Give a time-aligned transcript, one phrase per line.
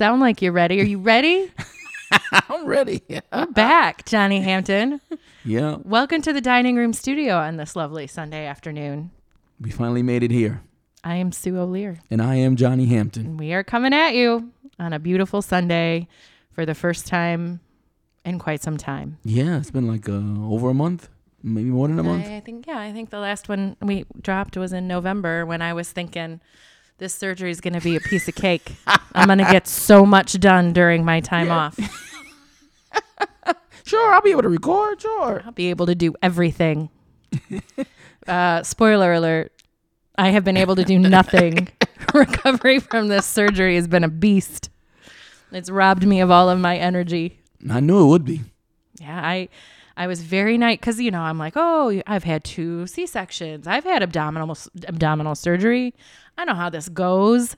[0.00, 0.80] sound like you're ready.
[0.80, 1.52] Are you ready?
[2.32, 3.02] I'm ready.
[3.34, 4.98] We're back, Johnny Hampton.
[5.44, 5.76] Yeah.
[5.84, 9.10] Welcome to the dining room studio on this lovely Sunday afternoon.
[9.60, 10.62] We finally made it here.
[11.04, 11.98] I am Sue O'Lear.
[12.10, 13.26] And I am Johnny Hampton.
[13.26, 16.08] And we are coming at you on a beautiful Sunday
[16.50, 17.60] for the first time
[18.24, 19.18] in quite some time.
[19.22, 21.10] Yeah, it's been like uh, over a month,
[21.42, 22.26] maybe more than a month.
[22.26, 25.60] I, I think, yeah, I think the last one we dropped was in November when
[25.60, 26.40] I was thinking
[27.00, 28.72] this surgery is going to be a piece of cake.
[29.14, 31.56] I'm going to get so much done during my time Yeah.
[31.56, 31.78] off.
[33.84, 35.00] Sure, I'll be able to record.
[35.02, 35.42] Sure.
[35.44, 36.90] I'll be able to do everything.
[38.28, 39.50] uh, spoiler alert.
[40.16, 41.66] I have been able to do nothing.
[42.14, 44.70] Recovery from this surgery has been a beast.
[45.50, 47.40] It's robbed me of all of my energy.
[47.68, 48.42] I knew it would be.
[49.00, 49.48] Yeah, I
[50.00, 53.66] I was very nice because you know I'm like, oh, I've had two C sections.
[53.66, 54.56] I've had abdominal
[54.88, 55.92] abdominal surgery.
[56.38, 57.54] I know how this goes.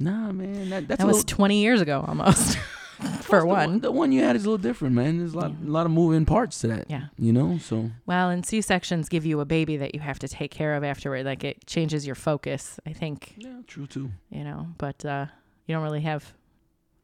[0.00, 0.70] Nah, man.
[0.70, 2.58] That, that's That was little, 20 years ago almost.
[3.22, 3.78] For the one.
[3.78, 5.18] The one you had is a little different, man.
[5.18, 6.86] There's a lot, a lot of moving parts to that.
[6.90, 7.04] Yeah.
[7.16, 10.28] You know, so Well, and C sections give you a baby that you have to
[10.28, 11.24] take care of afterward.
[11.24, 12.80] Like it changes your focus.
[12.84, 14.10] I think yeah, true too.
[14.28, 15.26] you know, but uh,
[15.66, 16.32] you don't really have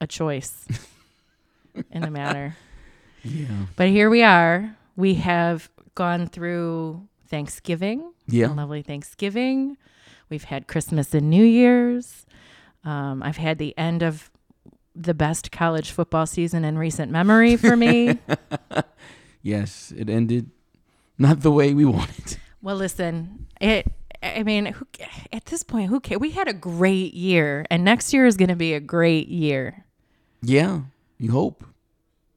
[0.00, 0.66] a choice
[1.92, 2.56] in the matter.
[3.28, 3.66] Yeah.
[3.76, 4.76] But here we are.
[4.96, 8.48] We have gone through Thanksgiving, a Yeah.
[8.48, 9.76] lovely Thanksgiving.
[10.30, 12.26] We've had Christmas and New Year's.
[12.84, 14.30] Um, I've had the end of
[14.94, 18.18] the best college football season in recent memory for me.
[19.42, 20.50] Yes, it ended
[21.16, 22.38] not the way we wanted.
[22.60, 23.86] well, listen, it.
[24.20, 24.84] I mean, who,
[25.32, 26.20] at this point, who cares?
[26.20, 29.84] We had a great year, and next year is going to be a great year.
[30.42, 30.80] Yeah.
[31.18, 31.64] You hope.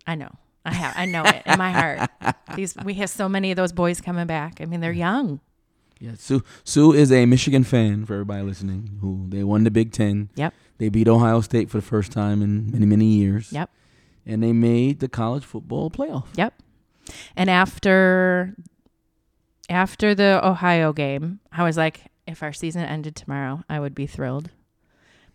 [0.06, 0.36] I know.
[0.66, 0.94] I have.
[0.96, 2.10] I know it in my heart.
[2.56, 4.62] These we have so many of those boys coming back.
[4.62, 5.40] I mean, they're young.
[6.00, 6.12] Yeah.
[6.18, 8.98] Sue Sue is a Michigan fan for everybody listening.
[9.02, 10.30] Who they won the Big Ten.
[10.36, 10.54] Yep.
[10.78, 13.52] They beat Ohio State for the first time in many many years.
[13.52, 13.70] Yep.
[14.26, 16.26] And they made the college football playoff.
[16.36, 16.54] Yep.
[17.36, 18.56] And after
[19.70, 24.08] after the Ohio game, I was like, if our season ended tomorrow, I would be
[24.08, 24.52] thrilled.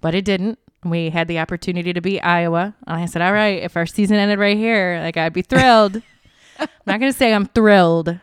[0.00, 0.58] But it didn't.
[0.84, 2.74] We had the opportunity to beat Iowa.
[2.86, 5.96] And I said, all right, if our season ended right here, like I'd be thrilled.
[6.58, 8.18] I'm not going to say I'm thrilled,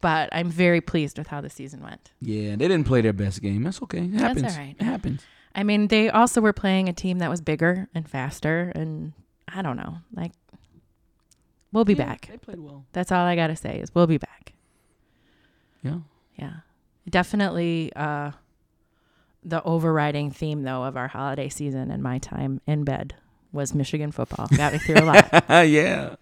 [0.00, 2.10] but I'm very pleased with how the season went.
[2.20, 3.62] Yeah, they didn't play their best game.
[3.62, 3.98] That's okay.
[4.04, 4.52] It That's happens.
[4.54, 4.76] all right.
[4.78, 5.22] It happens.
[5.54, 8.72] I mean, they also were playing a team that was bigger and faster.
[8.74, 9.12] And
[9.48, 9.98] I don't know.
[10.14, 10.32] Like,
[11.72, 12.28] we'll be Yeah, back.
[12.30, 12.84] They played well.
[12.92, 14.52] That's all I got to say is we'll be back.
[15.82, 15.98] Yeah.
[16.36, 16.52] Yeah.
[17.08, 18.32] Definitely uh
[19.42, 23.14] the overriding theme though of our holiday season and my time in bed
[23.52, 24.46] was Michigan football.
[24.56, 25.44] Got me through a lot.
[25.68, 26.16] yeah.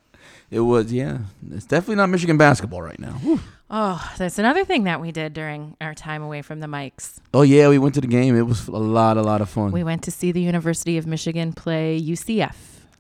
[0.51, 1.19] It was, yeah.
[1.51, 3.13] It's definitely not Michigan basketball right now.
[3.13, 3.41] Whew.
[3.71, 7.19] Oh, that's another thing that we did during our time away from the mics.
[7.35, 8.35] Oh, yeah, we went to the game.
[8.35, 9.73] It was a lot, a lot of fun.
[9.73, 12.55] We went to see the University of Michigan play UCF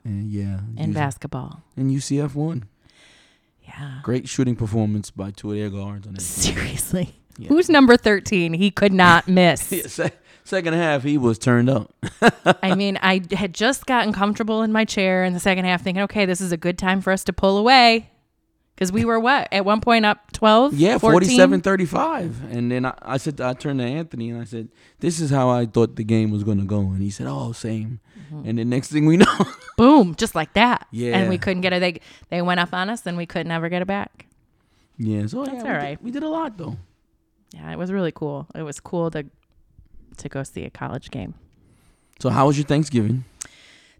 [0.04, 0.60] and yeah.
[0.76, 1.62] in basketball.
[1.74, 2.64] And UCF won.
[3.62, 4.00] Yeah.
[4.02, 6.06] Great shooting performance by two of their guards.
[6.06, 6.18] On.
[6.18, 7.14] Seriously.
[7.38, 7.49] Yeah.
[7.49, 8.53] Who's number 13?
[8.53, 9.71] He could not miss.
[9.72, 10.12] Yeah, se-
[10.44, 11.94] second half, he was turned up.
[12.62, 16.03] I mean, I had just gotten comfortable in my chair in the second half thinking,
[16.04, 18.10] okay, this is a good time for us to pull away.
[18.75, 19.49] Because we were what?
[19.53, 20.75] At one point up 12?
[20.75, 21.12] Yeah, 14?
[21.28, 22.53] 47 35.
[22.53, 24.69] And then I, I said, I turned to Anthony and I said,
[25.00, 26.79] This is how I thought the game was going to go.
[26.82, 27.99] And he said, Oh, same.
[28.32, 28.49] Mm-hmm.
[28.49, 29.46] And the next thing we know,
[29.76, 30.87] Boom, just like that.
[30.93, 31.17] Yeah.
[31.19, 31.81] And we couldn't get it.
[31.81, 32.00] They,
[32.31, 34.26] they went up on us and we could never get it back.
[34.96, 36.76] yeah, so yeah, That's we all did- we did a lot though.
[37.52, 38.46] Yeah, it was really cool.
[38.54, 39.24] It was cool to
[40.18, 41.34] to go see a college game.
[42.20, 43.24] So, how was your Thanksgiving?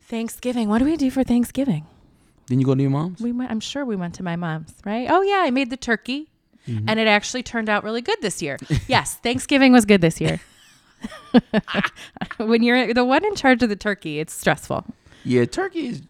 [0.03, 0.69] Thanksgiving.
[0.69, 1.87] What do we do for Thanksgiving?
[2.47, 3.21] Didn't you go to your mom's?
[3.21, 5.07] We went, I'm sure we went to my mom's, right?
[5.11, 6.31] Oh yeah, I made the turkey.
[6.67, 6.89] Mm-hmm.
[6.89, 8.59] And it actually turned out really good this year.
[8.89, 10.41] yes, Thanksgiving was good this year.
[12.39, 14.85] when you're the one in charge of the turkey, it's stressful.
[15.25, 16.03] Yeah, turkey is.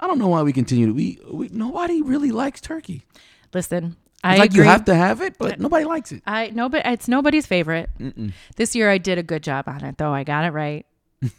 [0.00, 0.92] I don't know why we continue to.
[0.92, 3.04] We, we nobody really likes turkey.
[3.52, 4.64] Listen, It's I like agree.
[4.64, 6.22] you have to have it, but nobody likes it.
[6.26, 7.88] I no, but it's nobody's favorite.
[8.00, 8.32] Mm-mm.
[8.56, 10.12] This year I did a good job on it, though.
[10.12, 10.84] I got it right.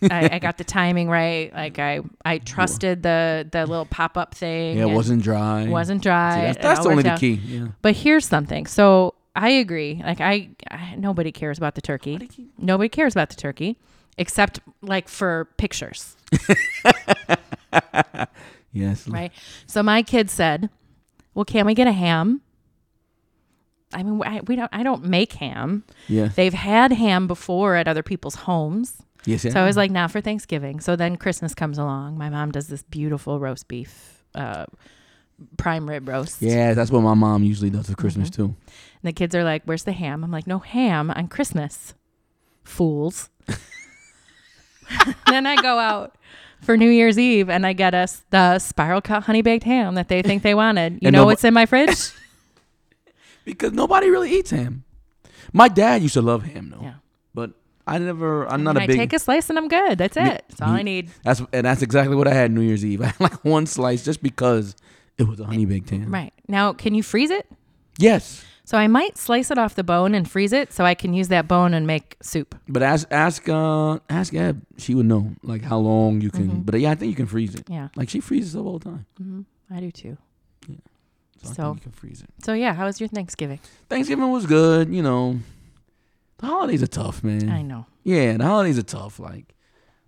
[0.10, 1.54] I, I got the timing right.
[1.54, 4.78] Like I, I trusted the the little pop up thing.
[4.78, 5.68] Yeah, it wasn't dry.
[5.68, 6.42] wasn't See, dry.
[6.42, 7.34] that's It that's only the key.
[7.34, 7.68] Yeah.
[7.82, 8.66] But here's something.
[8.66, 10.02] So I agree.
[10.04, 12.14] Like I, I nobody cares about the turkey.
[12.14, 12.48] Nobody cares.
[12.58, 13.78] Nobody cares about the turkey,
[14.18, 16.16] except like for pictures,
[18.72, 19.08] Yes.
[19.08, 19.32] right?
[19.66, 20.70] So my kid said,
[21.34, 22.42] "Well, can we get a ham?"
[23.94, 24.70] I mean, I, we don't.
[24.74, 25.84] I don't make ham.
[26.08, 26.28] Yeah.
[26.36, 29.02] They've had ham before at other people's homes.
[29.26, 29.42] Yes.
[29.44, 30.80] So I was like, not for Thanksgiving.
[30.80, 32.18] So then Christmas comes along.
[32.18, 34.66] My mom does this beautiful roast beef, uh,
[35.58, 36.42] prime rib roast.
[36.42, 38.46] Yeah, that's what my mom usually does for Christmas too.
[38.46, 38.56] And
[39.04, 41.94] the kids are like, "Where's the ham?" I'm like, "No ham on Christmas,
[42.64, 43.30] fools."
[45.28, 46.16] then I go out
[46.62, 50.08] for New Year's Eve and I get us the spiral cut honey baked ham that
[50.10, 50.94] they think they wanted.
[51.02, 51.96] You And know nobo- what's in my fridge?
[53.50, 54.84] Because nobody really eats ham.
[55.54, 56.84] My dad used to love ham though.
[56.84, 56.94] Yeah.
[57.34, 57.52] But
[57.88, 59.98] I never I'm not And a I big I take a slice and I'm good.
[59.98, 60.46] That's it.
[60.48, 61.10] That's all I need.
[61.24, 63.02] That's and that's exactly what I had New Year's Eve.
[63.06, 64.76] I had like one slice just because
[65.18, 66.14] it was a honey baked ham.
[66.14, 67.48] Right now, can you freeze it?
[67.98, 68.46] Yes.
[68.64, 71.30] So I might slice it off the bone and freeze it so I can use
[71.30, 72.54] that bone and make soup.
[72.68, 74.62] But ask ask uh ask Eb.
[74.78, 76.48] She would know like how long you can.
[76.50, 76.62] Mm-hmm.
[76.62, 77.64] But yeah, I think you can freeze it.
[77.68, 79.06] Yeah, Like she freezes all the time.
[79.18, 79.42] hmm
[79.72, 80.18] I do too.
[81.44, 82.30] So, So- you can freeze it.
[82.44, 83.60] So yeah, how was your Thanksgiving?
[83.90, 84.94] Thanksgiving was good.
[84.94, 85.40] You know,
[86.38, 87.50] the holidays are tough, man.
[87.50, 87.86] I know.
[88.04, 89.20] Yeah, the holidays are tough.
[89.20, 89.56] Like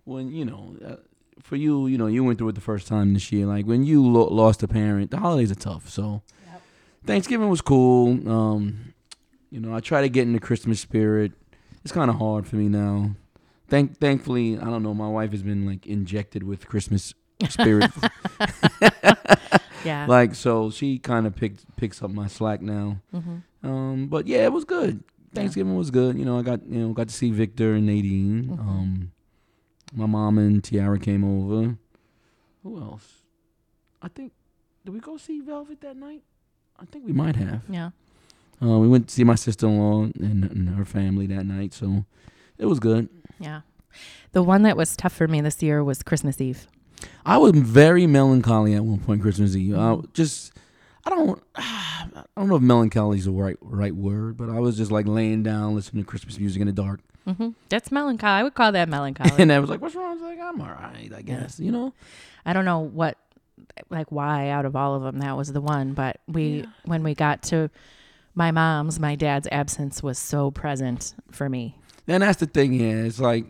[0.04, 0.96] when you know, uh,
[1.40, 3.46] for you, you know, you went through it the first time this year.
[3.46, 5.88] Like when you lo- lost a parent, the holidays are tough.
[5.88, 6.22] So
[7.04, 8.28] Thanksgiving was cool.
[8.30, 8.94] Um,
[9.50, 11.32] you know, I try to get in the Christmas spirit.
[11.82, 13.10] It's kind of hard for me now.
[13.68, 14.94] Thank, thankfully, I don't know.
[14.94, 17.12] My wife has been like injected with Christmas
[17.48, 17.90] spirit.
[19.84, 20.06] Yeah.
[20.06, 22.98] like so, she kind of picked picks up my slack now.
[23.10, 25.02] hmm Um, but yeah, it was good.
[25.34, 26.18] Thanksgiving was good.
[26.18, 28.44] You know, I got you know got to see Victor and Nadine.
[28.44, 28.58] Mhm.
[28.60, 29.12] Um,
[29.94, 31.76] my mom and Tiara came over.
[32.62, 33.08] Who else?
[34.00, 34.32] I think
[34.84, 36.22] did we go see Velvet that night?
[36.78, 37.62] I think we might have.
[37.68, 37.90] Yeah.
[38.62, 41.72] Uh, we went to see my sister in law and, and her family that night,
[41.74, 42.04] so
[42.58, 43.08] it was good.
[43.40, 43.62] Yeah.
[44.32, 46.66] The one that was tough for me this year was Christmas Eve.
[47.26, 49.74] I was very melancholy at one point Christmas Eve.
[49.74, 50.12] I Mhm.
[50.14, 50.52] just
[51.06, 52.06] I don't I
[52.36, 55.42] don't know if melancholy is the right right word, but I was just like laying
[55.42, 57.00] down listening to Christmas music in the dark.
[57.26, 58.32] hmm That's melancholy.
[58.32, 59.30] I would call that melancholy.
[59.42, 61.70] and I was like, "What's wrong?" I was like, "I'm all right, I guess." You
[61.72, 61.92] know.
[62.44, 63.16] I don't know what,
[63.90, 65.92] like, why out of all of them that was the one.
[65.94, 66.64] But we, Yeah.
[66.86, 67.70] when we got to
[68.34, 71.76] my mom's, my dad's absence was so present for me.
[72.08, 72.80] And that's the thing.
[72.80, 73.44] is like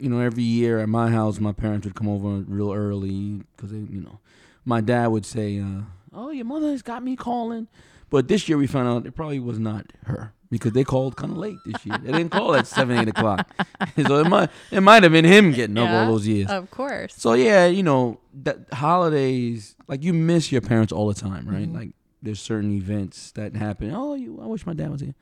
[0.00, 3.70] you know, every year at my house, my parents would come over real early because
[3.70, 4.18] they, you know,
[4.64, 7.68] my dad would say, uh, "Oh, your mother has got me calling,"
[8.10, 11.32] but this year we found out it probably was not her because they called kind
[11.32, 11.98] of late this year.
[11.98, 13.48] They didn't call at seven, eight o'clock,
[14.06, 16.48] so it might it might have been him getting up all those years.
[16.50, 17.14] Of course.
[17.16, 21.68] So yeah, you know, that holidays like you miss your parents all the time, right?
[21.68, 21.74] Mhm.
[21.74, 21.90] Like
[22.22, 23.92] there's certain events that happen.
[23.94, 25.14] Oh, you I wish my dad was here.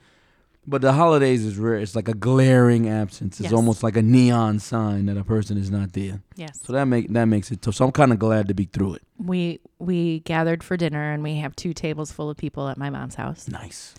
[0.68, 1.76] But the holidays is rare.
[1.76, 3.38] It's like a glaring absence.
[3.38, 3.52] It's Yes.
[3.52, 6.22] almost like a neon sign that a person is not there.
[6.34, 6.60] Yes.
[6.64, 7.76] So that make that makes it tough.
[7.76, 9.02] So I'm kind of glad to be through it.
[9.16, 12.90] we we gathered for dinner and we have two tables full of people at my
[12.90, 13.94] mom's house Nice.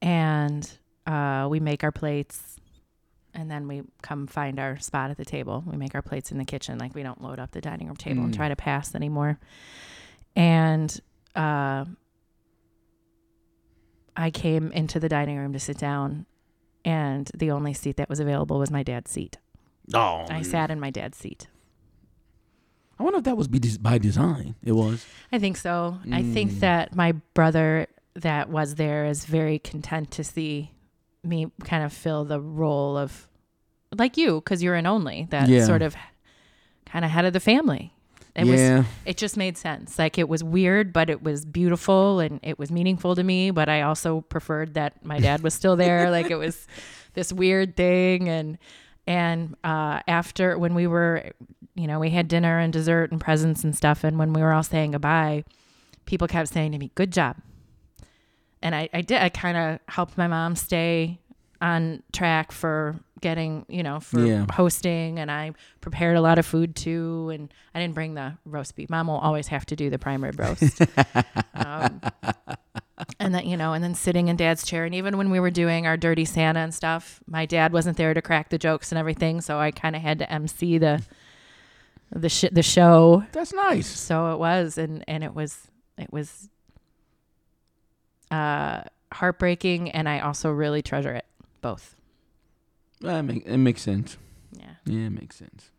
[0.00, 0.70] and
[1.06, 2.56] uh, we make our plates
[3.34, 6.38] and then we come find our spot at the table we make our plates in
[6.38, 8.36] the kitchen like we don't load up the dining room table and Mm.
[8.36, 9.38] try to pass anymore
[10.36, 11.00] and
[11.34, 11.84] uh,
[14.18, 16.26] i came into the dining room to sit down
[16.84, 19.38] and the only seat that was available was my dad's seat
[19.94, 21.46] Oh, i sat in my dad's seat
[23.00, 23.46] I wonder if that was
[23.78, 24.56] by design.
[24.64, 25.06] It was.
[25.30, 26.00] I think so.
[26.10, 26.32] I Mm.
[26.34, 30.72] think that my brother that was there is very content to see
[31.22, 33.28] me kind of fill the role of
[33.96, 35.64] like you because you're an only that Yeah.
[35.64, 35.94] sort of
[36.86, 37.94] kind of head of the family.
[38.38, 39.98] It was it just made sense.
[39.98, 43.50] Like it was weird, but it was beautiful and it was meaningful to me.
[43.50, 46.10] But I also preferred that my dad was still there.
[46.12, 46.66] like it was
[47.14, 48.28] this weird thing.
[48.28, 48.58] And
[49.06, 51.32] and uh, after when we were,
[51.74, 54.04] you know, we had dinner and dessert and presents and stuff.
[54.04, 55.44] And when we were all saying goodbye,
[56.04, 57.36] people kept saying to me, "Good job."
[58.62, 59.20] And I, I did.
[59.20, 61.20] I kind of helped my mom stay
[61.60, 64.46] on track for getting, you know, for Yeah.
[64.52, 65.18] hosting.
[65.18, 67.30] And I prepared a lot of food too.
[67.32, 68.88] And I didn't bring the roast beef.
[68.90, 70.80] Mom will always have to do the prime rib roast.
[71.54, 72.00] um,
[73.20, 74.84] and then, you know, and then sitting in dad's chair.
[74.84, 78.14] And even when we were doing our dirty Santa and stuff, my dad wasn't there
[78.14, 79.40] to crack the jokes and everything.
[79.40, 81.02] So I kind of had to MC the,
[82.10, 83.24] the, sh- the show.
[83.32, 83.86] That's nice.
[83.86, 86.48] So it was, and and it was it was
[88.30, 88.82] uh
[89.12, 91.24] heartbreaking, and I also really treasure it
[91.60, 91.94] both.
[93.00, 94.16] That make, it makes sense.
[94.52, 95.70] Yeah, Yeah, it makes sense.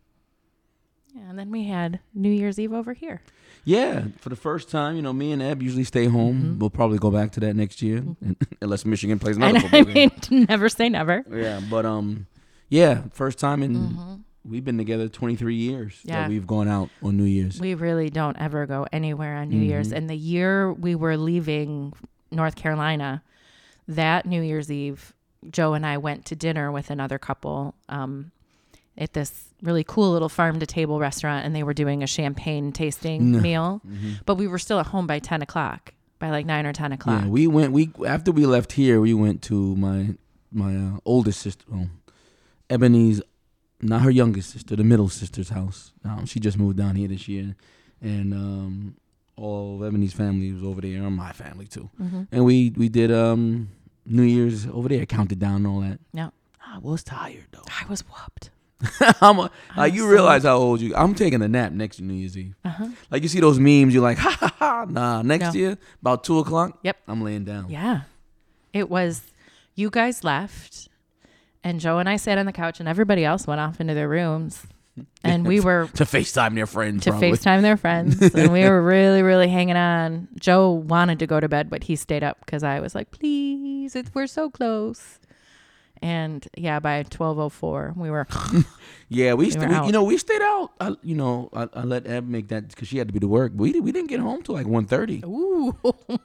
[1.14, 1.28] yeah.
[1.28, 3.20] And then we had New Year's Eve over here.
[3.64, 6.42] Yeah, for the first time, you know, me and Eb usually stay home.
[6.56, 6.58] Mhm.
[6.58, 8.36] We'll probably go back to that next year, Mhm.
[8.62, 10.10] unless Michigan plays another And football I game.
[10.30, 11.24] mean, never say never.
[11.30, 12.26] Yeah, but um,
[12.70, 14.20] yeah, first time in Mhm.
[14.46, 16.22] we've been together 23 years Yeah.
[16.22, 17.60] that we've gone out on New Year's.
[17.60, 19.90] We really don't ever go anywhere on New Year's.
[19.90, 19.96] Mhm.
[19.96, 21.92] And the year we were leaving
[22.32, 23.22] North Carolina,
[23.86, 25.12] that New Year's Eve,
[25.50, 27.74] Joe and I went to dinner with another couple.
[27.88, 28.32] Um,
[28.98, 32.72] at this really cool little farm to table restaurant, and they were doing a champagne
[32.72, 33.40] tasting Mm.
[33.40, 33.80] meal.
[33.88, 34.20] Mhm.
[34.26, 37.22] But we were still at home by ten o'clock, by like nine or ten o'clock.
[37.22, 37.72] Yeah, we went.
[37.72, 40.16] We after we left here, we went to my
[40.52, 41.88] my uh, oldest sister, well,
[42.68, 43.22] Ebony's,
[43.80, 45.92] not her youngest sister, the middle sister's house.
[46.04, 47.54] Um, she just moved down here this year,
[48.02, 48.96] and um,
[49.36, 51.88] all of Ebony's family was over there, and my family too.
[52.02, 52.26] Mhm.
[52.32, 53.68] And we we did um
[54.06, 55.98] New Year's over there, counted down and all that.
[56.12, 56.30] Yeah.
[56.66, 57.64] I was tired though.
[57.68, 58.50] I was whooped.
[59.20, 60.94] I'm a, I like was you so- realize how old you.
[60.96, 62.54] I'm taking a nap next New Year's Eve.
[62.64, 62.88] Uh huh.
[63.10, 64.86] Like you see those memes, you're like, ha ha ha.
[64.88, 65.60] Nah, next No.
[65.60, 66.78] year about two o'clock.
[66.82, 66.96] Yep.
[67.08, 67.68] I'm laying down.
[67.70, 68.02] Yeah.
[68.72, 69.22] It was,
[69.74, 70.88] you guys left,
[71.64, 74.08] and Joe and I sat on the couch, and everybody else went off into their
[74.08, 74.62] rooms.
[75.22, 77.04] And we were to FaceTime their friends.
[77.04, 77.32] to probably.
[77.32, 80.28] FaceTime their friends, and we were really, really hanging on.
[80.38, 83.94] Joe wanted to go to bed, but he stayed up because I was like, please,
[83.94, 85.18] it's, we're so close.
[86.02, 88.26] And yeah, by 1204, we were,
[89.10, 90.70] Yeah, we, We st- we you know we stayed out.
[90.80, 93.28] I, you know, I, I let Eb make that because she had to be to
[93.28, 93.52] work.
[93.54, 95.24] But we we didn't get home till like 1.30.
[95.26, 95.76] ooh,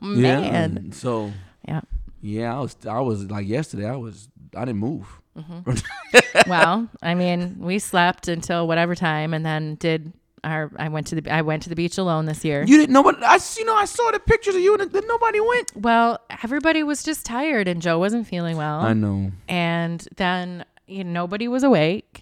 [0.02, 0.44] man.
[0.78, 1.32] and so
[1.68, 1.82] Yeah.
[2.22, 3.90] yeah, I was I was like yesterday.
[3.90, 5.20] I was I didn't move.
[5.38, 6.50] Mm-hmm.
[6.50, 10.14] well, I mean, we slept until whatever time, and then did
[10.44, 10.72] our.
[10.78, 11.30] I went to the.
[11.34, 12.64] I went to the beach alone this year.
[12.64, 15.04] You didn't know, but I you know I saw the pictures of you and then
[15.08, 15.72] nobody went.
[15.76, 18.80] well, everybody was just tired, and Joe wasn't feeling well.
[18.80, 19.32] I know.
[19.50, 22.22] and then you know, nobody was awake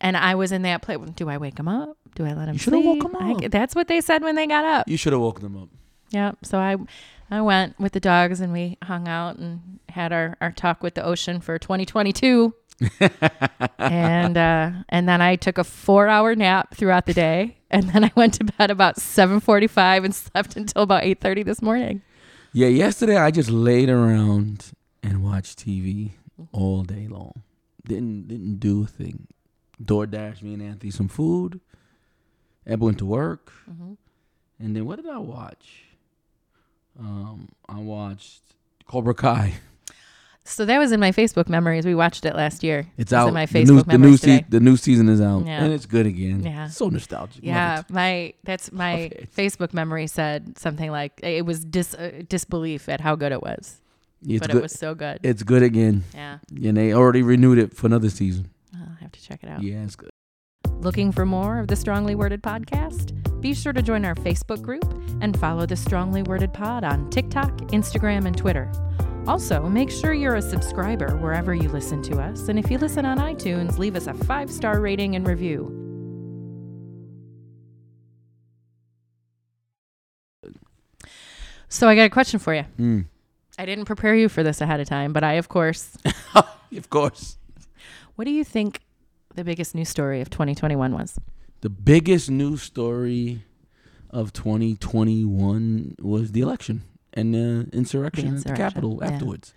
[0.00, 2.54] and i was in that place do i wake him up do i let him
[2.54, 3.50] You sleep woke him I- up.
[3.52, 5.68] that's what they said when they got up You should have woken them up.
[6.10, 6.76] Yeah so i
[7.30, 10.94] i went with the dogs and we hung out and had our, our talk with
[10.94, 12.54] the ocean for 2022
[13.78, 18.04] and uh and then i took a four hour nap throughout the day and then
[18.04, 22.02] i went to bed about 7.45 and slept until about 8.30 this morning
[22.52, 24.72] Yeah, yesterday I just laid around
[25.04, 26.12] and watched TV
[26.50, 27.42] all day long.
[27.86, 29.28] Didn't didn't do a thing.
[29.80, 31.60] DoorDash me and Anthony some food.
[32.66, 33.96] Eb went to work, Mhm.
[34.58, 35.89] and then what did I watch?
[37.00, 38.42] Um, I watched
[38.86, 39.54] Cobra Kai.
[40.44, 43.28] so that was in my facebook memories we watched it last year It's It out.
[43.28, 45.62] in my the new, facebook the new memories se- the new season is out, Yeah.
[45.64, 46.42] and it's good again.
[46.42, 46.68] Yeah.
[46.68, 47.42] so nostalgic.
[47.44, 49.10] Yeah, my that's my.
[49.36, 53.80] Facebook memory said something like it was dis uh, disbelief at how good it was,
[54.26, 54.58] it's but good.
[54.58, 55.20] it was so good.
[55.22, 58.50] it's good again, yeah, and they already renewed it for another season.
[58.74, 59.62] I'll have to check it out.
[59.62, 60.10] Yeah, it's good.
[60.80, 63.12] Looking for more of the Strongly Worded podcast?
[63.42, 64.84] Be sure to join our Facebook group
[65.20, 68.70] and follow the Strongly Worded Pod on TikTok, Instagram, and Twitter.
[69.26, 73.04] Also, make sure you're a subscriber wherever you listen to us, and if you listen
[73.04, 75.76] on iTunes, leave us a five star rating and review.
[81.68, 82.64] So, I got a question for you.
[82.78, 83.04] Mm.
[83.58, 85.96] I didn't prepare you for this ahead of time, but I, of course,
[86.76, 87.36] Of course.
[88.16, 88.80] what do you think
[89.34, 91.18] the biggest news story of 2021 was?
[91.60, 93.44] The biggest news story
[94.10, 96.82] of 2021 was the election
[97.12, 99.08] and the insurrection, at the Capitol yeah.
[99.10, 99.54] afterwards.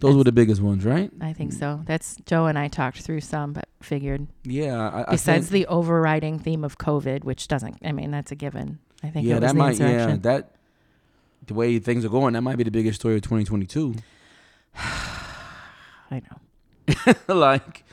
[0.00, 1.10] Those were the biggest ones, right?
[1.20, 1.80] I think so.
[1.86, 4.90] That's Joe and I talked through some, but figured Yeah.
[4.90, 8.34] I, I besides think, the overriding theme of COVID, which doesn't, I mean, that's a
[8.34, 8.80] given.
[9.02, 10.56] I think yeah, it was that the might, yeah, that
[11.46, 13.94] the way things are going, that might be the biggest story of 2022.
[14.76, 15.20] I
[16.10, 17.14] know.
[17.34, 17.83] like,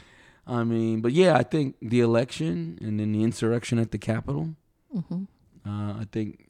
[0.52, 4.56] I mean, but yeah, I think the election and then the insurrection at the Capitol.
[4.92, 5.24] hmm
[5.66, 6.50] Uh, I think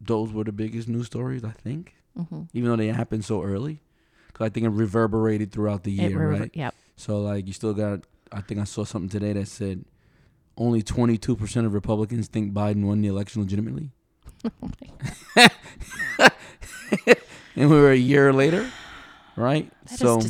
[0.00, 1.44] those were the biggest news stories.
[1.44, 3.82] I think, hmm even though they happened so early,
[4.28, 6.50] because I think it reverberated throughout the year, rever- right?
[6.54, 6.74] Yep.
[6.96, 8.00] So like, you still got.
[8.32, 9.84] I think I saw something today that said
[10.56, 13.90] only 22 percent of Republicans think Biden won the election legitimately,
[16.16, 16.30] and
[17.56, 18.70] we were a year later,
[19.36, 19.70] right?
[19.90, 20.20] That so.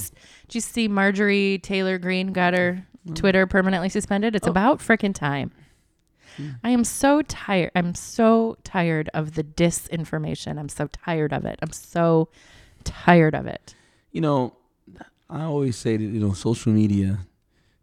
[0.48, 3.14] Did you see Marjorie Taylor Greene got her Mm.
[3.14, 4.34] Twitter permanently suspended?
[4.34, 4.50] It's Oh.
[4.50, 5.50] about frickin' time.
[6.36, 6.50] Hmm.
[6.64, 7.70] I am so tired.
[7.74, 10.58] I'm so tired of the disinformation.
[10.58, 11.58] I'm so tired of it.
[11.62, 12.28] I'm so
[12.84, 13.74] tired of it.
[14.10, 14.54] you know,
[15.30, 17.18] I always say that you know social media.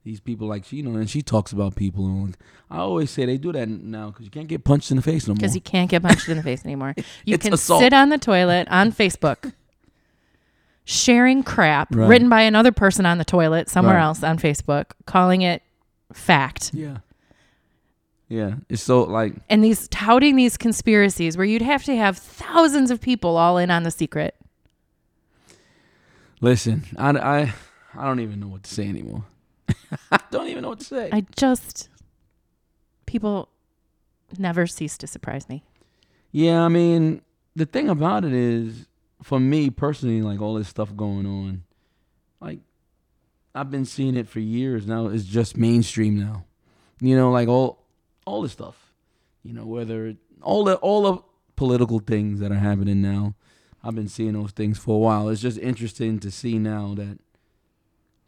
[0.04, 2.06] These people like she, you know, and she talks about people.
[2.06, 2.36] And
[2.70, 5.28] I always say they do that now because you can't get punched in the face
[5.28, 5.38] no more.
[5.38, 6.94] because you can't get punched in the face anymore.
[7.26, 7.82] You can assault.
[7.82, 9.54] sit on the toilet on Facebook,
[10.86, 12.08] sharing crap Right.
[12.08, 14.04] written by another person on the toilet somewhere Right.
[14.04, 15.62] else on Facebook, calling it
[16.14, 16.72] fact.
[16.74, 16.98] yeah,
[18.30, 18.56] yeah.
[18.70, 23.02] It's so like And these touting these conspiracies where you'd have to have thousands of
[23.02, 24.36] people all in on the secret.
[26.42, 27.54] Listen, I, I,
[27.98, 29.24] I don't even know what to say anymore.
[30.12, 31.10] I don't even know what to say.
[31.12, 31.90] I just
[33.06, 33.50] people
[34.38, 35.64] never cease to surprise me.
[36.32, 37.22] yeah, I mean,
[37.56, 38.86] the thing about it is,
[39.22, 41.64] for me personally, like all this stuff going on,
[42.40, 42.60] like,
[43.54, 45.08] I've been seeing it for years now.
[45.08, 46.46] It's just mainstream now.
[47.00, 47.86] You know, like all
[48.26, 48.94] all the stuff.
[49.44, 51.22] You know, whether it, all the all the
[51.56, 53.36] political things that are happening now.
[53.84, 55.30] I've been seeing those things for a while.
[55.30, 57.20] It's just interesting to see now that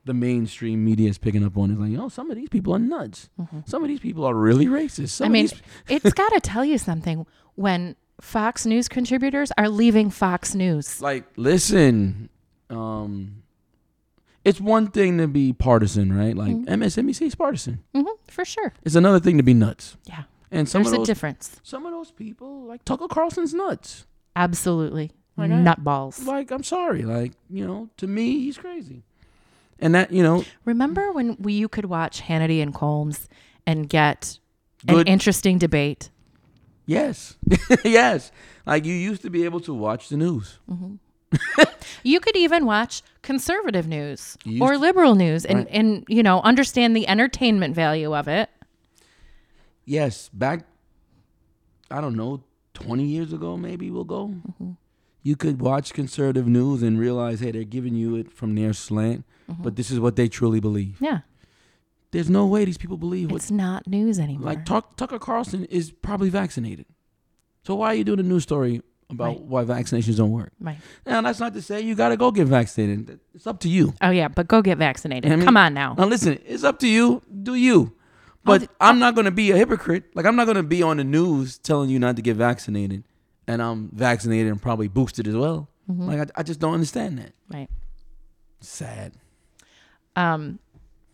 [0.06, 1.80] the mainstream media is picking up on it.
[1.80, 3.30] Like, oh, some of these people are nuts.
[3.42, 3.62] Mm-hmm.
[3.66, 5.10] Some of these people are really racist.
[5.10, 7.26] Some I mean, these- it's got to tell you something
[7.56, 11.02] when Fox News contributors are leaving Fox News.
[11.02, 12.30] like listen
[12.70, 13.44] um
[14.44, 18.74] it's one thing to be partisan right like msnbc is partisan hmm for sure.
[18.84, 20.24] it's another thing to be nuts Yeah.
[20.52, 21.60] and some There's of a those difference.
[21.64, 24.06] some of those people like tucker carlson's nuts
[24.36, 25.12] Absolutely.
[25.38, 25.76] Like I-
[26.26, 29.04] like i'm sorry like you know to me he's crazy
[29.80, 33.28] and that you know Remember when we, you could watch Hannity and Colmes
[33.68, 34.40] and get
[34.86, 36.10] Good- an interesting debate?
[36.88, 37.36] Yes
[37.84, 38.32] yes
[38.66, 40.58] like you used to be able to watch the news
[42.04, 45.68] You could even watch conservative news or to- liberal news and, Right.
[45.72, 48.50] and you know understand the entertainment value of it.
[49.86, 50.66] yes back
[51.92, 54.72] i don't know 20 years ago maybe we'll go Mm-hmm.
[55.24, 59.24] you could watch conservative news and realize hey they're giving you it from their slant
[59.50, 59.64] Mm-hmm.
[59.64, 61.20] but this is what they truly believe Yeah,
[62.12, 64.46] there's no way these people believe what it's not news anymore.
[64.46, 66.86] like Tuck, tucker carlson is probably vaccinated
[67.64, 69.42] so why are you doing a news story about Right.
[69.42, 70.78] why vaccinations don't work right.
[71.06, 73.94] now that's not to say you got to go get vaccinated it's up to you
[74.02, 75.32] Oh yeah, but go get vaccinated.
[75.32, 75.94] I mean- Come on now.
[75.98, 77.22] Now listen, it's up to you.
[77.44, 77.94] Do you?
[78.44, 80.06] But th- I'm not gonna be a hypocrite.
[80.16, 83.04] Like I'm not gonna be on the news telling you not to get vaccinated,
[83.48, 85.70] and I'm vaccinated and probably boosted as well.
[85.92, 86.08] Mm-hmm.
[86.08, 87.34] Like I, I just don't understand that.
[87.54, 87.70] Right.
[88.62, 89.14] Sad.
[90.16, 90.60] Um,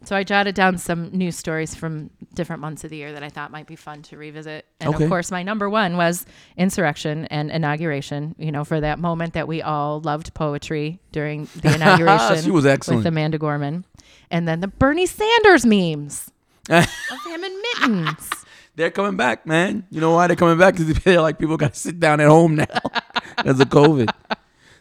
[0.06, 3.30] so I jotted down some news stories from different months of the year that I
[3.30, 4.66] thought might be fun to revisit.
[4.80, 5.04] And Okay.
[5.06, 6.26] of course, my number one was
[6.58, 8.36] insurrection and inauguration.
[8.38, 12.44] You know, for that moment that we all loved poetry during the inauguration.
[12.44, 13.00] She was excellent.
[13.00, 13.86] with Amanda Gorman,
[14.32, 16.32] and then the Bernie Sanders memes
[16.70, 16.86] of
[17.28, 18.30] him in mittens.
[18.76, 19.86] They're coming back, man.
[19.92, 20.76] You know why they're coming back?
[20.76, 22.66] Because they're like people got to sit down at home now
[23.38, 24.10] because of COVID.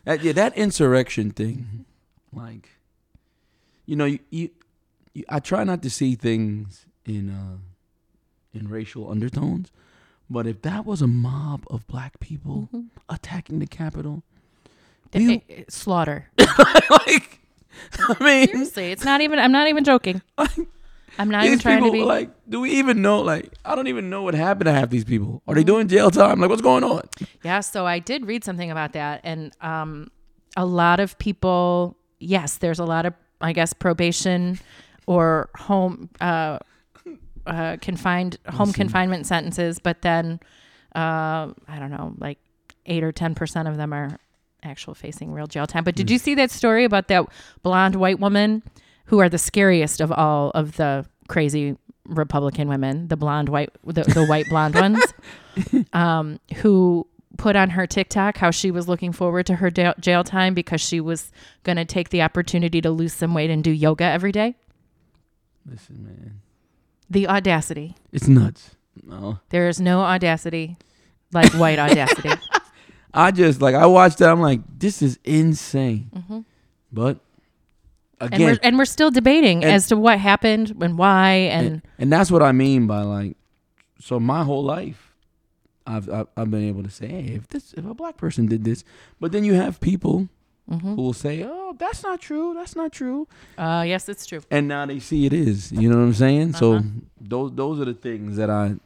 [0.04, 1.84] That, yeah, that insurrection thing,
[2.32, 2.70] like,
[3.86, 4.50] you know, you, you, you,
[5.28, 7.56] I try not to see things in uh,
[8.56, 9.70] in racial undertones,
[10.30, 12.68] but if that was a mob of black people
[13.08, 14.22] attacking the Capitol,
[15.14, 16.30] we, Eh, eh, slaughter.
[16.38, 17.40] like,
[17.98, 19.38] I mean, Seriously, it's not even.
[19.38, 20.22] I'm not even joking.
[21.18, 22.02] I'm not even trying to be.
[22.02, 23.20] like, do we even know?
[23.20, 25.42] Like, I don't even know what happened to half these people.
[25.46, 26.40] Are they doing jail time?
[26.40, 27.02] Like, what's going on?
[27.44, 30.10] Yeah, so I did read something about that, and um,
[30.56, 34.58] a lot of people, yes, there's a lot of, I guess, probation
[35.12, 36.58] or home uh,
[37.46, 40.40] uh, confined home confinement sentences, but then
[40.94, 42.38] uh, I don't know, like
[42.86, 44.18] eight or ten percent of them are
[44.62, 45.84] actual facing real jail time.
[45.84, 47.26] But did you see that story about that
[47.62, 48.62] blonde white woman
[49.06, 54.02] who are the scariest of all of the crazy Republican women, the blonde white, the,
[54.02, 55.02] the white blonde ones,
[55.92, 57.06] um, who
[57.38, 60.80] put on her TikTok how she was looking forward to her jail, jail time because
[60.80, 64.32] she was going to take the opportunity to lose some weight and do yoga every
[64.32, 64.54] day.
[65.68, 66.40] Listen, man,
[67.10, 67.94] The audacity.
[68.12, 68.76] it's nuts.
[69.06, 70.76] No, There is no audacity
[71.32, 72.28] like white audacity.
[73.14, 74.28] I just like I watched that.
[74.30, 76.10] I'm like, this is insane.
[76.92, 77.18] But
[78.20, 78.24] Mm-hmm.
[78.26, 81.66] and again, we're and we're still debating and- as to what happened and why and,
[81.66, 83.36] and, and that's what I mean by like.
[83.98, 85.12] So my whole life,
[85.86, 88.62] I've I've, I've been able to say, hey, if this if a black person did
[88.64, 88.84] this,
[89.20, 90.28] but then you have people
[90.70, 90.94] Mm-hmm.
[90.94, 93.26] who will say, oh, that's not true, that's not true,
[93.58, 94.40] uh, yes, it's true.
[94.50, 95.72] and now they see it is.
[95.72, 96.52] You know what I'm saying?
[96.54, 96.88] So Uh-huh.
[97.20, 98.76] those those are the things that I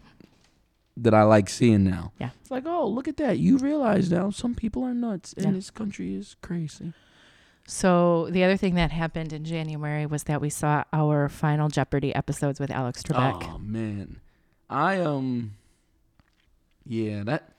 [0.97, 2.13] that I like seeing now.
[2.19, 2.31] Yeah.
[2.41, 3.39] It's like, oh, look at that.
[3.39, 5.53] You realize now some people are nuts and Yeah.
[5.53, 6.95] this country is crazy.
[7.69, 12.15] So the other thing that happened in January was that we saw our final Jeopardy
[12.15, 13.43] episodes with Alex Trebek.
[13.53, 14.21] Oh man,
[14.71, 15.53] I um,
[16.87, 17.53] yeah that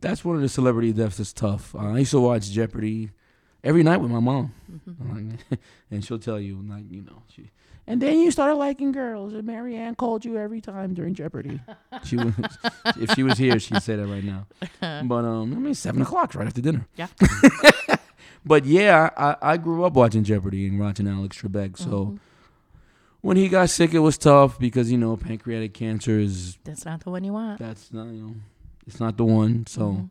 [0.00, 1.74] that's one of the celebrity deaths that's tough.
[1.74, 3.10] Uh, I used to watch Jeopardy
[3.64, 4.52] every night with my mom,
[4.86, 7.50] Like, and she'll tell you like you know she.
[7.86, 11.60] And then you started liking girls, and Marianne called you every time during Jeopardy.
[12.04, 12.32] She was,
[12.96, 14.46] if she was here, she'd say that right now.
[15.06, 16.86] But um, I mean, seven o'clock right after dinner.
[16.96, 17.08] Yeah.
[18.44, 21.76] But yeah, I, I grew up watching Jeopardy and watching Alex Trebek.
[21.76, 22.16] So Mm-hmm.
[23.20, 27.00] when he got sick, it was tough because you know pancreatic cancer is That's not
[27.04, 27.58] the one you want.
[27.58, 28.34] that's not you know
[28.86, 29.66] it's not the one.
[29.66, 30.10] So, Mhm.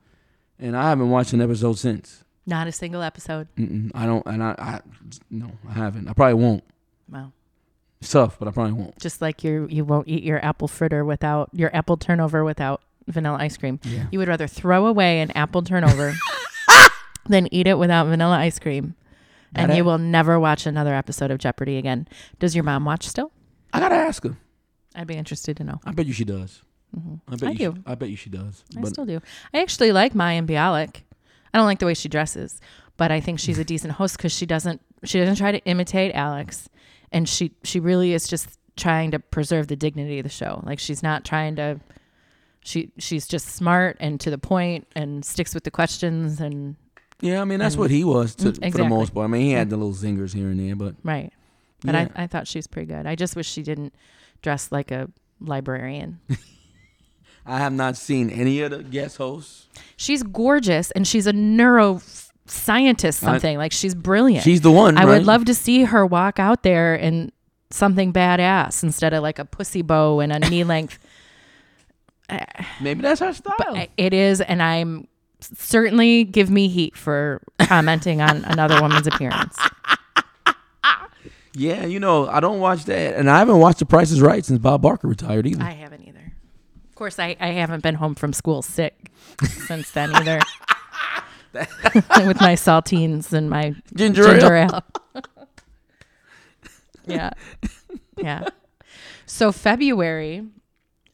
[0.60, 2.24] and I haven't watched an episode since.
[2.50, 3.48] Not a single episode.
[3.58, 4.80] Mm-mm, I don't, and I, I
[5.30, 6.08] no, I haven't.
[6.08, 6.64] I probably won't.
[7.10, 7.32] Wow.
[8.02, 8.98] It's tough, but I probably won't.
[9.00, 13.38] Just like you you won't eat your apple fritter without your apple turnover without vanilla
[13.40, 13.80] ice cream.
[13.84, 14.08] Yeah.
[14.12, 16.14] You would rather throw away an apple turnover
[17.28, 18.96] than eat it without vanilla ice cream.
[19.56, 22.08] and you will never watch another episode of Jeopardy again.
[22.40, 23.32] Does your mom watch still?
[23.74, 24.38] I gotta ask her.
[24.96, 25.80] I'd be interested to know.
[25.86, 26.62] I bet you she does.
[26.94, 27.58] hmm I bet I you.
[27.58, 27.74] do.
[27.76, 28.64] She, I bet you she does.
[28.78, 29.22] I But still do.
[29.54, 31.02] I actually like Mayim Bialik.
[31.54, 32.60] I don't like the way she dresses,
[32.98, 36.14] but I think she's a decent host because she doesn't she doesn't try to imitate
[36.16, 36.70] Alex,
[37.12, 40.62] and she she really is just trying to preserve the dignity of the show.
[40.66, 41.80] Like she's not trying to.
[42.62, 46.76] She she's just smart and to the point and sticks with the questions and
[47.22, 49.24] yeah, I mean that's And- what he was to, Mm, for the most part.
[49.24, 51.32] I mean he had the little zingers here and there, but right.
[51.86, 52.08] But yeah.
[52.16, 53.06] I I thought she was pretty good.
[53.08, 53.96] I just wish she didn't
[54.42, 55.10] dress like a
[55.40, 56.20] librarian.
[57.46, 59.68] I have not seen any of the guest hosts.
[59.98, 63.06] she's gorgeous and she's a neuroscientist.
[63.08, 64.44] I- Something like she's brilliant.
[64.44, 64.98] She's the one.
[64.98, 65.18] I right?
[65.18, 67.32] would love to see her walk out there in
[67.72, 71.00] something badass instead of like a pussy bow and a knee length.
[72.80, 73.56] Maybe that's her style.
[73.58, 75.08] But it is, and I'm
[75.42, 79.58] certainly give me heat for commenting on another woman's appearance.
[81.54, 84.46] yeah, you know I don't watch that, and I haven't watched The Price Is Right
[84.46, 85.64] since Bob Barker retired either.
[85.64, 86.09] I haven't either.
[87.00, 89.10] Of course, I, I haven't been home from school sick
[89.42, 90.42] since then either.
[91.54, 94.84] With my saltines and my Ginger, ginger ale.
[95.16, 95.24] ale.
[97.08, 97.30] yeah.
[98.18, 98.50] Yeah.
[99.26, 100.46] So February,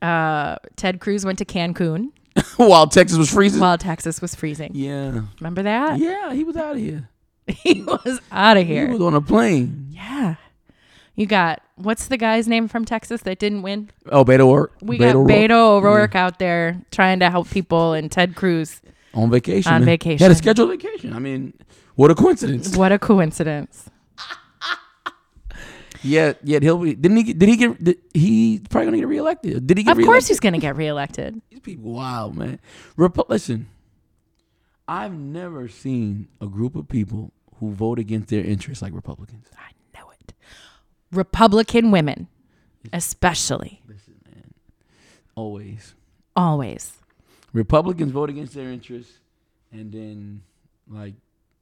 [0.02, 2.10] uh, Ted Cruz went to Cancun
[2.58, 3.62] while Texas was freezing.
[3.62, 4.72] while Texas was freezing.
[4.74, 6.00] yeah, Remember that?
[6.00, 7.10] yeah, he was out of here.
[7.46, 8.88] He was out of here.
[8.88, 9.90] He was on a plane.
[9.92, 10.38] Yeah.
[11.16, 13.90] You got what's the guy's name from Texas that didn't win?
[14.12, 14.74] Oh, Beto O'Rourke.
[14.82, 15.30] We Beto got O'Rourke.
[15.32, 18.82] Beto O'Rourke out there trying to help people, and Ted Cruz.
[19.14, 19.72] on vacation.
[19.72, 19.86] On man.
[19.86, 20.18] vacation.
[20.18, 21.14] He had a scheduled vacation.
[21.14, 21.54] I mean,
[21.96, 22.76] what a coincidence.
[22.76, 23.90] What a coincidence!
[26.04, 26.94] Yet, yet he'll be.
[26.94, 27.24] Didn't he?
[27.24, 27.84] get- Did he get?
[27.84, 29.66] Did, he probably gonna get reelected.
[29.66, 30.14] Did he get Of reelected?
[30.14, 31.42] course, he's going to get reelected.
[31.50, 32.60] These people wild, man.
[32.96, 33.68] Repu- listen,
[34.88, 39.48] I've never seen a group of people who vote against their interests like Republicans.
[39.58, 40.34] I know it.
[41.16, 42.28] Republican women,
[42.94, 44.54] especially, Listen, man.
[45.36, 45.96] Always.
[46.36, 46.94] always.
[47.54, 49.20] Republicans vote against their interests,
[49.72, 50.42] and then
[50.88, 51.14] like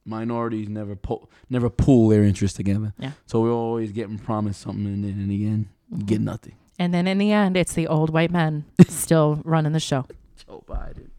[0.04, 2.92] minorities never pull never pool their interests together.
[2.98, 3.12] Yeah.
[3.26, 6.56] So we're always getting promised something, and then in the end, you get nothing.
[6.78, 10.06] And then in the end, it's the old white men still running the show.
[10.46, 11.10] Joe Biden.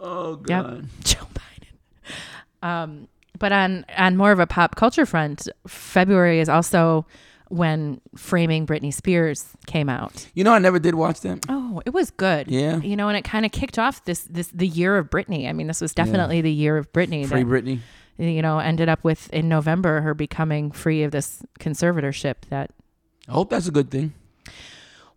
[0.00, 0.46] Oh Yep.
[0.46, 0.86] God.
[1.04, 2.66] Joe Biden.
[2.66, 7.04] Um, but on on more of a pop culture front, February is also
[7.50, 10.26] when Framing Britney Spears came out.
[10.34, 11.40] You know, I never did watch them.
[11.48, 12.48] Oh, it was good.
[12.48, 12.76] Yeah.
[12.78, 15.48] You know, and it kind of kicked off this this the year of Britney.
[15.48, 17.26] I mean, this was definitely the year of Britney.
[17.26, 17.80] Free that, Britney.
[18.18, 22.70] you know, ended up with in November her becoming free of this conservatorship that
[23.28, 24.14] I hope that's a good thing.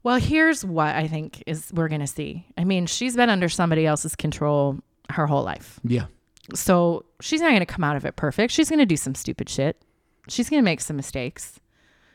[0.02, 2.46] Well, here's what I think is we're going to see.
[2.58, 5.80] I mean, she's been under somebody else's control her whole life.
[5.84, 6.06] Yeah.
[6.54, 8.52] So, she's not going to come out of it perfect.
[8.52, 9.82] She's going to do some stupid shit.
[10.28, 11.58] She's going to make some mistakes.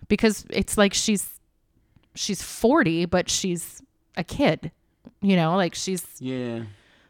[0.06, 1.28] Because it's like she's
[2.14, 3.82] she's 40, but she's
[4.16, 4.70] a kid.
[5.20, 6.62] You know, like she's Yeah.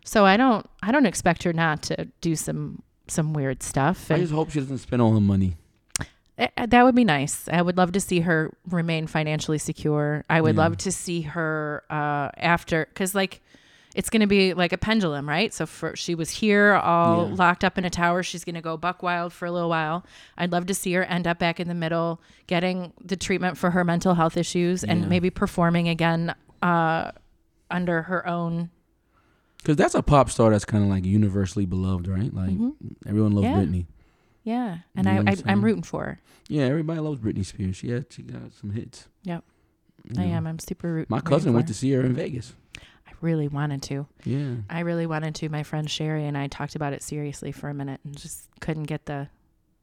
[0.04, 4.18] so I don't I don't expect her not to do some some weird stuff I
[4.18, 5.56] just hope she doesn't spend all her money.
[6.38, 7.48] Eh, eh, That would be nice.
[7.48, 10.24] I would love to see her remain financially secure.
[10.30, 10.62] I would Yeah.
[10.62, 13.40] love to see her uh, after, because like
[13.98, 15.52] it's going to be like a pendulum, right?
[15.52, 17.34] So for she was here all Yeah.
[17.34, 18.22] locked up in a tower.
[18.22, 20.04] She's going to go buck wild for a little while.
[20.36, 23.70] I'd love to see her end up back in the middle, getting the treatment for
[23.70, 25.08] her mental health issues, and Yeah.
[25.08, 27.10] maybe performing again uh,
[27.70, 28.70] under her own.
[29.58, 32.32] Because that's a pop star that's kind of like universally beloved, right?
[32.32, 32.56] Like
[33.06, 33.58] everyone loves Mm-hmm.
[33.58, 33.64] Yeah.
[33.82, 33.86] Britney.
[34.44, 36.20] Yeah, and You know I, I I'm I'm rooting for her.
[36.48, 37.76] Yeah, everybody loves Britney Spears.
[37.76, 39.08] She had she got some hits.
[39.24, 39.42] Yep.
[40.04, 40.34] You I know.
[40.34, 40.46] am.
[40.46, 41.10] I'm super root.
[41.10, 41.74] My cousin went her.
[41.74, 42.54] to see her in Vegas.
[43.20, 44.06] Really wanted to.
[44.24, 44.54] Yeah.
[44.70, 45.48] I really wanted to.
[45.48, 48.84] My friend Sherry and I talked about it seriously for a minute and just couldn't
[48.84, 49.28] get the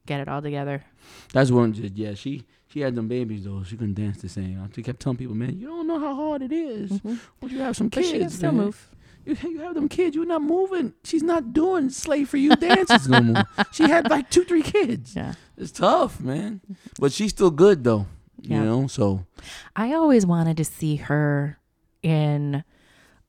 [0.06, 0.84] get it all together.
[1.32, 1.72] That's one.
[1.74, 3.62] Just, yeah, she she had them babies though.
[3.62, 4.70] She couldn't dance the same.
[4.74, 6.92] She kept telling people, man, you don't know how hard it is.
[6.92, 7.14] Mm-hmm.
[7.42, 8.64] Once you have some But kids, she can still man.
[8.66, 8.88] move.
[9.26, 10.14] You, you have them kids.
[10.16, 10.94] You're not moving.
[11.04, 13.42] She's not doing slave for you dances no more.
[13.72, 15.14] She had like two, three kids.
[15.16, 15.34] Yeah.
[15.58, 16.60] It's tough, man.
[16.98, 18.06] But she's still good though.
[18.40, 18.60] Yeah.
[18.60, 19.26] You know, so
[19.74, 21.58] I always wanted to see her
[22.02, 22.62] in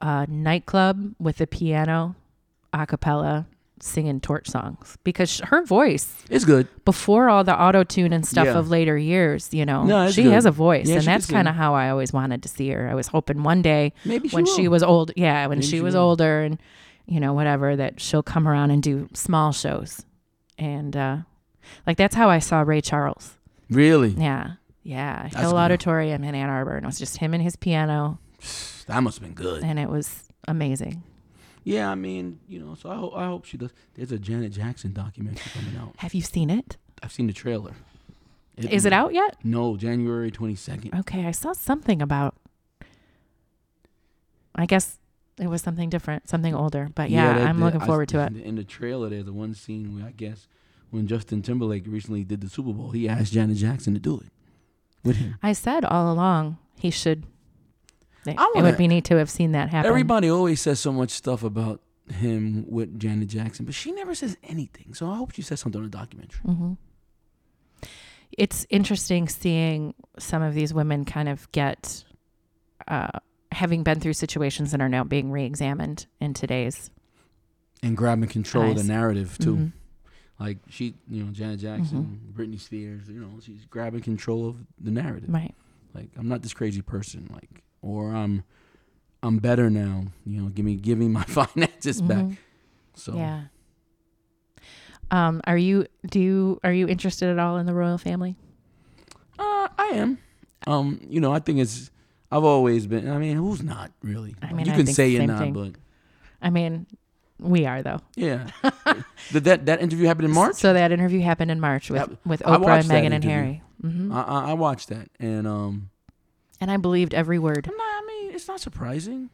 [0.02, 2.16] a nightclub with a piano,
[2.74, 3.48] a cappella,
[3.80, 6.68] singing torch songs because sh- her voice is good.
[6.84, 8.58] before all the auto tune and stuff Yeah.
[8.58, 10.34] of later years, you know, No, she good.
[10.34, 12.90] has a voice, Yeah, and that's kind of how I always wanted to see her.
[12.90, 14.56] I was hoping one day Maybe she when will.
[14.56, 16.58] she was old, yeah, when Maybe she she was older and
[17.06, 20.06] you know whatever, that she'll come around and do small shows,
[20.58, 21.18] and uh
[21.86, 23.36] like that's how I saw Ray Charles.
[23.70, 24.10] really.
[24.18, 25.60] Yeah, yeah, That's Hill cool.
[25.60, 28.18] Auditorium in Ann Arbor, and it was just him and his piano,
[28.88, 29.64] That must have been good.
[29.64, 31.04] and it was amazing.
[31.64, 33.72] Yeah, I mean, you know, so I hope I hope she does.
[33.96, 35.94] There's a Janet Jackson documentary coming out.
[35.98, 36.78] Have you seen it?
[37.04, 37.74] I've seen the trailer.
[38.56, 39.36] Is it out yet?
[39.44, 40.96] No, January twenty second.
[40.96, 42.36] Okay, I saw something about.
[44.56, 44.98] I guess
[45.40, 46.90] it was something different, something older.
[46.96, 48.36] But yeah, that- I'm that- looking I- forward to it.
[48.36, 50.48] In the trailer, there's the one scene where I guess
[50.90, 54.32] when Justin Timberlake recently did the Super Bowl, he asked Janet Jackson to do it
[55.04, 55.36] with him.
[55.44, 57.24] I said all along he should.
[58.30, 59.88] It, I it wanna- would be neat to have seen that happen.
[59.90, 64.38] Everybody always says so much stuff about him with Janet Jackson, but she never says
[64.44, 64.94] anything.
[64.94, 66.40] So I hope she says something in the documentary.
[66.42, 66.74] hmm
[68.32, 72.04] It's interesting seeing some of these women kind of get,
[72.88, 73.20] uh,
[73.52, 76.92] having been through situations that are now being re-examined in today's.
[77.84, 79.56] And grabbing control of the narrative too.
[79.56, 79.72] Mhm.
[80.40, 82.42] Like she, you know, Janet Jackson, Mm-hmm.
[82.42, 85.30] Britney Spears, you know, she's grabbing control of the narrative.
[85.30, 85.56] Right.
[85.94, 88.44] Like I'm not this crazy person, like, or I'm,
[89.24, 90.06] I'm better now.
[90.26, 92.26] You know, give me, give me my finances back.
[92.26, 92.38] Mhm.
[92.96, 93.44] So Yeah.
[95.10, 98.36] Um, are you do you are you interested at all in the royal family?
[99.40, 100.18] uh, I am.
[100.66, 101.92] Um, you know, I think it's.
[102.30, 103.10] I've always been.
[103.10, 104.36] I mean, who's not really?
[104.42, 105.54] I mean, you I can say you're not, thing.
[105.54, 105.72] but
[106.42, 106.88] I mean,
[107.40, 108.02] we are though.
[108.18, 108.50] yeah.
[109.32, 110.56] Did that that interview happen in March?
[110.58, 113.24] So that interview happened in March with That- with Oprah and Meghan and.
[113.24, 113.62] Harry.
[113.80, 115.90] hmm I, I I watched that, and um,
[116.60, 117.70] and I believed every word.
[117.70, 119.30] I mean, it's not surprising.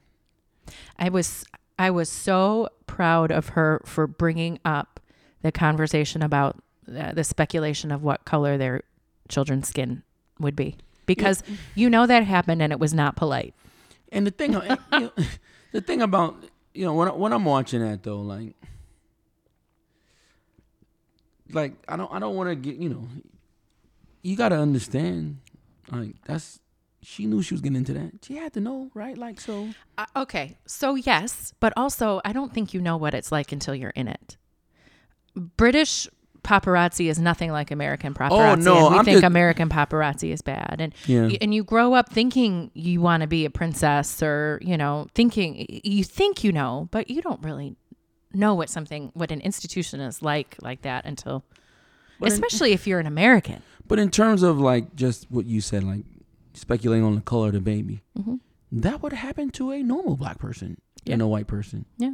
[0.98, 1.46] I was
[1.78, 5.00] I was so proud of her for bringing up
[5.42, 8.82] the conversation about uh, the speculation of what color their
[9.28, 10.04] children's skin
[10.40, 11.44] would be because
[11.76, 13.54] you know that happened and it was not polite.
[14.12, 14.60] And the thing, you
[14.92, 15.12] know,
[15.72, 16.36] the thing about
[16.74, 18.56] you know when when I'm watching that though, like,
[21.52, 23.08] like I don't I don't want to get you know,
[24.22, 25.40] you got to understand,
[25.92, 26.60] like that's
[27.04, 28.12] she knew she was getting into that.
[28.26, 29.18] She had to know, right?
[29.18, 29.70] Like so.
[29.98, 33.76] Uh, okay, so yes, but also I don't think you know what it's like until
[33.76, 34.38] you're in it.
[35.36, 36.08] British
[36.44, 38.32] paparazzi is nothing like American paparazzi.
[38.32, 41.28] Oh, no, we I'm think just- American paparazzi is bad, and Yeah.
[41.28, 45.08] y- and you grow up thinking you want to be a princess, or you know,
[45.16, 47.76] thinking you think you know, but you don't really
[48.34, 51.44] know what something what an institution is like like that until,
[52.20, 53.62] But in- especially if you're an American.
[53.88, 56.04] But in terms of like just what you said, like
[56.54, 58.39] speculating on the color of the baby, Mhm.
[58.72, 61.86] that would happen to a normal black person and a white person.
[61.98, 62.13] Yeah.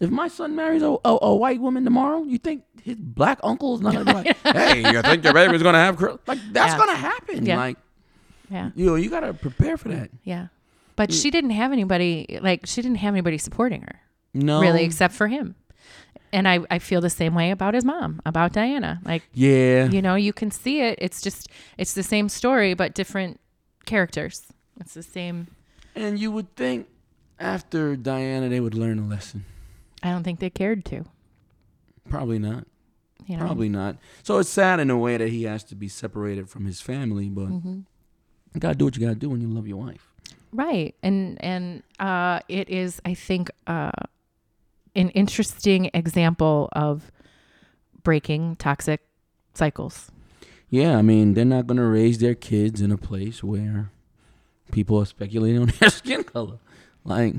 [0.00, 3.74] If my son marries a, a, a white woman tomorrow, you think his black uncle
[3.76, 6.72] is not gonna be like, "Hey, you think your baby's gonna have curl?" Like that's
[6.72, 6.78] Yeah.
[6.78, 7.46] gonna happen.
[7.46, 7.56] Yeah.
[7.56, 7.76] Like
[8.50, 8.70] Yeah.
[8.74, 10.10] you know, you gotta prepare for that.
[10.24, 10.48] Yeah.
[10.96, 14.00] But she didn't have anybody like she didn't have anybody supporting her.
[14.34, 15.54] No, really except for him
[16.32, 20.02] and I, I feel the same way about his mom about diana like Yeah, you
[20.02, 23.38] know you can see it it's just it's the same story but different
[23.84, 24.46] characters
[24.80, 25.46] it's the same
[25.94, 26.88] and you would think
[27.38, 29.44] after Diana they would learn a lesson.
[30.02, 31.04] i don't think they cared to
[32.08, 32.66] Probably not.
[33.26, 33.96] you know Probably not.
[34.22, 37.28] So it's sad in a way that he has to be separated from his family,
[37.28, 37.80] but hmm
[38.54, 40.12] you gotta do what you gotta do when you love your wife.
[40.52, 43.90] right and and uh it is i think uh
[44.94, 47.10] an interesting example of
[48.04, 49.00] breaking toxic
[49.54, 50.12] cycles
[50.70, 53.90] Yeah, I mean, they're not going to raise their kids in a place where
[54.72, 56.58] people are speculating on their skin color.
[57.04, 57.34] Like,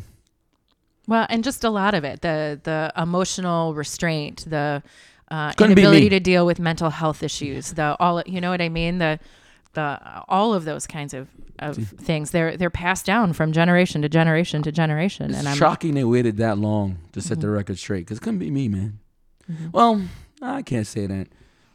[1.08, 4.84] Well, and just a lot of it the the emotional restraint, the
[5.32, 9.00] uh, inability to deal with mental health issues, the all you know what I mean
[9.00, 9.20] the
[9.74, 11.28] the all of those kinds of,
[11.60, 15.58] of things they're they're passed down from generation to generation to generation, it's and I'm
[15.58, 17.54] shocking they waited that long to set the Mhm.
[17.56, 19.00] record straight because it couldn't be me, man.
[19.52, 19.74] Mhm.
[19.74, 20.02] Well,
[20.42, 21.28] I can't say that.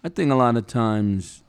[0.02, 1.42] I think a lot of times,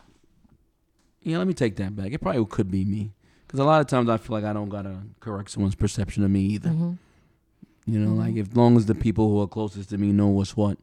[1.23, 2.11] yeah, let me take that back.
[2.11, 3.11] It probably could be me
[3.47, 6.23] because a lot of times I feel like I don't got to correct someone's perception
[6.23, 6.69] of me either.
[6.69, 6.97] Mhm.
[7.85, 8.17] You know, Mhm.
[8.17, 10.77] like as long as the people who are closest to me know what's what.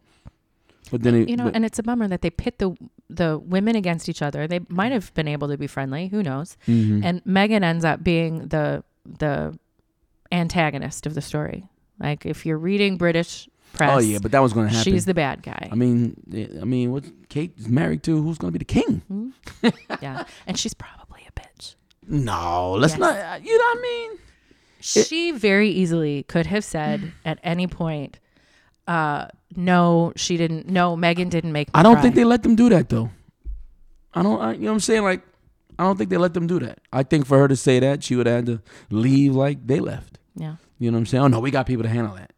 [0.90, 2.74] But then, it, you know, but- and it's a bummer that they pit the
[3.10, 4.46] the women against each other.
[4.46, 6.56] They might have been able to be friendly, who knows?
[6.66, 7.02] Mhm.
[7.04, 9.58] And Meghan ends up being the the
[10.32, 11.66] antagonist of the story.
[11.98, 14.92] Like if you're reading British press, oh yeah, but that was going to happen.
[14.92, 15.68] she's the bad guy.
[15.70, 16.16] I mean,
[16.60, 18.20] I mean, what Kate is married to?
[18.22, 19.02] Who's going to be the king?
[19.08, 19.68] Hmm?
[20.02, 21.74] yeah, and she's probably a bitch.
[22.06, 23.00] No, let's Yes.
[23.00, 23.14] not.
[23.16, 24.10] uh, You know what I mean?
[24.80, 28.18] She very easily could have said at any point,
[28.86, 29.26] uh,
[29.56, 30.68] "No, she didn't.
[30.68, 33.10] No, Meghan didn't make." I don't cry." think they let them do that though.
[34.14, 34.40] I don't.
[34.40, 35.02] I, you know what I'm saying?
[35.02, 35.22] Like,
[35.78, 36.78] I don't think they let them do that.
[36.92, 39.80] I think for her to say that, she would have had to leave like they
[39.80, 40.18] left.
[40.36, 40.56] Yeah.
[40.78, 41.24] You know what I'm saying?
[41.24, 42.32] Oh no, we got people to handle that.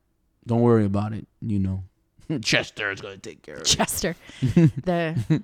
[0.51, 1.29] Don't worry about it.
[1.41, 1.85] You know,
[2.43, 3.67] Chester is going to take care of it.
[3.67, 4.17] Chester.
[4.43, 5.41] the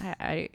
[0.00, 0.48] I, I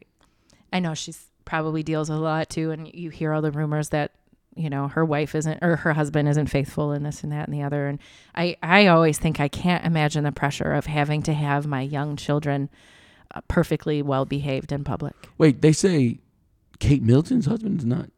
[0.71, 3.89] I know she's probably deals with a lot too, and you hear all the rumors
[3.89, 4.11] that
[4.55, 7.53] you know her wife isn't or her husband isn't faithful and this and that and
[7.53, 7.87] the other.
[7.87, 7.99] And
[8.33, 12.15] I I always think I can't imagine the pressure of having to have my young
[12.15, 12.69] children
[13.35, 15.15] uh, perfectly well behaved in public.
[15.37, 16.19] Wait, they say
[16.79, 18.09] Kate Middleton's husband is not.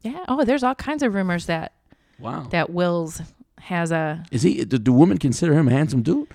[0.00, 0.24] Yeah.
[0.26, 1.72] Oh, there's all kinds of rumors that
[2.18, 2.48] Wow.
[2.50, 3.20] that Wills
[3.60, 4.24] has a.
[4.30, 4.64] Is he?
[4.64, 6.28] Do, do women consider him a handsome dude?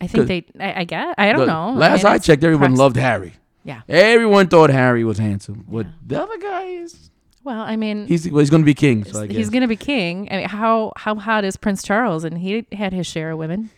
[0.00, 0.44] I think they.
[0.58, 1.72] I, I guess I don't The- know.
[1.78, 3.34] Last mean, I checked, everyone loved Harry.
[3.64, 3.82] Yeah.
[3.88, 5.64] Everyone thought Harry was handsome.
[5.68, 5.92] What Yeah.
[6.06, 7.10] the other guy is?
[7.44, 9.04] Well, I mean, He's well, he's going to be king.
[9.04, 9.36] So I guess.
[9.36, 10.28] he's gonna be king.
[10.30, 12.24] I mean, how how hot is Prince Charles?
[12.24, 13.70] And he had his share of women,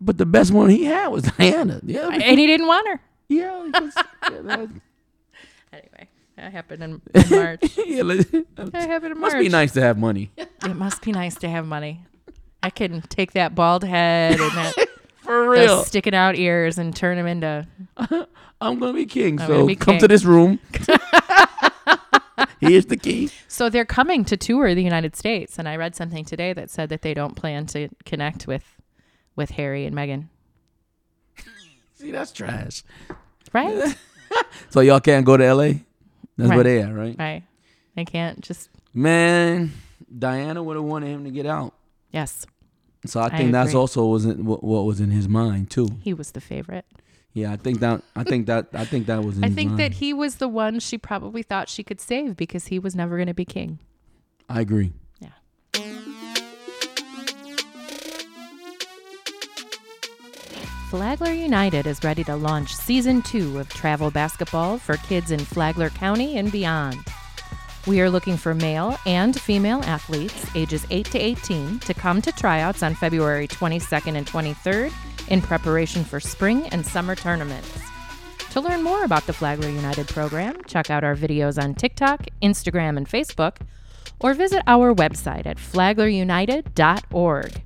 [0.00, 1.80] but the best one he had was Diana.
[1.84, 2.08] Yeah.
[2.08, 3.00] and he didn't want her.
[3.28, 3.58] yeah.
[3.58, 4.68] was- yeah, that-
[5.72, 7.60] Anyway, that happened in, in March.
[7.86, 9.32] yeah, That happened in March.
[9.32, 10.30] must be nice to have money.
[10.36, 12.02] It must be nice to have money.
[12.62, 14.88] I can take that bald head and that
[15.28, 15.84] For those real.
[15.84, 17.66] sticking out ears and turn them into.
[18.60, 19.40] I'm going to be king.
[19.40, 20.00] I'm so be come king.
[20.00, 20.58] to this room.
[22.60, 23.30] Here's the key.
[23.46, 26.88] So they're coming to tour the United States, and I read something today that said
[26.88, 28.64] that they don't plan to connect with
[29.36, 30.28] with Harry and Meghan.
[31.94, 32.82] See, that's trash.
[33.52, 33.96] Right?
[34.70, 35.84] So y'all can't go to L.A.
[36.36, 37.16] That's where they are, right?
[37.18, 37.42] right.
[37.96, 38.70] They can't just.
[38.94, 39.72] Man,
[40.16, 41.74] Diana would have wanted him to get out.
[42.10, 42.46] Yes,
[43.06, 45.88] So I I think that's also was in, what, what was in his mind too.
[46.00, 46.86] he was the favorite.
[47.34, 49.80] Yeah, I think that I think that I think that was in I think mind.
[49.80, 53.16] that he was the one she probably thought she could save because he was never
[53.16, 53.78] going to be king.
[54.48, 54.92] I agree.
[55.20, 55.36] Yeah.
[60.90, 65.90] Flagler United is ready to launch season two of travel basketball for kids in Flagler
[65.90, 66.98] County and beyond.
[67.86, 72.32] We are looking for male and female athletes ages 8 to 18 to come to
[72.32, 74.92] tryouts on February 22nd and 23rd
[75.28, 77.78] in preparation for spring and summer tournaments.
[78.50, 82.96] To learn more about the Flagler United program, check out our videos on TikTok, Instagram,
[82.96, 83.58] and Facebook,
[84.20, 87.62] or visit our website at flaglerunited.org.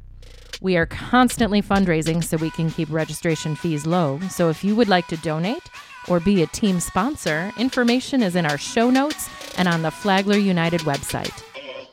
[0.60, 4.20] We are constantly fundraising so we can keep registration fees low.
[4.30, 5.62] So if you would like to donate
[6.08, 10.36] or be a team sponsor, information is in our show notes and on the Flagler
[10.36, 11.42] United website.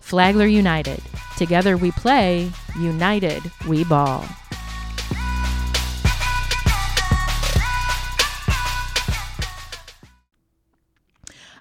[0.02, 1.02] Flagler United.
[1.38, 4.26] Together we play, united we ball.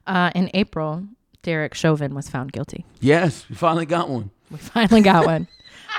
[0.06, 1.06] Uh, in April,
[1.42, 2.86] Derek Chauvin was found guilty.
[3.00, 4.30] Yes, we finally got one.
[4.50, 5.46] We finally got one.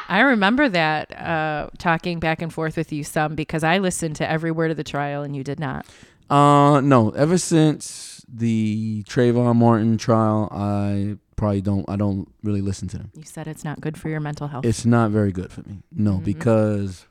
[0.10, 4.30] I remember that uh, talking back and forth with you some because I listened to
[4.30, 5.86] every word of the trial and you did not.
[6.32, 7.12] Uh, no.
[7.12, 11.90] Ever since the Trayvon Martin trial, I probably don't.
[11.90, 13.12] I don't really listen to them.
[13.16, 14.66] You said it's not good for your mental health.
[14.66, 15.82] It's not very good for me.
[15.92, 16.24] No, Mhm.
[16.26, 17.06] because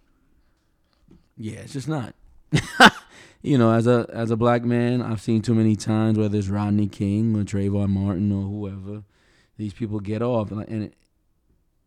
[1.36, 2.14] yeah, it's just not.
[3.42, 6.48] you know, as a as a black man, I've seen too many times whether it's
[6.48, 9.02] Rodney King or Trayvon Martin or whoever,
[9.56, 10.94] these people get off, and, and it,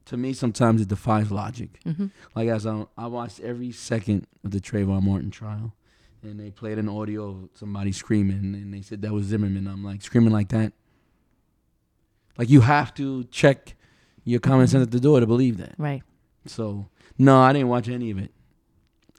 [0.06, 1.80] to me, sometimes it defies logic.
[1.84, 5.74] hmm Like as I, I watched every second of the Trayvon Martin trial,
[6.24, 9.68] and they played an audio of somebody screaming, and they said that was Zimmerman.
[9.68, 10.74] I'm like screaming like that.
[12.38, 13.76] Like you have to check
[14.24, 15.74] your common sense at the door to believe that.
[15.78, 16.04] Right.
[16.46, 18.32] So no, I didn't watch any of it.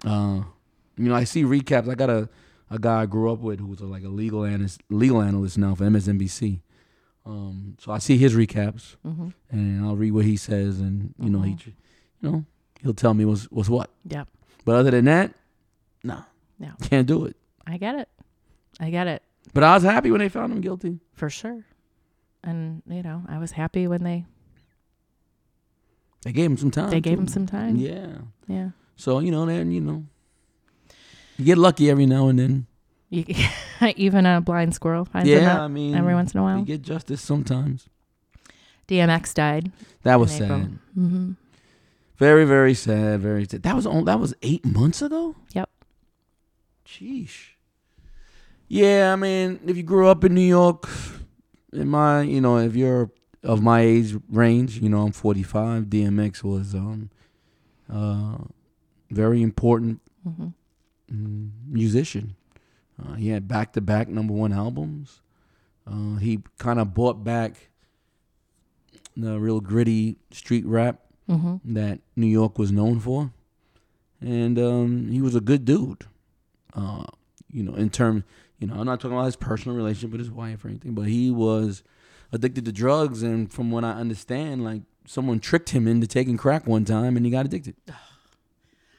[0.05, 0.43] Uh,
[0.97, 1.89] you know, I see recaps.
[1.89, 2.29] I got a
[2.71, 5.59] a guy I grew up with who was a, like a legal analyst, legal analyst
[5.59, 6.61] now for MSNBC.
[7.27, 11.31] Um, so I see his recaps hmm and I'll read what he says, and you
[11.31, 11.59] know he, Mhm.
[11.61, 11.69] tr-
[12.21, 12.45] you know,
[12.83, 13.91] he'll tell me what's what's what.
[14.09, 14.27] Yep.
[14.65, 15.35] But other than that,
[16.03, 16.25] no,
[16.63, 16.71] No.
[16.89, 17.37] can't do it.
[17.67, 18.09] I get it.
[18.81, 19.23] I get it
[19.53, 21.01] But I was happy when they found him guilty.
[21.13, 21.65] for sure.
[22.45, 24.25] And, you know, I was happy when they,
[26.25, 26.91] They gave him some time.
[26.91, 27.21] they gave too.
[27.23, 27.77] him some time.
[27.77, 28.07] Yeah.
[28.49, 28.71] Yeah.
[28.97, 30.05] So you know, then you know,
[31.37, 32.67] you get lucky every now and then.
[33.11, 33.25] You,
[33.97, 36.53] even a blind squirrel finds a yeah, nut I mean, every once in a while.
[36.55, 36.65] you while.
[36.67, 37.89] get justice sometimes.
[38.89, 39.73] DMX died.
[40.03, 40.61] That was in April.
[40.61, 40.79] sad.
[40.95, 41.33] hmm
[42.19, 43.21] Very, very sad.
[43.21, 43.63] Very sad.
[43.65, 44.05] That was on.
[44.05, 45.35] That was eight months ago.
[45.55, 45.69] Yep.
[46.93, 47.55] Sheesh.
[48.69, 50.89] Yeah, I mean, if you grew up in New York,
[51.73, 53.11] in my, you know, if you're
[53.43, 55.85] of my age range, you know, I'm 45.
[55.85, 57.11] DMX was um,
[57.93, 58.39] uh,
[59.11, 60.49] very important hmm
[61.13, 62.37] mm, musician.
[63.03, 65.21] Uh, he had back to back number one albums.
[65.87, 67.71] Uh, he kind of brought back
[69.17, 73.33] the real gritty street rap hmm that New York was known for,
[74.21, 76.07] and um, he was a good dude.
[76.75, 77.05] Uh,
[77.51, 78.25] you know, in terms,
[78.59, 81.07] you know, I'm not talking about his personal relationship with his wife or anything, but
[81.07, 81.83] he was
[82.33, 86.67] addicted to drugs, and from what I understand, like someone tricked him into taking crack
[86.67, 87.77] one time, and he got addicted.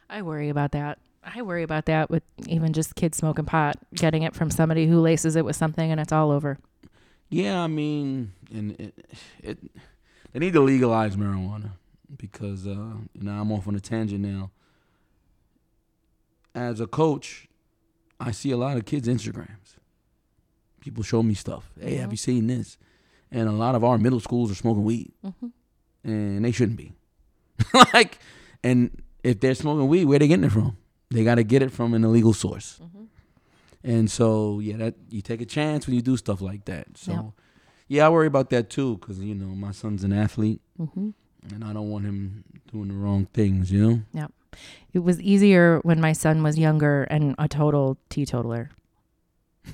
[0.10, 1.00] I worry about that.
[1.24, 5.00] I worry about that with even just kids smoking pot, getting it from somebody who
[5.00, 6.60] laces it with something and it's all over.
[7.30, 8.94] Yeah, I mean, and it,
[9.42, 9.58] it
[10.32, 11.72] they need to legalize marijuana
[12.16, 14.52] because uh, you know I'm off on a tangent now.
[16.54, 17.48] As a coach,
[18.20, 19.76] I see a lot of kids' Instagrams.
[20.82, 21.72] People show me stuff.
[21.80, 22.14] Hey, have Mhm.
[22.14, 22.78] you seen this?
[23.32, 25.48] And a lot of our middle schools are smoking weed, hmm
[26.04, 26.94] and they shouldn't be.
[27.94, 28.20] like,
[28.64, 30.76] and if they're smoking weed, where they getting it from?
[31.10, 32.80] They got to get it from an illegal source.
[32.80, 33.06] hmm
[33.84, 36.98] And so, yeah, that you take a chance when you do stuff like that.
[36.98, 37.26] So, Yep.
[37.88, 41.10] yeah, I worry about that too, because you know my son's an athlete, hmm
[41.54, 43.72] and I don't want him doing the wrong things.
[43.72, 43.82] You
[44.14, 44.28] know.
[44.94, 48.70] It was easier when my son was younger and a total teetotaler.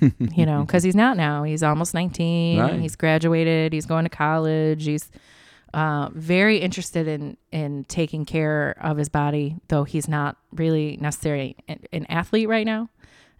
[0.00, 1.42] you know, because he's not now.
[1.42, 2.60] He's almost 19.
[2.60, 2.80] Right.
[2.80, 3.72] He's graduated.
[3.72, 4.84] He's going to college.
[4.84, 5.10] He's
[5.74, 11.56] uh, very interested in in taking care of his body, though he's not really necessarily
[11.68, 12.88] an, an athlete right now.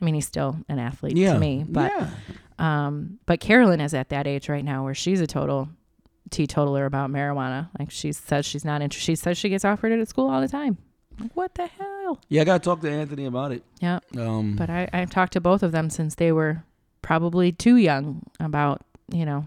[0.00, 1.34] I mean, he's still an athlete yeah.
[1.34, 2.10] to me, but yeah.
[2.58, 5.68] um, but Carolyn is at that age right now where she's a total
[6.30, 7.68] teetotaler about marijuana.
[7.78, 9.12] Like she says she's not interested.
[9.12, 10.78] She says she gets offered it at school all the time.
[11.20, 12.18] Like, what the hell?
[12.28, 13.62] Yeah, I gotta talk to Anthony about it.
[13.80, 14.00] Yeah.
[14.16, 16.62] Um, But I, I've talked to both of them since they were
[17.02, 19.46] probably too young about, you know,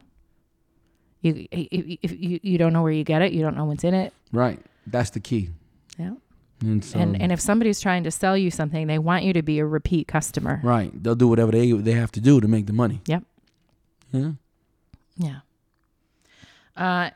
[1.21, 3.83] you, if if you, you don't know where you get it, you don't know what's
[3.83, 4.13] in it.
[4.31, 5.49] right, that's the key.
[5.97, 6.13] Yeah.
[6.61, 9.41] And so, and, and if somebody's trying to sell you something, they want you to
[9.41, 10.59] be a repeat customer.
[10.63, 13.01] right, they'll do whatever they they have to do to make the money.
[13.07, 13.23] Yep.
[14.11, 14.31] Yeah.
[15.17, 15.39] Yeah.
[16.75, 17.09] Uh,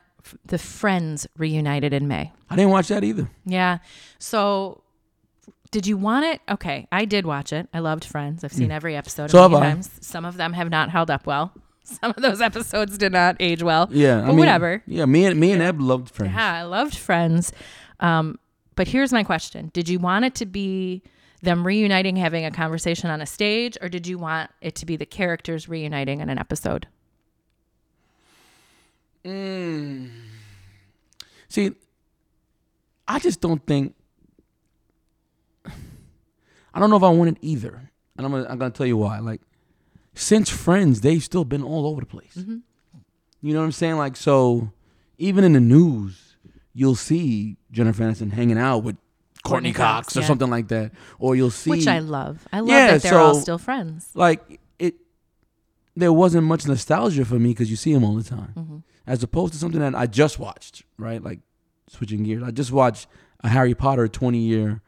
[0.44, 2.32] the Friends reunited in May.
[2.50, 3.30] I didn't watch that either.
[3.44, 3.78] Yeah.
[4.18, 4.82] So,
[5.70, 6.40] did you want it?
[6.50, 7.68] Okay, I did watch it.
[7.74, 8.42] I loved Friends.
[8.44, 9.32] I've seen every episode Mm.
[9.32, 9.72] So a have million I.
[9.74, 9.90] times.
[10.00, 11.52] Some of them have not held up well.
[11.84, 13.88] Some of those episodes did not age well.
[13.90, 14.82] Yeah, I mean, whatever.
[14.86, 16.34] Yeah, me and me and Eb loved Friends.
[16.34, 17.52] Yeah, I loved Friends.
[18.00, 18.38] Um,
[18.76, 21.02] but here's my question: Did you want it to be
[21.42, 24.96] them reuniting, having a conversation on a stage, or did you want it to be
[24.96, 26.86] the characters reuniting in an episode?
[29.24, 30.10] Mm.
[31.48, 31.72] See,
[33.06, 33.94] I just don't think.
[36.74, 38.96] I don't know if I want it either, and I'm gonna, I'm gonna tell you
[38.96, 39.18] why.
[39.18, 39.40] Like,
[40.14, 42.34] since Friends, they've still been all over the place.
[42.36, 42.58] Mm-hmm.
[43.40, 43.96] You know what I'm saying?
[43.96, 44.72] Like, so
[45.16, 46.36] even in the news,
[46.74, 48.96] you'll see Jennifer Aniston hanging out with
[49.44, 50.26] Courteney, Courteney Cox, Cox, or yeah.
[50.26, 52.46] something like that, or you'll see Which I love.
[52.52, 54.10] I love Yeah, that they're all still friends.
[54.14, 54.94] like it.
[55.96, 58.82] There wasn't much nostalgia for me because you see them all the time, Mhm.
[59.08, 60.84] As opposed to something that I just watched.
[60.98, 61.40] Right, like
[61.88, 62.42] switching gears.
[62.42, 63.06] I just watched
[63.42, 64.80] a Harry Potter 20 year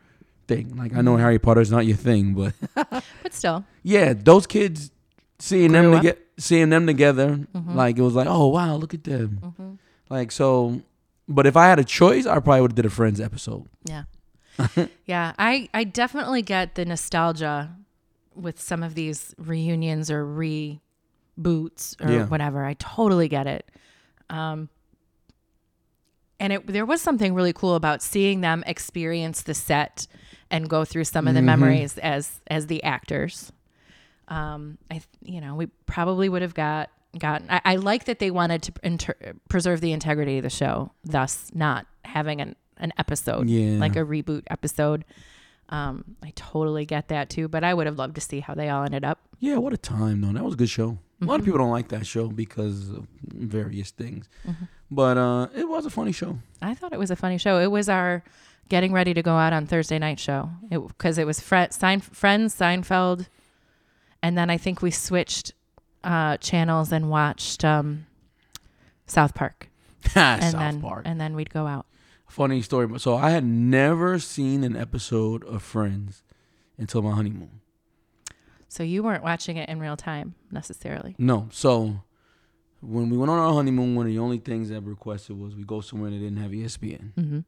[0.46, 0.76] thing.
[0.76, 1.20] Like I know Mhm.
[1.20, 2.54] Harry Potter's not your thing, but
[3.22, 4.90] But still, yeah, those kids
[5.38, 6.02] seeing them up.
[6.02, 7.74] to get seeing them together, Mhm.
[7.74, 9.40] like it was like, oh wow, look at them.
[9.42, 9.78] Mhm.
[10.10, 10.80] Like so,
[11.28, 13.66] but if I had a choice, I probably would have did a Friends episode.
[13.84, 14.04] yeah,
[15.06, 15.32] yeah.
[15.38, 17.70] I I definitely get the nostalgia
[18.34, 20.80] with some of these reunions or reboots
[22.04, 22.26] or Yeah.
[22.26, 22.64] whatever.
[22.64, 23.70] I totally get it.
[24.30, 24.68] Um,
[26.38, 30.06] and it there was something really cool about seeing them experience the set
[30.50, 31.44] and go through some of the Mhm.
[31.44, 33.52] memories as as the actors.
[34.28, 37.50] Um, I you know we probably would have got gotten.
[37.50, 41.50] I, I like that they wanted to inter- preserve the integrity of the show, thus
[41.52, 45.04] not having an an episode Yeah, like a reboot episode.
[45.68, 48.68] Um, I totally get that too, but I would have loved to see how they
[48.70, 49.20] all ended up.
[49.38, 49.56] yeah.
[49.58, 50.32] What a time though.
[50.32, 50.98] That was a good show.
[51.20, 51.44] A lot of Mhm.
[51.44, 54.68] people don't like that show because of various things, Mhm.
[54.90, 56.38] but uh, it was a funny show.
[56.62, 57.58] I thought it was a funny show.
[57.60, 58.22] It was our
[58.68, 62.54] getting ready to go out on Thursday night show because it, was Fre- Sein- Friends,
[62.54, 63.26] Seinfeld,
[64.22, 65.52] and then I think we switched
[66.04, 68.06] uh, channels and watched um,
[69.06, 69.68] South Park,
[70.14, 71.02] and South then Park.
[71.04, 71.84] and then we'd go out.
[72.28, 72.98] Funny story.
[73.00, 76.22] So I had never seen an episode of Friends
[76.78, 77.59] until my honeymoon.
[78.70, 81.16] So you weren't watching it in real time necessarily.
[81.18, 81.48] No.
[81.50, 82.02] So
[82.80, 85.64] when we went on our honeymoon, one of the only things that requested was we
[85.64, 87.12] go somewhere that didn't have ESPN.
[87.14, 87.40] Mm-hmm.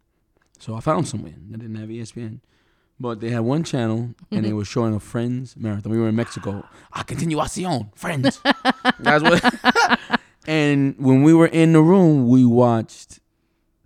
[0.58, 2.40] So I found somewhere that didn't have ESPN.
[2.98, 5.92] But they had one channel and they were showing a Friends marathon.
[5.92, 6.66] We were in Mexico.
[6.92, 8.40] A continuación, Friends.
[8.98, 10.20] That's what.
[10.48, 13.20] and when we were in the room, we watched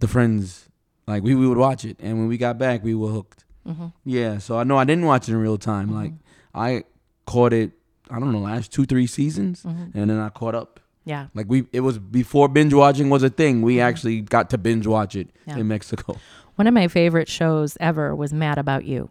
[0.01, 0.70] the Friends.
[1.07, 3.45] Like we, we would watch it, and when we got back, we were hooked.
[3.66, 3.87] Mm-hmm.
[4.05, 4.39] Yeah.
[4.39, 5.95] So I know I didn't watch it in real time.
[5.95, 6.12] Like
[6.55, 6.84] I
[7.27, 7.72] caught it.
[8.11, 9.99] I don't know last two three seasons, Mm-hmm.
[9.99, 10.81] and then I caught up.
[11.05, 11.27] Yeah.
[11.35, 13.62] Like we, it was before binge watching was a thing.
[13.62, 13.83] We Mhm.
[13.83, 15.59] actually got to binge watch it Yeah.
[15.59, 16.16] in Mexico.
[16.57, 19.11] One of my favorite shows ever was Mad About You.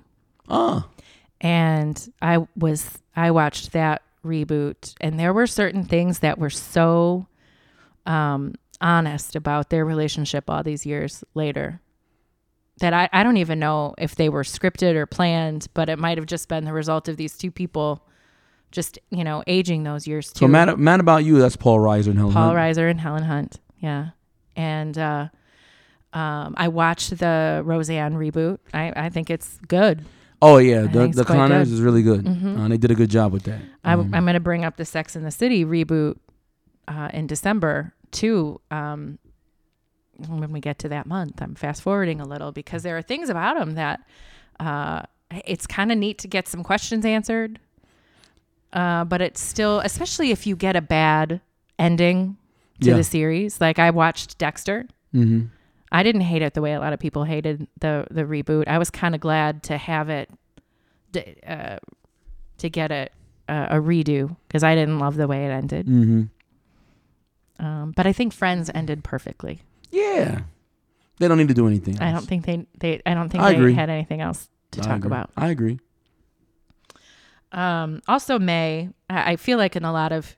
[0.50, 0.88] Ah,
[1.42, 7.28] and I was I watched that reboot and there were certain things that were so
[8.06, 11.80] um honest about their relationship all these years later
[12.80, 16.18] that I, I don't even know if they were scripted or planned, but it might
[16.18, 18.06] have just been the result of these two people
[18.72, 20.40] just, you know, aging those years too.
[20.46, 21.38] so mad, mad about you.
[21.40, 22.34] That's Paul Reiser and Helen.
[22.34, 22.58] Paul Hunt.
[22.58, 23.60] Reiser and Helen Hunt.
[23.80, 24.10] Yeah.
[24.58, 25.30] And uh
[26.14, 28.60] um I watched the Roseanne reboot.
[28.74, 30.04] I, I think it's good.
[30.42, 32.26] Oh yeah, the think the Connors is really good.
[32.26, 32.60] Mhm.
[32.60, 33.62] Uh, they did a good job with that.
[33.86, 36.18] I, Um, am going to bring up the Sex in the City reboot
[36.88, 38.60] uh, in December too.
[38.70, 39.18] Um,
[40.28, 43.30] when we get to that month, I'm fast forwarding a little because there are things
[43.30, 44.02] about them that
[44.60, 45.04] uh,
[45.46, 47.60] it's kind of neat to get some questions answered.
[48.74, 51.40] Uh, but it's still, especially if you get a bad
[51.80, 52.38] ending
[52.82, 52.98] to Yeah.
[52.98, 53.62] the series.
[53.62, 54.86] Like I watched Dexter.
[55.14, 55.50] mhm.
[55.92, 58.68] I didn't hate it the way a lot of people hated the the reboot.
[58.68, 60.30] I was kind of glad to have it,
[61.14, 61.78] d- uh,
[62.58, 63.14] to get it
[63.48, 65.88] uh, a redo because I didn't love the way it ended.
[65.88, 66.30] Mhm.
[67.60, 69.62] Um, but I think Friends ended perfectly.
[69.96, 70.42] Yeah,
[71.20, 72.00] they don't need to do anything.
[72.02, 72.20] I else.
[72.22, 73.74] don't think they they I don't think I they agree.
[73.74, 75.08] had anything else to I talk agree.
[75.08, 75.30] about.
[75.38, 75.80] I agree.
[77.52, 80.36] Um, also, May, I I feel like in a lot of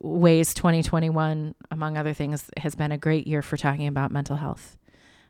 [0.00, 4.76] ways, 2021, among other things, has been a great year for talking about mental health.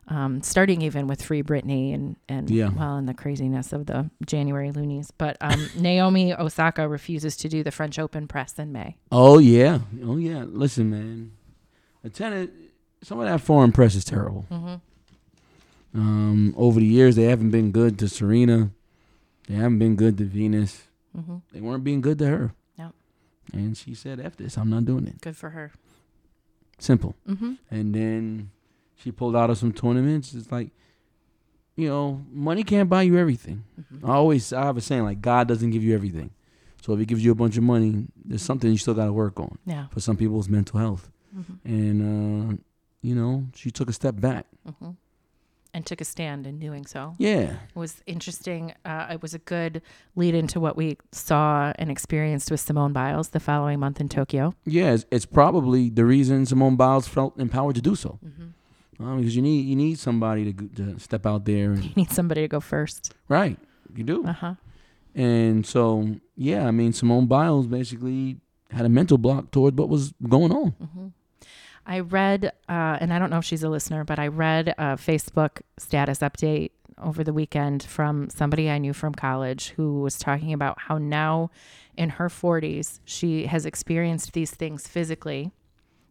[0.08, 2.70] Um, starting even with Free Britney and, and Yeah.
[2.70, 5.12] well, and the craziness of the January loonies.
[5.16, 8.96] But um, Naomi Osaka refuses to do the French Open press in May.
[9.12, 10.42] Oh yeah, oh yeah.
[10.46, 11.32] Listen, man,
[12.02, 12.50] a tenant.
[13.02, 14.46] Some of that foreign press is terrible.
[14.50, 14.74] Mm-hmm.
[15.94, 18.70] Um, over the years, they haven't been good to Serena.
[19.48, 20.84] They haven't been good to Venus.
[21.16, 21.36] Mm-hmm.
[21.52, 22.54] They weren't being good to her.
[22.78, 22.92] No.
[23.52, 24.56] And she said, "F this.
[24.56, 25.72] I'm not doing it." Good for her.
[26.78, 27.14] Simple.
[27.28, 27.54] Mm-hmm.
[27.70, 28.50] And then
[28.96, 30.32] she pulled out of some tournaments.
[30.32, 30.70] It's like,
[31.76, 33.64] you know, money can't buy you everything.
[33.80, 34.10] Mm-hmm.
[34.10, 36.30] I always I have a saying like God doesn't give you everything.
[36.82, 39.12] So if He gives you a bunch of money, there's something you still got to
[39.12, 39.58] work on.
[39.66, 39.86] Yeah.
[39.88, 41.10] For some people, it's mental health.
[41.36, 41.68] Mm-hmm.
[41.68, 42.56] And uh,
[43.02, 44.46] you know, she took a step back.
[44.66, 44.90] Mm-hmm.
[45.74, 47.14] And took a stand in doing so.
[47.18, 47.54] Yeah.
[47.74, 48.74] It was interesting.
[48.84, 49.80] Uh, it was a good
[50.14, 54.54] lead into what we saw and experienced with Simone Biles the following month in Tokyo.
[54.66, 58.18] Yeah, it's, it's probably the reason Simone Biles felt empowered to do so.
[58.22, 59.02] Mm-hmm.
[59.02, 62.10] Um, because you need you need somebody to, to step out there, and, You need
[62.12, 63.14] somebody to go first.
[63.28, 63.58] right?
[63.96, 64.26] You do.
[64.26, 64.54] Uh huh.
[65.14, 68.36] And so, yeah, I mean, Simone Biles basically
[68.70, 70.68] had a mental block toward what was going on.
[70.72, 71.06] hmm
[71.86, 74.96] I read, uh, and I don't know if she's a listener, but I read a
[74.96, 80.52] Facebook status update over the weekend from somebody I knew from college who was talking
[80.52, 81.50] about how now
[81.96, 85.50] in her 40s, she has experienced these things physically,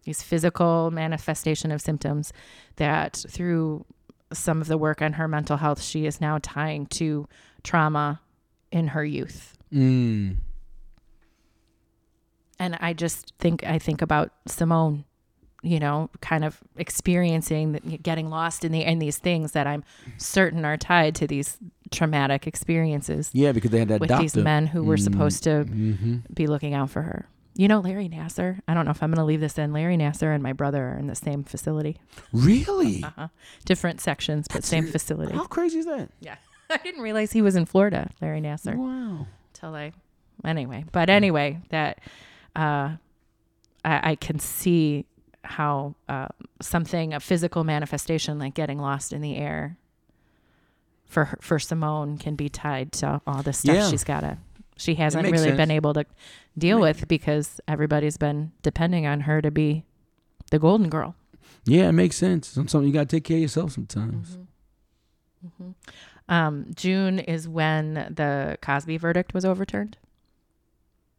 [0.03, 2.33] these physical manifestation of symptoms
[2.75, 3.85] that through
[4.33, 7.27] some of the work on her mental health, she is now tying to
[7.63, 8.21] trauma
[8.71, 9.57] in her youth.
[9.73, 10.35] Mm.
[12.59, 15.05] and I just think I think about Simone,
[15.63, 19.83] you know, kind of experiencing getting lost in the in these things that I'm
[20.17, 21.57] certain are tied to these
[21.91, 25.03] traumatic experiences Yeah, because they had that with these men who were Mm.
[25.03, 27.27] supposed to hmm be looking out for her.
[27.55, 28.61] You know, Larry Nassar.
[28.67, 29.73] I don't know if I'm going to leave this in.
[29.73, 31.97] Larry Nassar and my brother are in the same facility,
[32.31, 33.03] Really?
[33.03, 33.27] uh-huh.
[33.65, 34.91] different sections, but That's same it.
[34.91, 35.35] facility.
[35.35, 36.09] How crazy is that?
[36.21, 36.35] Yeah,
[36.69, 38.75] I didn't realize he was in Florida, Larry Nassar.
[38.77, 39.27] Wow.
[39.53, 39.91] till I
[40.45, 40.85] anyway.
[40.93, 41.99] But anyway, that
[42.55, 42.95] uh,
[43.83, 45.05] I, I can see
[45.43, 46.27] how uh,
[46.61, 49.77] something a physical manifestation like getting lost in the air
[51.05, 53.89] for for Simone can be tied to all the stuff Yeah.
[53.89, 54.37] she's got to.
[54.77, 55.57] She hasn't really sense.
[55.57, 56.05] been able to
[56.57, 59.83] deal with because everybody's been depending on her to be
[60.49, 61.15] the golden girl.
[61.65, 62.47] Yeah, it makes sense.
[62.47, 64.37] Some- Something you got to take care of yourself sometimes.
[65.45, 65.73] Mhm.
[66.29, 69.97] Um, June is when the Cosby verdict was overturned,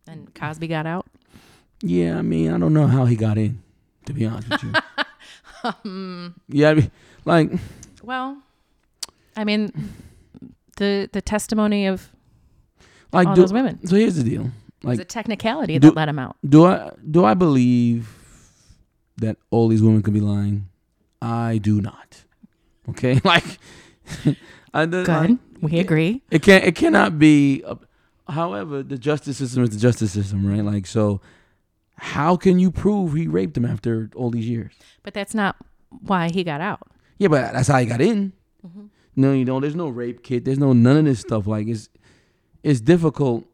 [0.07, 1.07] and Cosby got out.
[1.83, 3.63] Yeah, I mean, I don't know how he got in,
[4.07, 4.73] to be honest with you.
[5.65, 6.91] Um, yeah, I mean,
[7.25, 7.51] like,
[8.03, 8.37] well,
[9.37, 9.73] I mean,
[10.77, 12.11] the the testimony of
[13.13, 14.51] like, all do, those women so here's the deal.
[14.83, 16.37] Like, a technicality do- that let him out.
[16.49, 18.09] do I do I believe
[19.19, 20.69] that all these women could be lying?
[21.21, 22.25] I do not.
[22.89, 23.45] Okay, like,
[24.75, 26.23] I, the- Good, we agree.
[26.31, 26.65] It can't.
[26.65, 27.63] It cannot be.
[27.65, 27.79] A,
[28.33, 30.65] however, the justice system is the justice system, right?
[30.65, 31.21] Like, so
[31.97, 34.73] how can you prove he raped him after all these years?
[35.03, 35.57] But that's not
[35.89, 36.81] why he got out.
[37.19, 38.33] Yeah, but that's how he got in.
[38.67, 38.89] Mhm.
[39.15, 40.45] No, you know, there's no rape kit.
[40.45, 41.47] There's no none of this stuff.
[41.47, 41.89] Like, it's
[42.63, 43.45] it's difficult.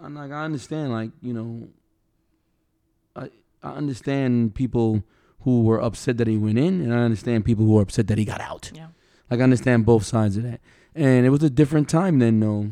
[0.00, 0.92] I'm like, I understand.
[0.92, 1.68] Like, you know,
[3.14, 3.30] I
[3.62, 5.02] I understand people
[5.40, 8.18] who were upset that he went in, and I understand people who are upset that
[8.18, 8.70] he got out.
[8.74, 8.88] Yeah.
[9.30, 10.60] Like I understand both sides of that.
[10.94, 12.70] And it was a different time then, though,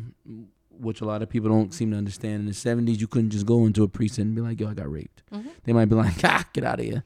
[0.79, 2.41] which a lot of people don't seem to understand.
[2.41, 4.73] In the '70s, you couldn't just go into a precinct and be like, "Yo, I
[4.73, 5.47] got raped." Mhm.
[5.63, 7.03] They might be like, "Ah, get out of here."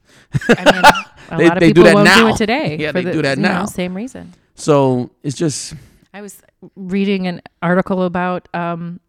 [0.49, 0.83] I mean,
[1.31, 2.77] a They- lot of they do people that won't do it today.
[2.79, 3.65] Yeah, they the, do that you know, now.
[3.65, 4.33] same reason.
[4.55, 5.73] So it's just,
[6.13, 6.41] I was
[6.75, 8.99] reading an article about um,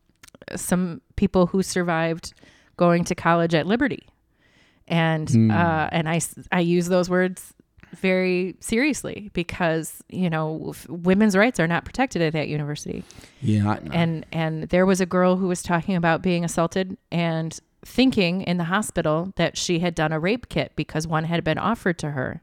[0.57, 2.33] some people who survived
[2.77, 4.07] going to college at Liberty,
[4.89, 5.51] and Hmm.
[5.51, 7.53] uh, and I I use those words
[7.95, 13.05] very seriously because you know f- women's rights are not protected at that university.
[13.41, 17.59] Yeah, I, And and there was a girl who was talking about being assaulted and
[17.85, 21.59] thinking in the hospital that she had done a rape kit because one had been
[21.59, 22.43] offered to her,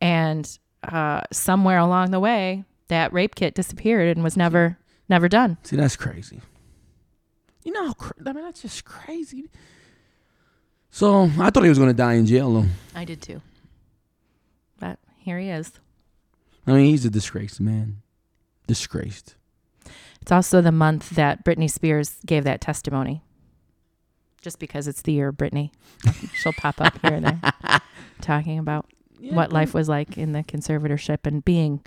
[0.00, 5.58] and uh, somewhere along the way that rape kit disappeared and was never never done.
[5.62, 6.40] see that's crazy.
[7.64, 9.50] You know, how I mean, that's just crazy.
[10.90, 12.52] So I thought he was gonna die in jail.
[12.52, 12.68] Though.
[12.94, 13.42] I did too.
[15.26, 15.72] Here he is.
[16.68, 17.96] I mean, he's a disgraced man.
[18.68, 19.34] Disgraced.
[20.22, 23.22] It's also the month that Britney Spears gave that testimony.
[24.40, 25.72] Just because it's the year of Britney,
[26.34, 27.80] she'll pop up here and there
[28.20, 28.86] talking about
[29.18, 31.84] what life was like in the conservatorship and being,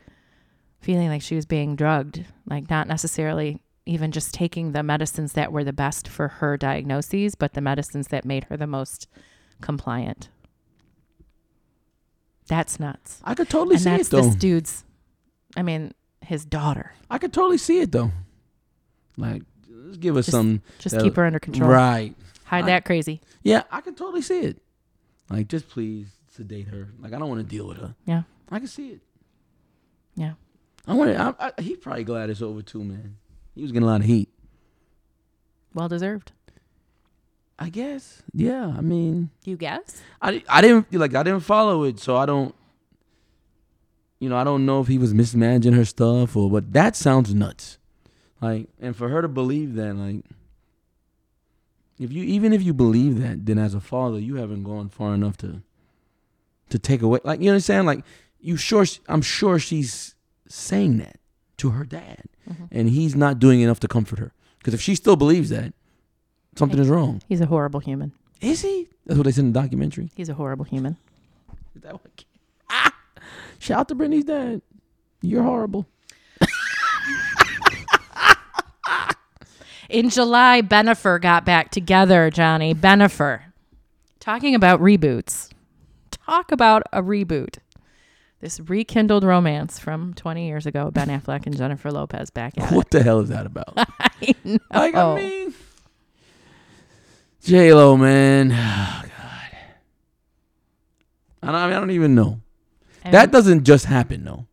[0.81, 5.53] feeling like she was being drugged, like not necessarily even just taking the medicines that
[5.53, 9.07] were the best for her diagnoses, but the medicines that made her the most
[9.61, 10.27] compliant.
[12.49, 13.21] That's nuts.
[13.23, 14.21] I could totally and see that's it though.
[14.23, 14.83] this dude's,
[15.55, 16.91] I mean, his daughter.
[17.09, 18.11] I could totally see it though.
[19.17, 21.69] Like, let's give us Just some Just keep her under control.
[21.69, 22.13] right.
[22.45, 23.21] Hide I- that crazy.
[23.43, 24.61] Yeah, I can totally see it.
[25.29, 26.89] Like, just please sedate her.
[26.99, 27.95] Like, I don't want to deal with her.
[28.05, 28.23] Yeah.
[28.51, 29.01] I can see it.
[30.15, 30.33] Yeah.
[30.87, 31.35] I want to.
[31.39, 33.17] I, I, he probably glad it's over too, man.
[33.55, 34.29] He was getting a lot of heat.
[35.73, 36.31] Well deserved.
[37.59, 38.23] I guess.
[38.33, 38.73] Yeah.
[38.75, 40.01] I mean, You guess?
[40.21, 42.55] I, I didn't like I didn't follow it, so I don't.
[44.19, 47.33] You know, I don't know if he was mismanaging her stuff or, but that sounds
[47.33, 47.77] nuts.
[48.41, 50.25] Like, and for her to believe that, like,
[51.99, 55.13] if you even if you believe that, then as a father, you haven't gone far
[55.13, 55.61] enough to,
[56.69, 57.19] to take away.
[57.23, 57.87] Like, you understand?
[57.87, 58.03] Like,
[58.39, 58.85] you sure?
[59.07, 60.15] I'm sure she's
[60.47, 61.19] saying that
[61.57, 62.65] to her dad, mm-hmm.
[62.71, 64.33] and he's not doing enough to comfort her.
[64.59, 65.73] Because if she still believes that,
[66.59, 67.21] something is wrong.
[67.27, 68.11] He's a horrible human.
[68.41, 68.87] Is he?
[69.05, 70.11] That's what they said in the documentary.
[70.15, 70.97] He's a horrible human.
[71.75, 72.23] Is that what?
[72.69, 72.93] Ah!
[73.57, 74.61] Shout out to Britney's dad.
[75.21, 75.87] You're horrible.
[79.89, 82.75] In July, Bennifer got back together, Johnny.
[82.75, 83.41] Bennifer.
[84.19, 85.49] Talking about reboots.
[86.11, 87.57] Talk about a reboot.
[88.39, 92.75] This rekindled romance from 20 years ago, Ben Affleck and Jennifer Lopez back at it.
[92.75, 93.73] What the hell is that about?
[93.77, 94.59] I know.
[94.71, 95.53] like, I mean,
[97.43, 98.51] J Lo, man.
[98.51, 99.09] Oh, God.
[101.41, 102.41] I don't, I, mean, I don't even know.
[103.03, 104.45] And- That doesn't just happen, though.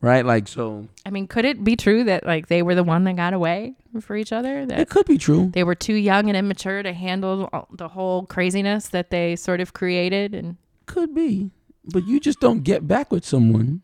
[0.00, 0.26] Right?
[0.26, 3.14] Like, so I mean, could it be true that like they were the one that
[3.14, 4.66] got away for each other?
[4.66, 5.50] That it could be true.
[5.54, 9.72] they were too young and immature to handle the whole craziness that they sort of
[9.74, 11.52] created and Could be.
[11.84, 13.82] But you just don't get back with someone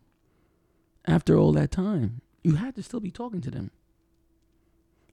[1.05, 2.19] after all that time.
[2.43, 3.71] You had to still be talking to them.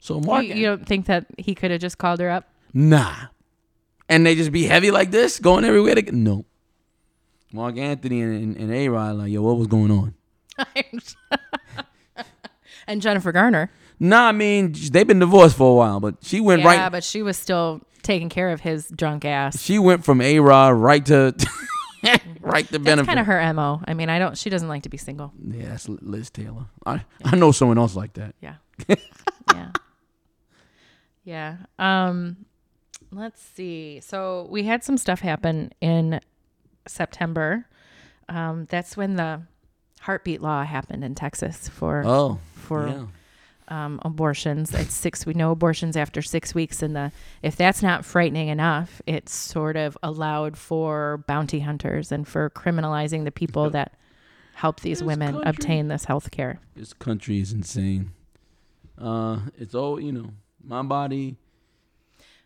[0.00, 0.44] So, Mark.
[0.44, 2.48] you, you don't think that he could have just called her up?
[2.76, 3.28] Nah.
[4.06, 5.94] And they just be heavy like this, going everywhere.
[5.94, 6.44] To, no.
[7.50, 10.14] Marc Anthony and, and, and A Rod, like, yo, what was going on?
[12.86, 13.72] and Jennifer Garner.
[13.98, 16.74] Nah, I mean, they've been divorced for a while, but she went yeah, right.
[16.74, 19.58] Yeah, but she was still taking care of his drunk ass.
[19.58, 21.34] She went from A Rod right to
[22.40, 23.80] right to That's kind of her mo.
[23.86, 24.36] I mean, I don't.
[24.36, 25.32] She doesn't like to be single.
[25.42, 26.66] yeah, that's Liz Taylor.
[26.84, 28.34] I I know someone else like that.
[28.42, 28.56] Yeah,
[29.54, 29.72] yeah,
[31.24, 31.56] yeah.
[31.78, 32.36] Um,
[33.12, 34.00] let's see.
[34.00, 36.20] So we had some stuff happen in
[36.86, 37.66] September.
[38.28, 39.42] Um, that's when the
[40.00, 43.07] heartbeat law happened in Texas for Oh, for yeah.
[43.68, 44.72] um, abortions.
[44.74, 45.24] It's six.
[45.26, 49.76] We know abortions after six weeks, and the if that's not frightening enough, it's sort
[49.76, 53.94] of allowed for bounty hunters and for criminalizing the people that
[54.54, 56.61] help these This women country- obtain this health care.
[56.74, 58.12] This country is insane.
[58.98, 60.30] Uh, it's all you know.
[60.64, 61.36] My body.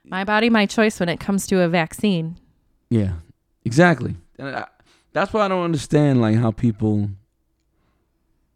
[0.05, 2.39] My body, my choice when it comes to a vaccine.
[2.89, 3.13] Yeah,
[3.65, 4.17] exactly.
[4.39, 4.67] And I,
[5.13, 7.11] that's why I don't understand like how people.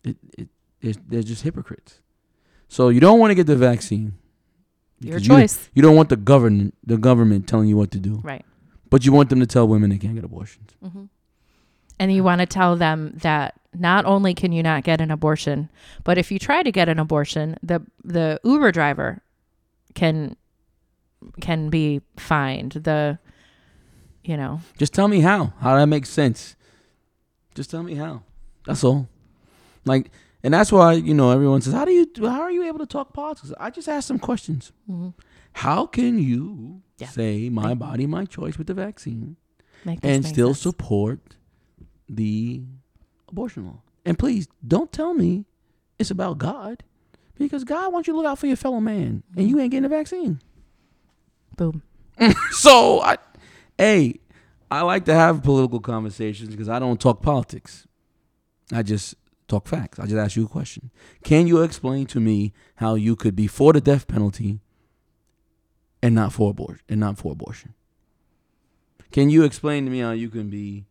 [0.02, 0.48] It it
[0.80, 2.00] it they're just hypocrites.
[2.68, 4.14] So you don't want to get the vaccine.
[5.00, 5.64] Your choice.
[5.66, 8.44] You, you don't want the government the government telling you what to do, Right.
[8.90, 10.70] but you want them to tell women they can't get abortions.
[10.82, 11.04] hmm
[11.98, 15.68] And you want to tell them that not only can you not get an abortion,
[16.04, 19.22] but if you try to get an abortion, the the Uber driver
[19.94, 20.36] can
[21.40, 22.72] can be fined.
[22.72, 23.18] The
[24.24, 25.52] you know Just tell me how.
[25.60, 26.56] How that makes sense.
[27.54, 28.22] Just tell me how.
[28.66, 29.08] That's all.
[29.84, 30.10] Like,
[30.42, 32.06] and that's why you know everyone says, "How do you?
[32.20, 34.72] How are you able to talk politics?" I just ask some questions.
[34.88, 35.14] mhm,
[35.52, 37.08] How can you Yeah.
[37.08, 39.36] say my Make- body, my choice with the vaccine,
[40.02, 40.60] and still sense.
[40.60, 41.36] support
[42.08, 42.62] the
[43.28, 43.82] abortion law?
[44.04, 45.44] And please don't tell me
[45.98, 46.82] it's about God,
[47.38, 49.82] because God wants you to look out for your fellow man, and you ain't getting
[49.84, 50.40] the vaccine.
[51.56, 51.82] Boom.
[52.52, 53.16] So I,
[53.76, 54.20] hey,
[54.70, 57.86] I like to have political conversations because I don't talk politics.
[58.72, 59.14] I just
[59.48, 59.98] talk facts.
[59.98, 60.90] I just ask you a question.
[61.22, 64.60] Can you explain to me how you could be for the death penalty
[66.02, 67.74] and not for abortion and not for abortion?
[69.10, 70.86] Can you explain to me how you can be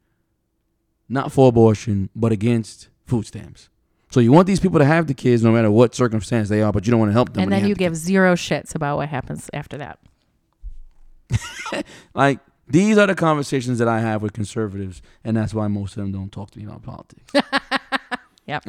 [1.09, 3.69] not for abortion but against food stamps?
[4.11, 6.71] So you want these people to have the kids no matter what circumstance they are,
[6.71, 7.43] but you don't want to help them.
[7.43, 9.97] and then you the give zero shits about what happens after that.
[12.13, 16.03] Like these are the conversations that I have with conservatives, and that's why most of
[16.03, 17.31] them don't talk to me about politics.
[18.45, 18.65] Yep.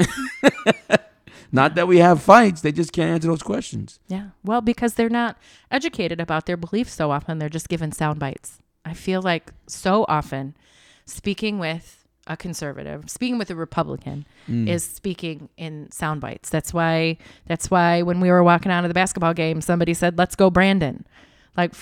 [1.52, 3.98] Not that we have fights; they just can't answer those questions.
[4.08, 4.28] Yeah.
[4.44, 5.36] Well, because they're not
[5.70, 8.58] educated about their beliefs so often, they're just given sound bites.
[8.84, 10.54] I feel like so often
[11.06, 14.68] speaking with a conservative, speaking with a Republican Mm.
[14.68, 16.50] is speaking in sound bites.
[16.50, 20.16] That's why that's why when we were walking out of the basketball game, somebody said,
[20.18, 21.04] "Let's go Brandon."
[21.56, 21.74] Like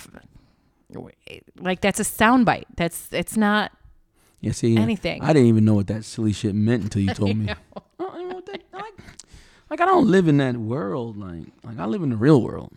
[1.59, 2.67] like that's a sound bite.
[2.75, 3.71] That's it's not
[4.41, 5.21] Yeah, see, anything.
[5.23, 7.49] I didn't even know what that silly shit meant until you told me.
[7.49, 7.55] I
[7.99, 8.93] don't even know what that, like,
[9.69, 11.17] like I don't live in that world.
[11.17, 12.73] Like, like I live in the real world.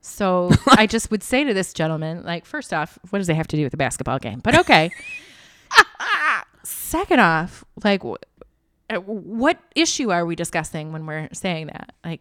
[0.00, 3.48] So I just would say to this gentleman, like, first off, what does it have
[3.48, 4.40] to do with the basketball game?
[4.40, 4.90] But okay.
[6.64, 11.92] Second off, like, uh, what issue are we discussing when we're saying that?
[12.04, 12.20] Like,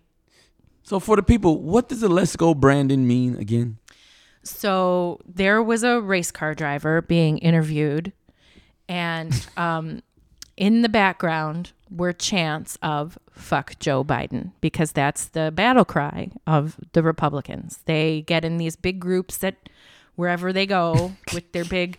[0.83, 3.77] So for the people, what does the "Let's Go Brandon" mean again?
[4.49, 8.13] So there was a race car driver being interviewed,
[8.89, 10.01] and um,
[10.55, 16.77] in the background were chants of "fuck Joe Biden" because that's the battle cry of
[16.93, 17.79] the Republicans.
[17.85, 19.55] They get in these big groups that
[20.15, 21.97] wherever they go with their big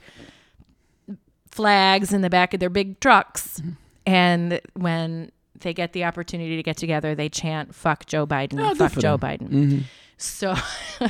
[1.51, 3.61] flags in the back of their big trucks,
[4.07, 5.31] and when
[5.61, 9.19] they get the opportunity to get together, they chant "fuck Joe Biden," Oh, "fuck Joe.
[9.19, 9.79] Biden." Mm-hmm.
[10.19, 10.55] So,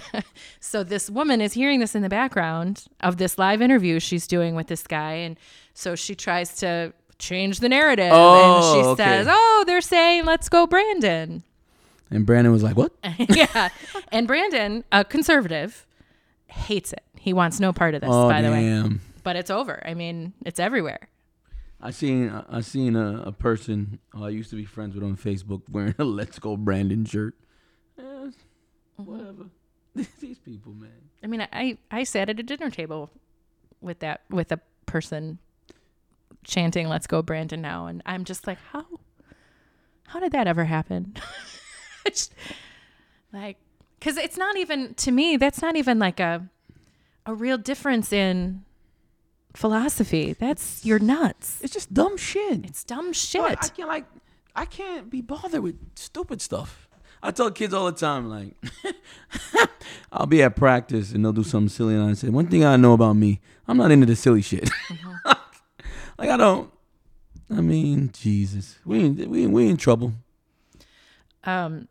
[0.61, 4.54] so this woman is hearing this in the background of this live interview she's doing
[4.54, 5.38] with this guy, and
[5.74, 9.02] so she tries to change the narrative, Oh, and she okay.
[9.02, 11.42] says, "Oh, they're saying let's go, Brandon."
[12.11, 13.70] And Brandon was like, "What?" yeah,
[14.12, 15.86] and Brandon, a conservative,
[16.46, 17.02] hates it.
[17.18, 18.11] He wants no part of this.
[18.12, 19.00] oh by the way, damn!
[19.24, 19.82] but it's over.
[19.86, 21.09] I mean, it's everywhere.
[21.80, 25.16] I seen I seen a, a person who I used to be friends with on
[25.16, 27.34] Facebook wearing a "Let's Go Brandon" shirt.
[27.98, 28.30] Eh,
[29.01, 29.11] Mm-hmm.
[29.11, 29.44] whatever.
[30.20, 30.90] These people, man.
[31.22, 33.11] I mean, I I sat at a dinner table
[33.80, 35.38] with that with a person
[36.44, 38.84] chanting "Let's go, Brandon!" now, and I'm just like, how
[40.09, 41.14] how did that ever happen?
[43.32, 43.59] Like,
[43.99, 45.36] because it's not even to me.
[45.36, 46.49] That's not even like a
[47.26, 48.64] a real difference in
[49.55, 50.32] philosophy.
[50.32, 51.61] That's you're nuts.
[51.62, 52.64] It's just dumb shit.
[52.64, 53.42] It's dumb shit.
[53.42, 54.07] I can't like
[54.57, 56.88] I can't be bothered with stupid stuff.
[57.23, 58.55] I tell kids all the time, like
[60.12, 62.77] I'll be at practice and they'll do something silly and I say, One thing I
[62.77, 64.71] know about me, I'm not into the silly shit.
[66.19, 66.71] like I don't
[67.51, 68.79] I mean, Jesus.
[68.85, 70.12] We in, we in- we in trouble.
[71.45, 71.89] um,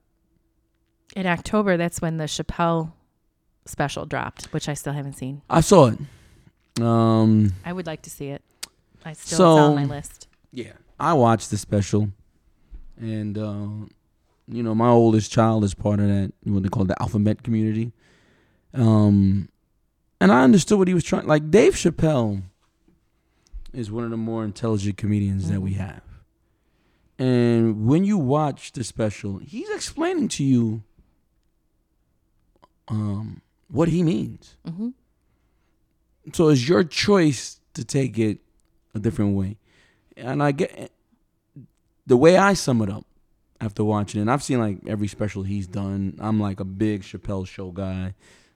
[1.15, 2.91] in October, that's when the Chappelle
[3.65, 5.41] special dropped, which I still haven't seen.
[5.49, 5.99] I saw it.
[6.81, 8.41] Um I would like to see it.
[9.03, 10.27] I still So- it's on my list.
[10.51, 12.09] Yeah, I watched the special,
[12.99, 13.85] and uh,
[14.47, 17.91] you know my oldest child is part of that what they call the alphabet community.
[18.73, 19.49] Um,
[20.21, 21.27] and I understood what he was trying.
[21.27, 22.43] Like Dave Chappelle
[23.73, 25.77] is one of the more intelligent comedians that we Mhm.
[25.77, 26.01] have,
[27.19, 30.83] and when you watch the special, he's explaining to you
[32.89, 34.55] um, what he means.
[34.65, 34.89] hmm
[36.33, 38.39] So it's your choice to take it
[38.93, 39.57] a different way.
[40.15, 40.91] And I get
[42.05, 43.05] the way I sum it up
[43.59, 44.23] after watching it.
[44.23, 46.15] And I've seen like every special he's done.
[46.19, 48.13] I'm like a big Chappelle show guy.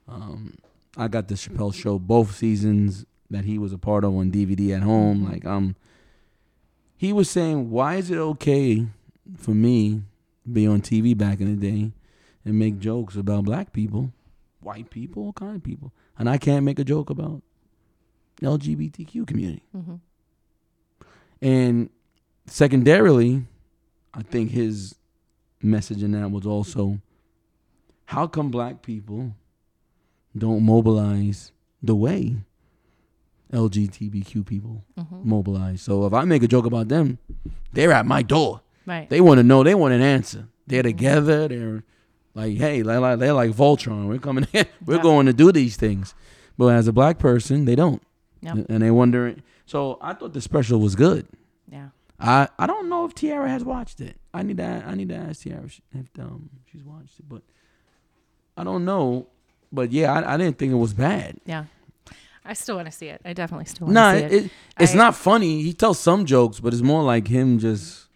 [0.07, 0.55] Um,
[0.97, 4.75] I got the Chappelle show both seasons that he was a part of on DVD
[4.75, 5.25] at home.
[5.25, 5.31] Mhm.
[5.31, 5.75] Like um,
[6.97, 8.85] he was saying, why is it okay
[9.37, 10.01] for me
[10.43, 11.91] to be on TV back in the day
[12.43, 14.11] and make jokes about black people,
[14.59, 17.41] white people, all kind of people, and I can't make a joke about
[18.41, 19.63] LGBTQ community.
[19.71, 19.95] hmm
[21.41, 21.89] And
[22.47, 23.45] secondarily,
[24.13, 24.95] I think his
[25.61, 26.99] message in that was also
[28.05, 29.33] how come black people
[30.37, 31.51] don't mobilize
[31.83, 32.35] the way
[33.53, 35.81] LGBTQ people hmm mobilize?
[35.81, 37.17] So if I make a joke about them,
[37.73, 38.61] they're at my door.
[38.85, 39.09] Right.
[39.09, 40.47] They want to know, they want an answer.
[40.67, 41.83] They're together, they're
[42.33, 44.07] like, hey, they're like, they're like Voltron.
[44.07, 45.01] We're coming in, we're Yeah.
[45.03, 46.15] going to do these things.
[46.57, 48.01] But as a black person, they don't.
[48.41, 48.65] Yep.
[48.69, 49.35] And they wonder.
[49.65, 51.27] So I thought the special was good.
[51.71, 51.89] yeah.
[52.23, 54.17] I, I don't know if Tiara has watched it.
[54.33, 57.27] I need to I need to ask Tiara if, she- if um she's watched it,
[57.27, 57.41] but
[58.55, 59.27] I don't know.
[59.71, 61.37] But yeah, I, I didn't think it was bad.
[61.45, 61.65] Yeah.
[62.43, 63.21] I still want to see it.
[63.23, 64.51] I definitely still want Nah, to see it, it.
[64.79, 65.61] it's I- not funny.
[65.63, 68.07] He tells some jokes, but it's more like him just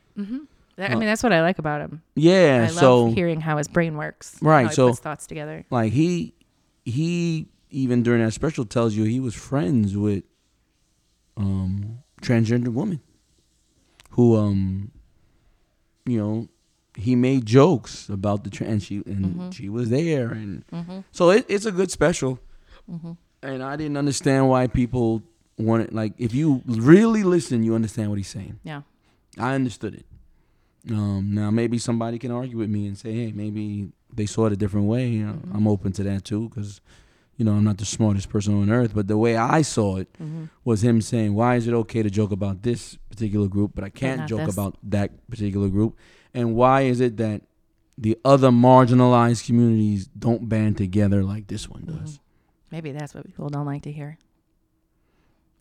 [0.78, 2.02] That- I mean, that's what I like about him.
[2.16, 2.68] yeah.
[2.70, 4.38] I so love hearing how his brain works.
[4.42, 5.66] Right, How he so- puts thoughts together.
[5.70, 6.34] like he
[6.84, 10.24] he even during that special tells you he was friends with
[11.38, 13.02] um transgender woman
[14.16, 14.92] who um
[16.06, 16.48] you know
[16.98, 19.50] he made jokes about the trans she and Mm-hmm.
[19.52, 20.64] she was there and
[21.12, 22.40] so it, it's a good special
[22.90, 23.14] Mm-hmm.
[23.42, 25.24] and i didn't understand why people
[25.58, 28.82] wanted like if you really listen you understand what he's saying Yeah.
[29.38, 30.06] I understood it.
[30.90, 34.54] Um, now maybe somebody can argue with me and say, hey, maybe they saw it
[34.54, 35.08] a different way.
[35.10, 35.56] You know, Mm-hmm.
[35.58, 36.80] I'm open to that too because,
[37.38, 38.94] you know, I'm not the smartest person on earth.
[38.96, 40.46] But the way I saw it Mm-hmm.
[40.64, 43.90] was him saying, why is it okay to joke about this particular group, but I
[43.90, 44.54] can't joke this?
[44.54, 45.98] about that particular group?
[46.34, 47.42] And why is it that
[47.98, 52.00] the other marginalized communities don't band together like this one Mm-hmm.
[52.00, 52.20] does?
[52.72, 54.18] Maybe that's what people don't like to hear.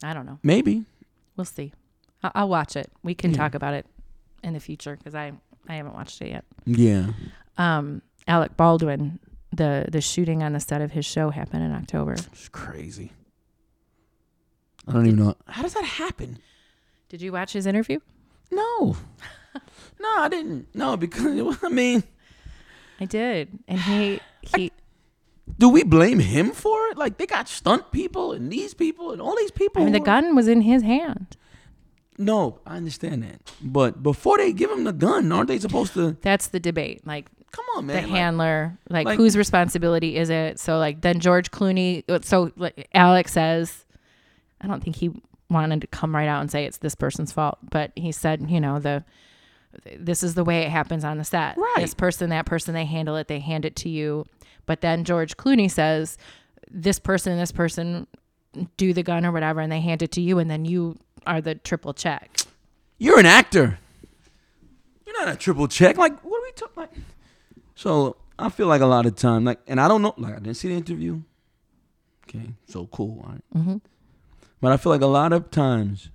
[0.03, 0.39] I don't know.
[0.43, 0.85] Maybe.
[1.37, 1.73] We'll see.
[2.23, 2.91] I- I'll watch it.
[3.03, 3.37] We can Yeah.
[3.39, 3.87] talk about it
[4.43, 5.33] in the future because I
[5.69, 6.45] I haven't watched it yet.
[6.67, 7.13] Yeah.
[7.57, 9.19] Um, Alec Baldwin,
[9.57, 12.13] the the shooting on the set of his show happened in October.
[12.13, 13.13] It's crazy.
[14.87, 15.35] I don't even know.
[15.47, 16.39] How does that happen?
[17.09, 18.01] Did you watch his interview?
[18.51, 18.97] No.
[20.01, 20.75] no, I didn't.
[20.75, 22.03] No, because I mean,
[23.01, 24.73] I did, and he he.
[25.59, 26.99] do we blame him for it?
[26.99, 29.83] Like they got stunt people and these people and all these people.
[29.83, 31.37] I mean, the who- gun was in his hand.
[32.17, 33.41] No, I understand that.
[33.61, 36.17] But before they give him the gun, aren't they supposed to?
[36.23, 37.05] That's the debate.
[37.05, 40.59] Like Come on, the like- handler, like, like- whose responsibility is it?
[40.59, 42.03] So like then George Clooney.
[42.09, 43.85] Uh, so like Alex says,
[44.61, 45.11] I don't think he
[45.49, 48.61] wanted to come right out and say it's this person's fault, but he said, you
[48.61, 49.05] know, the
[49.97, 51.57] this is the way it happens on the set.
[51.57, 51.75] Right.
[51.79, 54.25] This person, that person, they handle it, they hand it to you.
[54.67, 56.17] But then George Clooney says,
[56.71, 58.07] this person this person
[58.77, 60.97] do the gun or whatever, and they hand it to you, and then you
[61.27, 62.37] are the triple check.
[62.99, 63.79] You're an actor.
[65.07, 65.97] You're not a triple check.
[65.97, 66.75] Like, what are we talking?
[66.77, 66.93] Like,
[67.75, 70.39] so I feel like a lot of time, like, and I don't know, like, I
[70.39, 71.21] didn't see the interview.
[72.29, 73.21] Okay, so cool.
[73.25, 73.45] All right.
[73.55, 73.77] Mm-hmm.
[74.61, 76.09] But I feel like a lot of times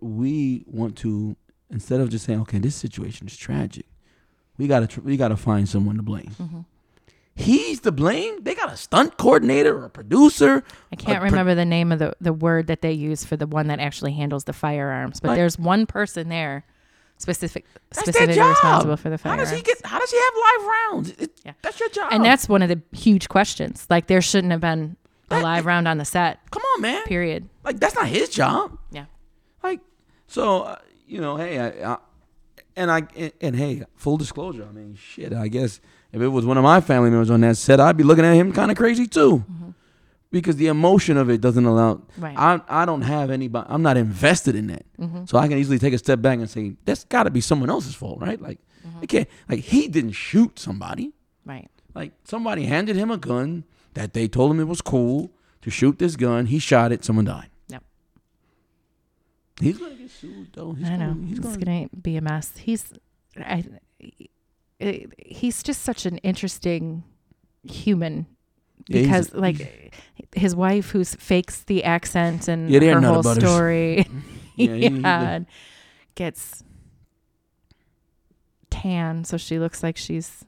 [0.00, 1.36] we want to
[1.70, 3.86] instead of just saying, "Okay, this situation is tragic,"
[4.58, 6.30] we gotta tr- we gotta find someone to blame.
[6.40, 6.60] Mm-hmm.
[7.34, 8.42] He's to blame.
[8.44, 10.62] They got a stunt coordinator or a producer.
[10.92, 13.46] I can't pro- remember the name of the, the word that they use for the
[13.46, 16.64] one that actually handles the firearms, but Like- there's one person there
[17.22, 18.50] specific That's their specifically job.
[18.50, 19.78] responsible for the How does he get?
[19.84, 21.10] How does he have live rounds?
[21.18, 21.52] It, Yeah.
[21.62, 22.12] That's your job.
[22.12, 23.86] and that's one of the huge questions.
[23.88, 24.96] Like there shouldn't have been
[25.30, 26.38] a That- live round on the set.
[26.50, 27.02] come on, man.
[27.04, 27.48] Period.
[27.64, 28.76] Like that's not his job.
[28.90, 29.06] Yeah.
[29.62, 29.80] Like
[30.26, 31.98] so, uh, you know, hey, I, I
[32.76, 34.66] and I and, and hey, full disclosure.
[34.68, 35.32] I mean, shit.
[35.32, 35.80] I guess
[36.12, 38.34] if it was one of my family members on that set, I'd be looking at
[38.34, 39.44] him kind of crazy too,
[40.32, 42.00] because the emotion of it doesn't allow.
[42.18, 42.36] Right.
[42.36, 43.66] I I don't have anybody.
[43.70, 45.26] I'm not invested in that, Mm-hmm.
[45.26, 47.70] so I can easily take a step back and say that's got to be someone
[47.70, 48.40] else's fault, right?
[48.42, 49.02] Like, Mm-hmm.
[49.04, 49.28] it can't.
[49.48, 51.12] Like he didn't shoot somebody.
[51.44, 51.68] Right.
[51.94, 53.62] Like somebody handed him a gun
[53.94, 55.30] that they told him it was cool
[55.60, 56.46] to shoot this gun.
[56.46, 57.04] He shot it.
[57.04, 57.50] Someone died.
[57.68, 57.84] Yep.
[59.60, 60.72] He's gonna get sued though.
[60.72, 61.08] He's I know.
[61.14, 62.52] Gonna, he's it's gonna, gonna be a mess.
[62.56, 62.92] He's
[63.38, 63.64] I-
[65.18, 67.04] he's just such an interesting
[67.62, 68.26] human
[68.88, 69.94] He's- because like
[70.34, 74.06] his wife who fakes the accent and her whole story
[74.56, 75.40] Yeah, he- he yeah,
[76.14, 76.62] gets
[78.70, 80.44] tan so she looks like she's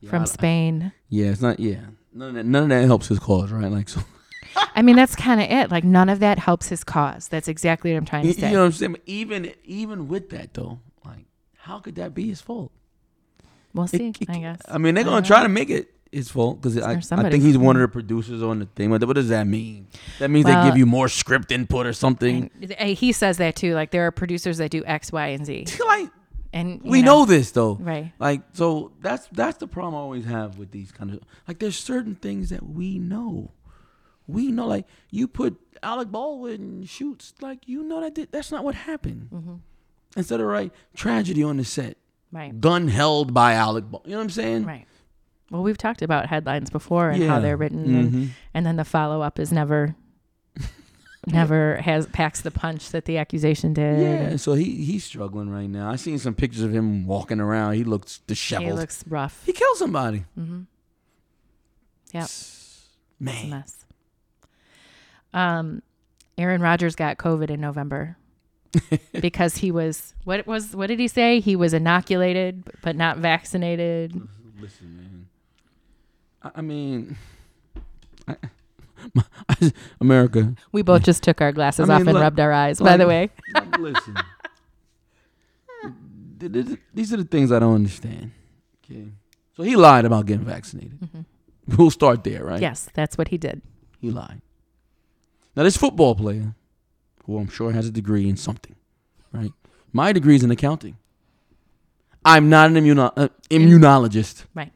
[0.00, 0.92] Yeah, from I- Spain.
[1.08, 1.60] Yeah, it's not.
[1.60, 1.80] Yeah,
[2.12, 2.46] none of that.
[2.46, 3.70] None of that helps his cause, right?
[3.70, 4.00] Like, so
[4.74, 5.70] I mean that's kind of it.
[5.70, 7.28] Like none of that helps his cause.
[7.28, 8.48] That's exactly what I'm trying to say.
[8.48, 8.92] you know what I'm saying.
[8.92, 11.26] But even even with that though, like,
[11.56, 12.72] how could that be his fault?
[13.74, 14.60] we'll see, it- I guess.
[14.68, 17.58] I mean, they're gonna try to make it his fault because I, I think he's
[17.58, 18.90] one of the producers on the thing.
[18.90, 19.88] But what does that mean?
[20.18, 22.50] That means Well- they give you more script input or something.
[22.78, 23.74] Uh, he says that too.
[23.74, 26.10] Like there are producers that do X, Y, and Z, like
[26.52, 27.74] and we know this though.
[27.74, 28.12] right?
[28.18, 31.76] Like so that's that's the problem I always have with these kind of like there's
[31.78, 33.50] certain things that we know.
[34.26, 38.64] We know like you put Alec Baldwin shoots like you know that did, that's not
[38.64, 39.28] what happened.
[39.32, 39.54] Mm-hmm.
[40.16, 41.98] Instead of right tragedy on the set,
[42.32, 42.58] Right.
[42.60, 44.10] gun held by Alec Baldwin.
[44.10, 44.64] You know what I'm saying?
[44.64, 44.86] Right.
[45.50, 47.92] Well, we've talked about headlines before and how they're written, Mhm.
[47.94, 49.94] and, and then the follow up is never,
[51.26, 54.00] never has packs the punch that the accusation did.
[54.00, 55.88] Yeah, so he he's struggling right now.
[55.90, 57.74] I seen some pictures of him walking around.
[57.74, 58.66] He looks disheveled.
[58.66, 59.42] He looks rough.
[59.46, 60.24] he killed somebody.
[60.38, 60.62] Mm-hmm.
[62.14, 62.28] A
[63.20, 63.50] Man.
[63.50, 63.84] mess.
[65.34, 65.82] Um,
[66.38, 68.16] Aaron Rodgers got COVID in November
[69.20, 71.40] because he was what was what did he say?
[71.40, 74.20] He was inoculated but not vaccinated.
[74.60, 75.26] Listen, man.
[76.54, 77.16] I, I mean,
[78.28, 78.36] I,
[80.00, 80.54] America.
[80.72, 82.78] We both just took our glasses I mean, off and like- rubbed our eyes.
[82.80, 84.14] by the way, Like, listen,
[86.38, 88.30] Th- th- these are the things I don't understand.
[88.84, 89.06] Okay,
[89.56, 90.98] so he lied about getting vaccinated.
[91.76, 92.60] We'll start there, right?
[92.60, 93.62] yes, that's what he did.
[94.00, 94.40] He lied.
[95.56, 96.54] Now, this football player,
[97.24, 98.76] who I'm sure has a degree in something,
[99.32, 99.50] right?
[99.92, 100.98] My degree is in accounting.
[102.24, 104.44] I'm not an immuno- uh, immunologist.
[104.54, 104.72] Right.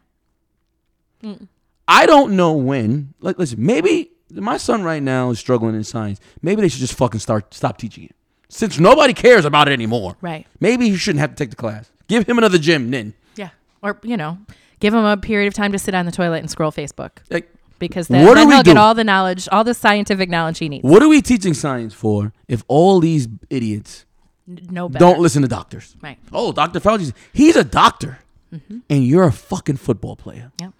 [1.22, 1.46] Mm.
[1.90, 3.14] I don't know when.
[3.20, 6.20] Like, listen, maybe my son right now is struggling in science.
[6.40, 8.14] Maybe they should just fucking start stop teaching it,
[8.48, 10.16] since nobody cares about it anymore.
[10.20, 10.46] Right.
[10.60, 11.90] Maybe he shouldn't have to take the class.
[12.06, 13.14] Give him another gym, then.
[13.34, 13.50] Yeah.
[13.82, 14.38] Or you know,
[14.78, 17.52] give him a period of time to sit on the toilet and scroll Facebook Like,
[17.80, 20.84] because then, What then he'll get all the knowledge, all the scientific knowledge he needs.
[20.84, 24.04] what are we teaching science for if all these idiots
[24.46, 25.04] No better.
[25.04, 25.96] don't listen to doctors?
[26.00, 26.18] Right.
[26.32, 26.78] Oh, Dr.
[26.78, 28.18] Fauci's he's a doctor,
[28.52, 28.78] mm-hmm.
[28.88, 30.52] and you're a fucking football player.
[30.60, 30.72] Yep.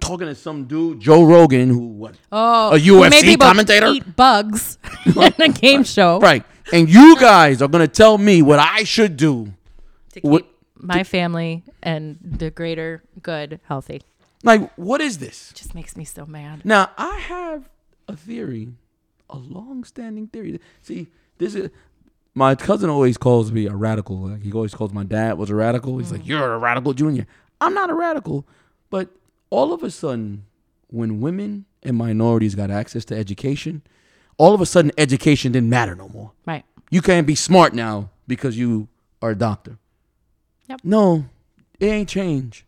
[0.00, 2.14] Talking to some dude, Joe Rogan, who what?
[2.32, 3.86] Oh, A UFC commentator?
[3.88, 8.58] eat bugs in a game show Right, and you guys are gonna tell me what
[8.58, 9.52] I should do.
[10.14, 14.02] to What- keep my family and the greater good healthy.
[14.42, 15.52] Like, what is this?
[15.54, 16.64] Just makes me so mad.
[16.64, 17.68] Now, I have
[18.08, 18.68] a theory,
[19.28, 20.58] a long-standing theory.
[20.80, 21.68] See, this is
[22.34, 24.16] my cousin always calls me a radical.
[24.28, 25.98] Like he always calls my dad was a radical.
[25.98, 26.28] He's like, mm.
[26.28, 27.26] "You're a radical junior."
[27.60, 28.46] I'm not a radical,
[28.88, 29.10] but
[29.50, 30.46] all of a sudden,
[30.88, 33.82] when women and minorities got access to education,
[34.38, 36.32] all of a sudden, education didn't matter no more.
[36.46, 36.64] Right.
[36.90, 38.88] You can't be smart now because you
[39.22, 39.78] are a doctor.
[40.68, 40.80] Yep.
[40.84, 41.26] No,
[41.78, 42.64] it ain't change.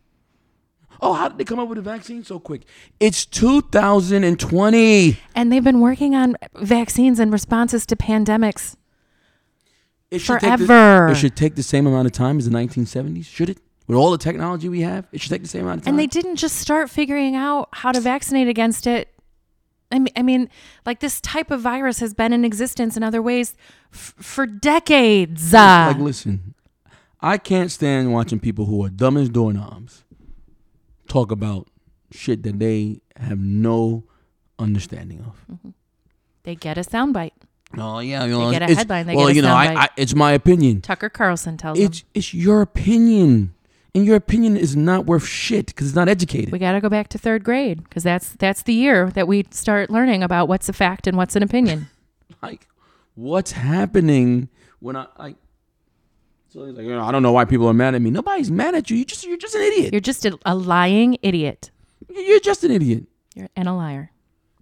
[1.01, 2.61] Oh, how did they come up with a vaccine so quick?
[2.99, 5.17] It's 2020.
[5.35, 8.77] And they've been working on vaccines and responses to pandemics.
[10.09, 11.09] It should Take Forever.
[11.09, 13.25] it should take the same amount of time as the 1970s.
[13.25, 13.57] Should it?
[13.87, 15.93] With all the technology we have, it should take the same amount of time.
[15.93, 19.09] And they didn't just start figuring out how to vaccinate against it.
[19.91, 20.49] I mean, I mean,
[20.85, 23.55] like this type of virus has been in existence in other ways
[23.93, 25.53] f- for decades.
[25.53, 26.55] Like, listen,
[27.21, 30.03] I can't stand watching people who are dumb as doorknobs
[31.07, 31.67] talk about
[32.11, 34.03] shit that they have no
[34.57, 35.45] understanding of.
[35.51, 35.69] Mm-hmm.
[36.43, 37.31] they get a soundbite.
[37.77, 39.83] Oh yeah, you know, get a headline, they well, get a you know, I.
[39.83, 40.81] I, it's my opinion.
[40.81, 41.85] Tucker Carlson tells them.
[41.85, 43.53] It's it's your opinion,
[43.95, 46.51] and your opinion is not worth shit because it's not educated.
[46.51, 49.45] We got to go back to third grade because that's that's the year that we
[49.51, 51.87] start learning about what's a fact and what's an opinion.
[52.41, 52.67] like
[53.15, 55.35] what's happening when I like
[56.49, 58.11] so he's like, you know, I don't know why people are mad at me.
[58.11, 58.97] Nobody's mad at you.
[58.97, 59.91] You just you're just an idiot.
[59.93, 61.71] You're just a, a lying idiot.
[62.09, 63.05] You're just an idiot.
[63.35, 64.11] You're and a liar.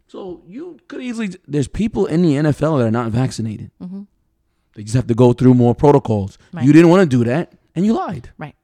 [0.08, 3.72] So you could easily there's people in the NFL that are not vaccinated.
[3.82, 4.04] Mm-hmm.
[4.74, 6.38] They just have to go through more protocols.
[6.54, 6.66] Right.
[6.66, 8.30] You didn't want to do that, and you lied.
[8.38, 8.56] Right.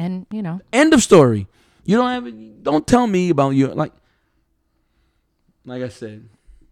[0.00, 1.46] And you know, End of story.
[1.84, 3.92] You don't have don't tell me about your like
[5.66, 6.28] like I said,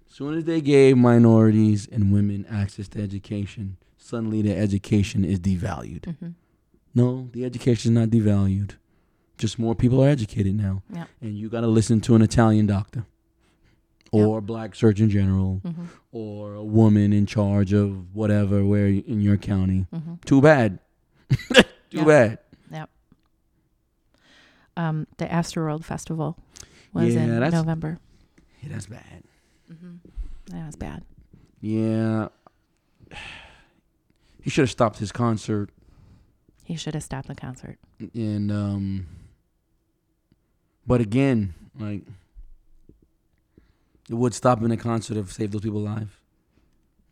[0.09, 5.39] as soon as they gave minorities and women access to education, suddenly the education is
[5.41, 6.05] devalued.
[6.17, 6.35] Mhm.
[6.95, 8.73] No, the education is not devalued.
[9.37, 10.83] Just more people are educated now.
[10.93, 11.05] Yeah.
[11.21, 13.05] And you got to listen to an Italian doctor
[14.11, 15.87] or a black surgeon general Mhm.
[16.13, 19.87] or a woman in charge of whatever where in your county.
[19.95, 20.25] Mhm.
[20.25, 20.79] Too bad.
[21.31, 22.05] Too Yeah.
[22.05, 22.39] bad.
[24.79, 26.39] Um, the Astroworld Festival
[26.95, 27.99] was Yeah, in November.
[28.63, 29.23] Yeah, that's bad.
[29.71, 29.97] Mm-hmm.
[30.57, 31.03] That was bad.
[31.61, 32.29] Yeah.
[34.41, 35.69] He should have stopped his concert
[36.65, 37.77] He should have stopped the concert.
[38.15, 39.07] and um
[40.87, 42.03] but again, like
[44.09, 46.19] it would stop in the concert have saved those people alive?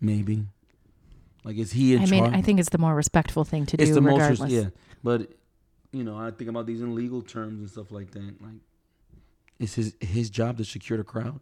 [0.01, 0.47] Maybe.
[1.45, 2.35] Like is he in I mean, charge?
[2.35, 4.41] I think it's the more respectful thing to it's do, the most regardless.
[4.41, 4.69] res- yeah.
[5.05, 5.31] But
[5.93, 8.41] you know, I think about these in legal terms and stuff like that.
[8.43, 8.61] Like
[9.59, 11.41] it's his his job to secure the crowd.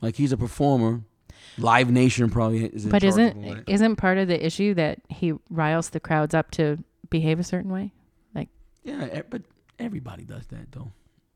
[0.00, 1.02] Like he's a performer.
[1.56, 3.64] Live Nation probably is But isn't of all that.
[3.68, 6.78] isn't part of the issue that he riles the crowds up to
[7.10, 7.92] behave a certain way?
[8.34, 8.48] Like
[8.84, 9.42] yeah, but
[9.78, 10.92] everybody does that though.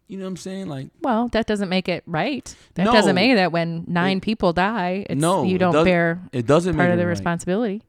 [0.06, 0.66] You know what I'm saying?
[0.68, 2.54] Like Well, that doesn't make it right.
[2.74, 2.92] That No.
[2.92, 6.46] doesn't make it that when nine people die, it's, No, you don't doesn't- bear it
[6.46, 7.10] doesn't part make of it the right.
[7.10, 7.82] responsibility.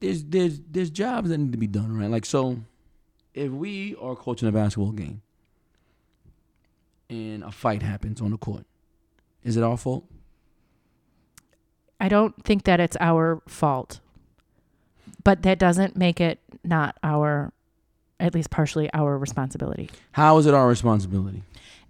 [0.00, 2.10] There's there's there's jobs that need to be done, right?
[2.10, 2.58] Like so
[3.34, 5.22] if we are coaching a basketball game
[7.10, 8.64] and a fight happens on the court,
[9.44, 10.04] is it our fault?
[12.00, 14.00] I don't think that it's our fault,
[15.24, 17.52] but that doesn't make it not our,
[18.20, 19.90] at least partially our responsibility.
[20.12, 21.42] How is it our responsibility?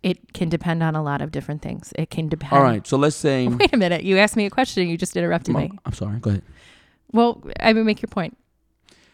[0.03, 1.93] It can depend on a lot of different things.
[1.97, 2.53] It can depend.
[2.53, 4.05] All right, so let's say Wait a minute.
[4.05, 4.89] You asked me a question.
[4.89, 5.73] You just interrupted me.
[5.85, 6.21] I'm sorry.
[6.21, 6.43] Go ahead.
[7.13, 8.37] Well, I mean, make your point.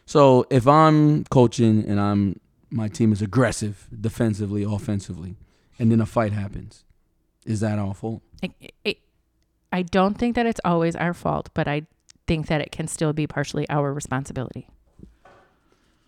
[0.07, 2.41] So if I'm coaching and I'm
[2.71, 5.37] my team is aggressive defensively, offensively,
[5.79, 6.85] and then a fight happens,
[7.47, 8.23] is that our fault?
[8.43, 8.53] It,
[8.85, 8.99] it,
[9.73, 11.83] I don't think that it's always our fault, but I
[12.27, 14.69] think that it can still be partially our responsibility.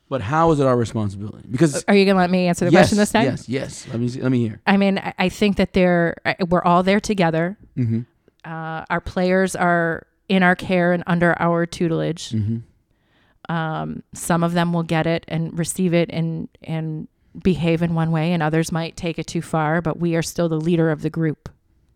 [0.09, 1.49] But how is it our responsibility?
[1.51, 3.25] Because Are you going to let me answer the yes, question this time?
[3.25, 3.89] yes, yes.
[3.89, 4.61] Let me see, let me hear.
[4.67, 6.17] I mean, I, I think that they're
[6.49, 7.59] we're all there together.
[7.77, 8.03] Mm-hmm.
[8.45, 12.31] Uh, our players are in our care and under our tutelage.
[12.31, 13.53] Mm-hmm.
[13.53, 17.09] Um, some of them will get it and receive it and and
[17.43, 19.81] behave in one way, and others might take it too far.
[19.81, 21.49] But we are still the leader of the group.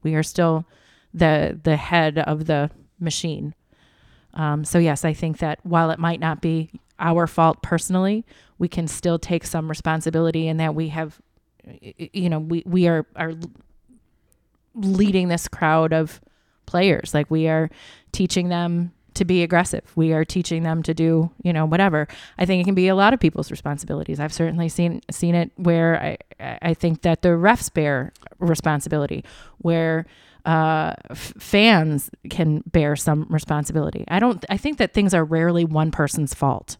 [0.03, 0.65] We are still
[1.13, 2.71] the the head of the
[3.01, 3.55] machine.
[4.35, 6.71] Um, so yes, I think that while it might not be
[7.01, 8.25] our fault personally,
[8.59, 11.21] we can still take some responsibility in that we have,
[11.97, 13.33] you know, we we are are
[14.75, 16.21] leading this crowd of
[16.71, 17.13] players.
[17.13, 17.69] Like we are
[18.13, 19.85] teaching them to be aggressive.
[19.97, 22.07] We are teaching them to do, you know, whatever.
[22.39, 24.21] I think it can be a lot of people's responsibilities.
[24.21, 29.25] I've certainly seen seen it where I I think that the refs bear responsibility,
[29.59, 30.07] where
[30.47, 34.05] uh, f- fans can bear some responsibility.
[34.09, 34.45] I don't.
[34.49, 36.77] I think that things are rarely one person's fault.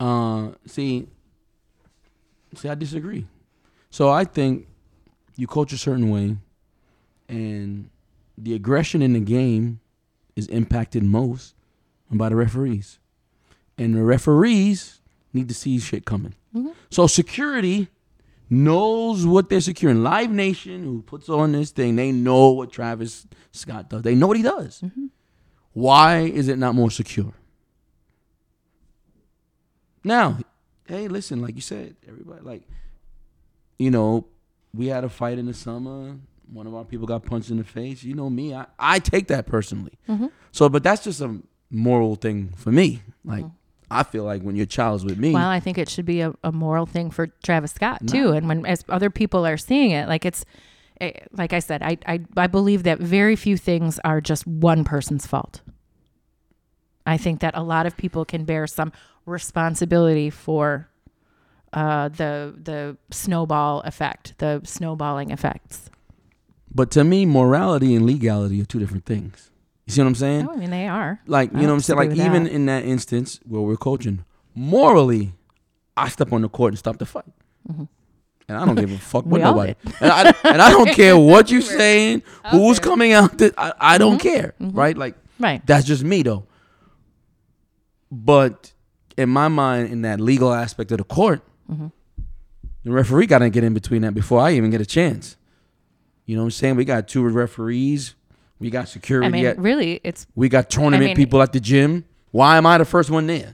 [0.00, 1.06] Uh, see,
[2.54, 3.26] see, I disagree.
[3.90, 4.66] So I think
[5.36, 6.36] you coach a certain way,
[7.28, 7.88] and
[8.42, 9.80] the aggression in the game
[10.36, 11.54] is impacted most
[12.10, 12.98] by the referees,
[13.78, 15.00] and the referees
[15.32, 16.34] need to see shit coming.
[16.54, 16.74] Mhm.
[16.90, 17.88] So security
[18.50, 20.02] knows what they're securing.
[20.02, 24.02] Live Nation, who puts on this thing, they know what Travis Scott does.
[24.02, 24.84] They know what he does.
[25.72, 27.32] Why is it not more secure?
[30.04, 30.38] Now,
[30.86, 32.68] hey, listen, like you said, everybody, like,
[33.78, 34.26] you know,
[34.74, 36.16] we had a fight in the summer.
[36.50, 38.02] One of our people got punched in the face.
[38.02, 39.98] You know me, I, I take that personally.
[40.08, 40.26] Mm-hmm.
[40.50, 41.38] So, but that's just a
[41.70, 43.02] moral thing for me.
[43.24, 43.44] Like,
[43.90, 46.34] I feel like when your child's with me, Well, I think it should be a,
[46.42, 48.32] a moral thing for Travis Scott too.
[48.32, 50.44] And when as other people are seeing it, like it's
[51.00, 54.84] eh, like I said, I, I I believe that very few things are just one
[54.84, 55.60] person's fault.
[57.04, 58.92] I think that a lot of people can bear some
[59.26, 60.88] responsibility for
[61.72, 65.90] uh, the the snowball effect, the snowballing effects.
[66.74, 69.50] But to me, morality and legality are two different things.
[69.86, 70.48] You see what I'm saying?
[70.48, 71.20] Oh, I mean, they are.
[71.26, 71.98] Like, you know what I'm saying?
[71.98, 72.52] Like, even that.
[72.52, 75.32] in that instance where we're coaching, morally,
[75.96, 77.24] I step on the court and stop the fight.
[77.68, 77.88] And
[78.58, 79.50] I don't give a fuck what Mm-hmm.
[79.50, 79.74] Nobody.
[80.00, 83.40] And I, and I don't care what you're saying, who's coming out.
[83.58, 84.28] I, I don't Mm-hmm.
[84.28, 84.96] care, right?
[84.96, 85.64] Like, Right.
[85.66, 86.46] that's just me, though.
[88.10, 88.72] But
[89.16, 91.86] in my mind, in that legal aspect of the court, Mm-hmm.
[92.84, 95.36] the referee got to get in between that before I even get a chance.
[96.32, 96.76] You know what I'm saying?
[96.76, 98.14] We got two referees.
[98.58, 99.26] We got security.
[99.26, 102.06] I mean, at, really, it's we got tournament mean- people at the gym.
[102.30, 103.52] Why am I the first one there?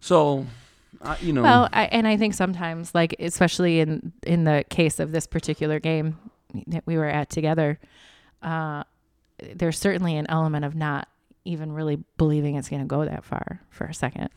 [0.00, 0.44] So,
[1.00, 4.98] I, you know, Well, I, and I think sometimes, like especially in in the case
[4.98, 6.18] of this particular game
[6.66, 7.78] that we were at together,
[8.42, 8.82] uh,
[9.54, 11.06] there's certainly an element of not
[11.44, 14.30] even really believing it's going to go that far for a second,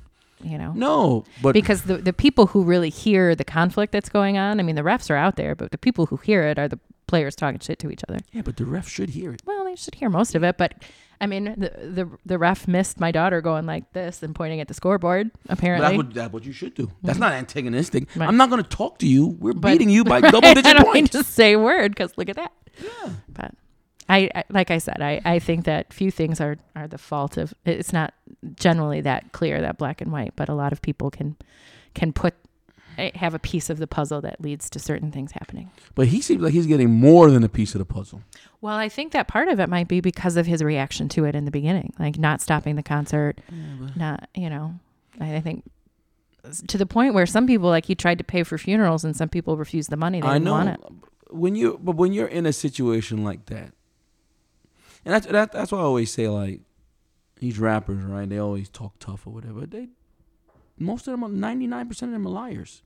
[0.44, 0.72] you know.
[0.76, 4.64] no, but Because the, the people who really hear the conflict that's going on, I
[4.64, 7.36] mean, the refs are out there, but the people who hear it are the players
[7.36, 8.20] talking shit to each other.
[8.34, 9.42] yeah, but the ref should hear it.
[9.46, 10.74] Well, they should hear most of it, but
[11.22, 14.68] I mean, the the, the ref missed my daughter going like this and pointing at
[14.68, 15.32] the scoreboard.
[15.48, 16.92] Apparently, that's what, that's what you should do.
[17.04, 18.10] That's not antagonistic.
[18.18, 18.28] Right.
[18.28, 19.28] I'm not going to talk to you.
[19.40, 20.32] We're But- beating you by Right?
[20.34, 21.12] double I digit don't mean points.
[21.12, 22.52] to say word because look at that.
[22.84, 23.54] yeah But
[24.08, 27.38] I, I, like I said, I, I think that few things are, are the fault
[27.38, 27.54] of.
[27.66, 28.14] It's not
[28.56, 31.36] generally that clear, that black and white, but a lot of people can
[31.96, 32.36] can put
[32.98, 35.72] eh, have a piece of the puzzle that leads to certain things happening.
[35.96, 38.22] But he seems like he's getting more than a piece of the puzzle.
[38.62, 41.36] Well, I think that part of it might be because of his reaction to it
[41.36, 43.40] in the beginning, like not stopping the concert,
[43.96, 44.76] not you know.
[45.20, 45.64] I, I think
[46.68, 49.30] to the point where some people like he tried to pay for funerals and some
[49.30, 50.22] people refused the money.
[50.22, 50.52] They I didn't know.
[50.52, 50.80] want it.
[51.32, 53.74] When you, but when you're in a situation like that,
[55.06, 56.62] and that's that, that's why I always say like
[57.40, 58.28] these rappers, right?
[58.28, 59.66] They always talk tough or whatever.
[59.66, 59.90] They
[60.80, 62.82] most of them, ninety nine percent of them are liars,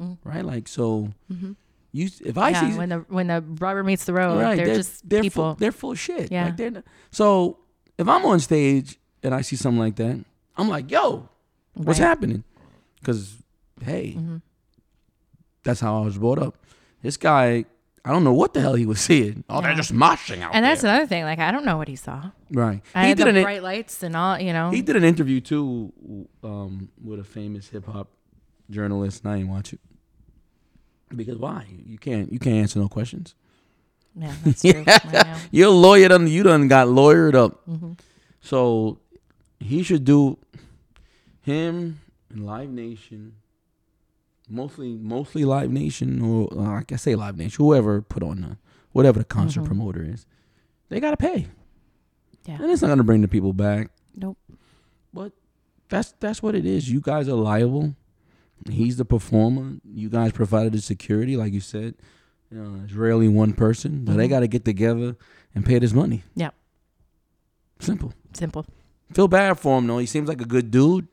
[0.00, 0.18] Mm.
[0.24, 0.44] right?
[0.44, 1.52] Like so, Mm-hmm.
[1.92, 4.74] you if I yeah, see when the when the rubber meets the road, right, they're,
[4.74, 5.44] just they're people.
[5.44, 6.30] full, they're full of shit.
[6.32, 6.46] Yeah.
[6.46, 7.58] Like they're not- so
[7.98, 10.24] if I'm on stage and I see something like that,
[10.56, 11.28] I'm like, yo,
[11.74, 12.06] what's Right.
[12.06, 12.44] happening?
[13.00, 13.36] Because
[13.82, 14.42] hey, Mhm.
[15.62, 16.56] that's how I was brought up.
[17.02, 17.64] This guy,
[18.04, 19.44] I don't know what the hell he was seeing.
[19.48, 20.90] Oh, they're just moshing out And that's there.
[20.92, 21.24] another thing.
[21.24, 22.30] Like I don't know what he saw.
[22.50, 22.82] right.
[22.94, 24.38] I he had did the an bright lights and all.
[24.38, 24.70] You know.
[24.70, 25.92] he did an interview too
[26.42, 28.08] um, with a famous hip hop
[28.70, 29.80] journalist, and I didn't watch it
[31.14, 31.66] because why?
[31.86, 33.34] You can't you can't answer no questions.
[34.14, 34.84] yeah, that's true.
[34.86, 35.36] I know.
[35.50, 37.66] You're a lawyer, done you done got lawyered up.
[37.66, 37.98] Mhm.
[38.40, 38.98] So
[39.60, 40.36] he should do
[41.40, 42.00] him
[42.30, 43.36] and Live Nation,
[44.48, 48.56] mostly mostly Live Nation or uh, I can say Live Nation, whoever put on the
[48.92, 49.66] whatever the concert Mhm.
[49.66, 50.26] promoter is,
[50.88, 51.46] they gotta pay,
[52.46, 52.62] Yeah.
[52.62, 53.90] and it's not gonna bring the people back.
[54.16, 54.38] Nope.
[55.12, 55.32] But
[55.88, 56.90] that's that's what it is.
[56.90, 57.94] You guys are liable.
[58.70, 59.76] He's the performer.
[59.84, 61.94] You guys provided the security, like you said.
[62.50, 65.16] You know, it's rarely one person, but they got to get together
[65.54, 66.22] and pay this money.
[66.36, 66.54] Yep.
[67.80, 68.12] Simple.
[68.32, 68.64] Simple.
[69.12, 69.98] Feel bad for him though.
[69.98, 71.08] He seems like a good dude.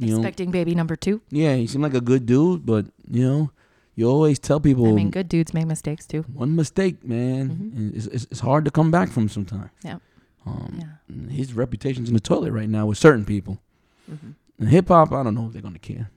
[0.00, 1.22] You know, Expecting baby number two.
[1.30, 3.50] yeah, he seemed like a good dude, but you know,
[3.94, 6.22] you always tell people I mean, good dudes make mistakes too.
[6.34, 7.48] one mistake, man.
[7.48, 7.96] Mhm.
[7.96, 9.70] It's, it's, it's hard to come back from sometimes.
[9.82, 10.02] Yep.
[10.44, 11.32] Um, Yeah.
[11.34, 13.58] His reputation's in the toilet right now with certain people.
[14.06, 16.10] hmm And hip hop, I don't know if they're gonna care.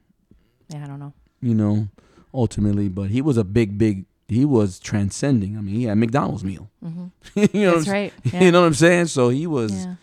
[0.70, 1.14] Yeah, I don't know.
[1.42, 1.88] You know,
[2.34, 4.06] ultimately, but he was a big, big.
[4.28, 5.58] He was transcending.
[5.58, 6.70] I mean, he had McDonald's meal.
[6.84, 8.14] hmm you know, That's what I'm, right.
[8.34, 8.44] Yeah.
[8.44, 9.06] you know what I'm saying?
[9.08, 9.72] So he was.
[9.74, 9.96] yeah.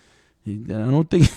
[0.45, 1.29] He, I don't think.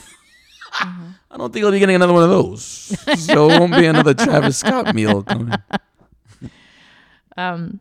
[0.74, 1.14] Mhm.
[1.32, 2.64] I don't think I'll be getting another one of those.
[3.18, 5.54] so it won't be another Travis Scott meal coming.
[7.38, 7.80] Um,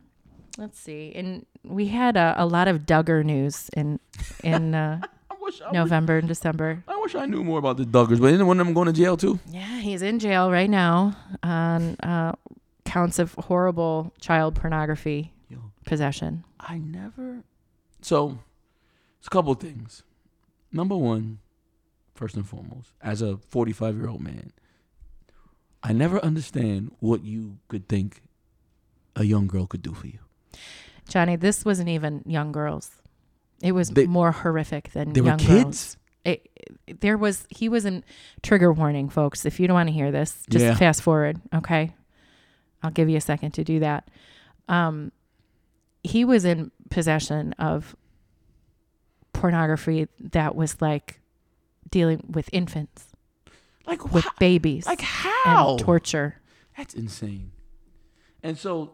[0.57, 1.11] let's see.
[1.15, 3.99] And we had a, a lot of Duggar news in
[4.43, 6.83] in uh, I I, wish, November and December.
[6.87, 8.93] I wish I knew more about the Duggars, but isn't one of them going to
[8.93, 9.39] jail too?
[9.49, 12.33] Yeah, he's in jail right now on uh,
[12.85, 16.43] counts of horrible child pornography Yo, possession.
[16.59, 17.43] I never.
[18.01, 18.39] So,
[19.19, 20.03] it's a couple of things.
[20.71, 21.39] Number one,
[22.19, 24.51] first and foremost, as a 45 year old man,
[25.81, 28.21] I never understand what you could think
[29.15, 30.19] a young girl could do for you.
[31.07, 32.91] Johnny, this wasn't even young girls.
[33.61, 35.47] It was They- more horrific than young kids.
[35.47, 35.97] girls.
[36.25, 36.49] It,
[36.85, 38.03] it- there was he was in
[38.43, 39.45] trigger warning, folks.
[39.45, 40.75] If you don't want to hear this, just Yeah.
[40.75, 41.95] fast forward, okay?
[42.83, 44.09] I'll give you a second to do that.
[44.67, 45.11] Um,
[46.03, 47.95] he was in possession of
[49.33, 51.19] pornography that was like
[51.89, 53.07] dealing with infants,
[53.85, 55.77] Like with babies, Like how?
[55.79, 56.35] torture.
[56.77, 57.51] That's insane.
[58.43, 58.93] And so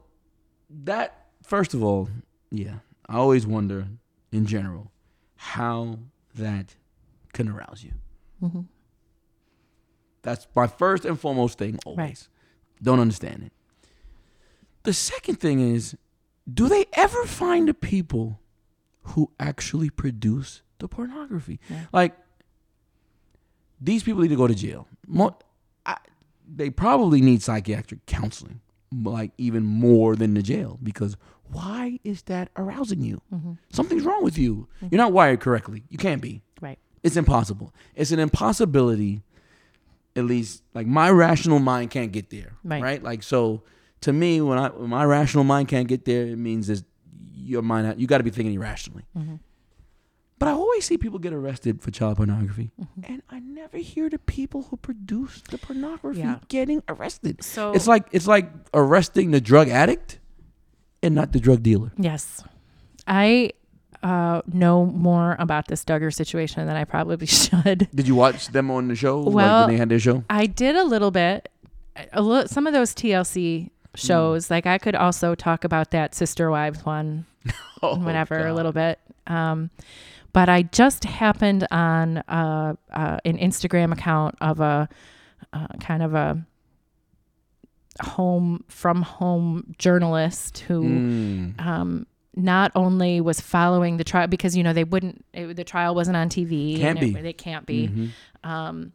[0.69, 2.09] that first of all,
[2.51, 3.87] yeah, I always wonder
[4.31, 4.91] in general
[5.35, 5.99] how
[6.35, 6.75] that
[7.33, 7.91] can arouse you.
[8.39, 8.61] hmm
[10.21, 11.97] That's my first and foremost thing always.
[11.97, 12.27] Right.
[12.81, 13.51] Don't understand it.
[14.83, 15.95] The second thing is,
[16.51, 18.39] do they ever find the people
[19.03, 21.59] who actually produce the pornography?
[21.69, 21.85] Yeah.
[21.93, 22.15] Like
[23.85, 24.87] these people need to go to jail.
[25.07, 25.37] Mo-
[25.85, 25.97] I,
[26.47, 31.15] they probably need psychiatric counseling, like even more than the jail, because
[31.51, 33.21] why is that arousing you?
[33.29, 34.67] hmm Something's wrong with you.
[34.89, 35.83] You're not wired correctly.
[35.89, 36.41] You can't be.
[36.61, 36.79] Right.
[37.03, 37.73] It's impossible.
[37.95, 39.21] It's an impossibility.
[40.15, 42.53] At least, like my rational mind can't get there.
[42.63, 42.81] Right.
[42.81, 43.03] right?
[43.03, 43.63] Like so,
[44.01, 46.83] to me, when I when my rational mind can't get there, it means is
[47.35, 47.99] your mind.
[47.99, 49.03] You got to be thinking irrationally.
[49.13, 49.35] hmm
[50.37, 53.09] But I always see people get arrested for child pornography, Mhm.
[53.09, 56.39] and I never hear the people who produce the pornography Yeah.
[56.49, 57.41] getting arrested.
[57.43, 60.19] So It's like it's like arresting the drug addict
[61.01, 61.91] and not the drug dealer.
[61.97, 62.43] Yes.
[63.07, 63.51] I
[64.03, 67.87] uh, know more about this Duggar situation than I probably should.
[67.95, 69.21] Did you watch them on the show?
[69.21, 69.33] like
[69.67, 70.23] when they had their show.
[70.29, 71.49] I did a little bit.
[72.11, 76.51] A little, some of those TLC shows, like I could also talk about that Sister
[76.51, 77.25] Wives one,
[77.81, 78.99] Oh, whenever a little bit.
[79.27, 79.69] Um,
[80.35, 84.89] but I just happened on uh, uh, an Instagram account of a
[85.53, 86.43] uh, kind of a
[88.01, 91.61] home from home journalist who Mm.
[91.65, 95.95] um, not only was following the trial because you know they wouldn't it, the trial
[95.95, 97.19] wasn't on TV Can't and be.
[97.19, 98.09] it, it can't be Mhm.
[98.43, 98.91] um,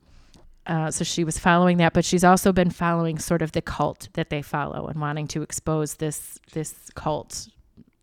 [0.66, 4.08] uh, so she was following that but she's also been following sort of the cult
[4.12, 7.48] that they follow and wanting to expose this this cult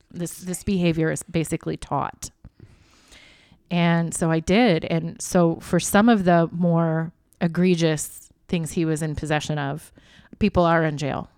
[0.10, 2.32] this this behavior is basically taught
[3.70, 7.12] and so I did and so for some of the more
[7.42, 9.92] egregious things he was in possession of
[10.40, 11.30] people are in jail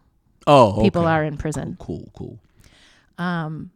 [0.47, 2.39] Oh, people are in prison Cool, cool.
[3.17, 3.71] um,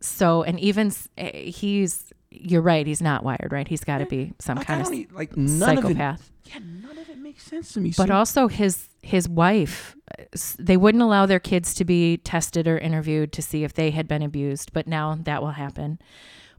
[0.00, 2.86] so and even eh, he's you're right.
[2.86, 3.68] He's not wired, right?
[3.68, 5.88] He's got to be some Like, kind of like none of it.
[5.88, 6.30] psychopath.
[6.46, 7.92] Yeah, none of it makes sense to me.
[7.94, 9.94] But so- also his his wife,
[10.32, 13.90] s- they wouldn't allow their kids to be tested or interviewed to see if they
[13.90, 14.72] had been abused.
[14.72, 15.98] But now that will happen.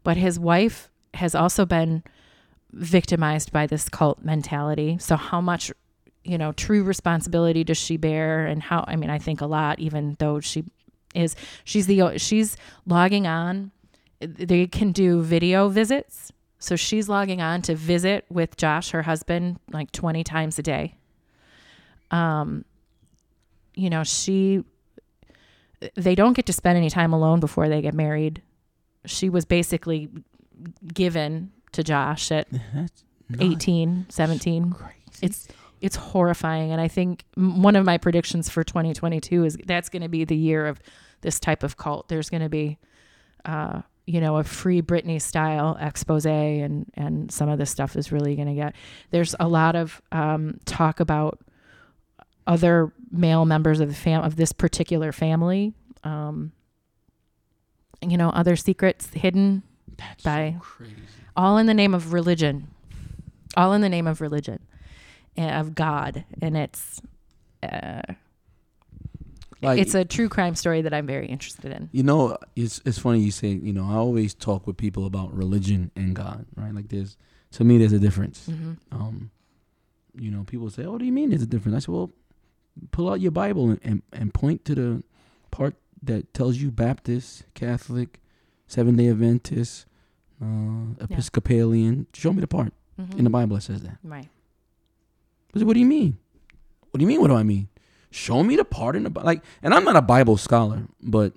[0.04, 2.04] But his wife has also been
[2.72, 4.98] victimized by this cult mentality.
[5.00, 5.72] So how much,
[6.24, 8.46] you know, true responsibility does she bear?
[8.46, 8.84] And how?
[8.88, 9.80] I mean, I think a lot.
[9.80, 10.66] Even though she
[11.14, 13.72] is, she's the she's logging on.
[14.20, 16.32] They can do video visits.
[16.64, 20.96] So she's logging on to visit with Josh, her husband, like 20 times a day.
[22.10, 22.64] Um,
[23.76, 24.64] you know, she,
[25.96, 28.42] they don't get to spend any time alone before they get married.
[29.06, 30.10] She was basically
[30.94, 33.04] given to Josh at That's
[33.40, 34.70] 18, 17.
[34.70, 34.92] Great.
[35.22, 35.48] It's
[35.82, 40.08] it's horrifying, and I think one of my predictions for 2022 is that's going to
[40.08, 40.80] be the year of
[41.20, 42.08] this type of cult.
[42.08, 42.78] There's going to be,
[43.44, 48.14] uh, you know, a free Britney style expose, and and some of this stuff is
[48.14, 48.76] really going to get.
[49.12, 51.40] There's a lot of um, talk about
[52.48, 55.74] other male members of the fam of this particular family.
[56.06, 56.54] Um,
[58.12, 59.64] you know, other secrets hidden
[59.98, 60.86] That's by- so
[61.36, 62.68] all in the name of religion
[63.58, 64.60] all in the name of religion
[65.38, 67.02] of god and it's
[67.64, 68.02] uh,
[69.62, 73.00] Like it's a true crime story that i'm very interested in You know, it's it's
[73.00, 73.48] funny you say.
[73.50, 76.74] You know, I always talk with people about religion and God, right?
[76.74, 77.18] Like there's
[77.52, 78.46] to me there's a difference.
[78.48, 79.32] hmm Um,
[80.16, 82.12] you know, people say, "Oh, what do you mean there's a difference?" I said, "Well,
[82.92, 85.04] pull out your Bible and, and, and point to the
[86.04, 88.22] that tells you Baptist, Catholic,
[88.68, 89.86] Seven Day Adventist,
[90.42, 92.08] uh, Episcopalian.
[92.14, 94.28] Show me the part hmm in the Bible that says that." right
[95.56, 96.18] I said, what do you mean?
[96.92, 97.22] What do you mean?
[97.22, 97.68] What do I mean?
[98.12, 99.44] Show me the part in the like.
[99.62, 101.34] And I'm not a Bible scholar, but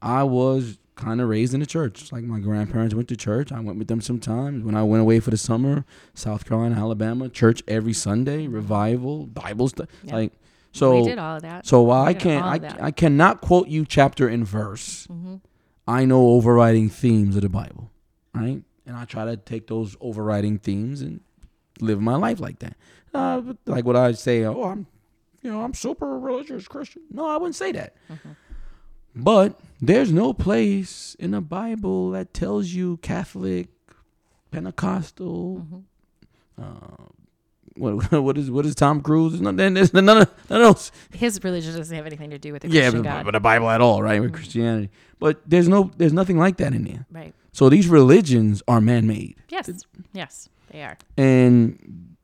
[0.00, 2.12] I was kind of raised in the church.
[2.12, 3.50] Like my grandparents went to church.
[3.50, 4.64] I went with them sometimes.
[4.64, 5.84] When I went away for the summer,
[6.14, 9.88] South Carolina, Alabama, church every Sunday, revival, Bible stuff.
[10.04, 10.16] Yeah.
[10.16, 10.32] Like
[10.72, 10.96] so.
[10.96, 12.86] we did all of that So while we I can't, I.
[12.86, 15.06] I cannot quote you chapter and verse.
[15.06, 15.36] hmm
[15.88, 17.90] I know overriding themes of the Bible,
[18.32, 18.62] right?
[18.86, 21.20] And I try to take those overriding themes and
[21.80, 22.76] live my life like that.
[23.12, 24.86] Uh, like what I say, oh, I'm,
[25.42, 27.02] you know, I'm super religious Christian.
[27.10, 27.96] No, I wouldn't say that.
[28.08, 28.36] Mhm.
[29.16, 33.68] But there's no place in the Bible that tells you Catholic,
[34.52, 35.58] Pentecostal.
[35.58, 35.78] hmm
[36.62, 37.08] Uh,
[37.76, 39.40] what what is what is Tom Cruise?
[39.40, 42.68] None, there's none, none of those his religion doesn't have anything to do with the
[42.68, 44.20] yeah, Christian but, but the Bible at all, right?
[44.20, 44.34] With Mhm.
[44.34, 47.06] Christianity, but there's no, there's nothing like that in there.
[47.10, 49.70] right So these religions are man-made, yes
[50.12, 52.16] yes they are and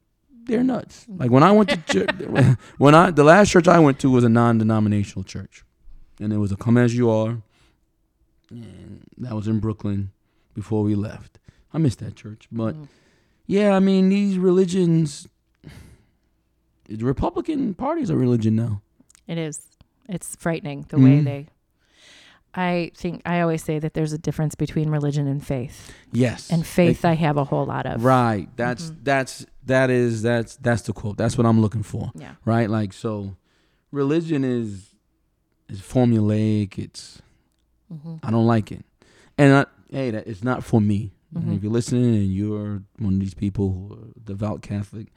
[0.44, 1.06] they're nuts.
[1.08, 4.22] Like when I went to church, when I the last church I went to was
[4.24, 5.64] a non-denominational church,
[6.20, 7.38] and it was a come as you are,
[8.50, 10.10] and that was in Brooklyn
[10.54, 11.38] before we left.
[11.74, 12.88] I missed that church, but Mhm.
[13.46, 15.26] yeah, I mean these religions.
[16.88, 18.80] The Republican Party's a religion now.
[19.26, 19.66] It is.
[20.08, 21.24] It's frightening the way Mhm.
[21.24, 21.46] they.
[22.54, 25.92] I think I always say that there's a difference between religion and faith.
[26.12, 28.02] Yes, And faith, I have a whole lot of.
[28.04, 28.48] Right.
[28.56, 28.96] That's Mhm.
[29.04, 31.18] that's that is that's that's the quote.
[31.18, 32.12] That's what I'm looking for.
[32.14, 32.36] Yeah.
[32.46, 32.70] Right?
[32.70, 33.36] Like so
[33.90, 34.94] religion is
[35.68, 36.78] is formulaic.
[36.78, 37.20] It's
[37.90, 38.84] hmm I don't like it.
[39.36, 41.12] And I, hey, that it's not for me.
[41.34, 41.56] Mhm.
[41.56, 45.08] if you're listening and you're one of these people who are devout Catholic,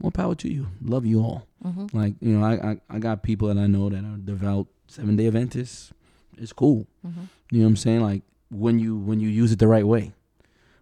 [0.00, 0.68] more power to you.
[0.82, 1.46] Love you all.
[1.62, 4.66] hmm Like, you know, I I, I got people that I know that are devout
[4.86, 5.92] seven day Adventists.
[6.36, 6.86] It's cool.
[7.02, 8.00] hmm You know what I'm saying?
[8.02, 10.12] Like when you when you use it the right way.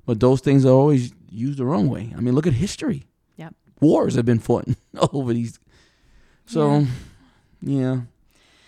[0.05, 2.13] But those things are always used the wrong way.
[2.17, 3.05] I mean, look at history.
[3.37, 3.55] Yep.
[3.81, 4.67] Wars have been fought
[5.13, 5.59] over these.
[6.47, 6.87] So,
[7.61, 8.03] yeah.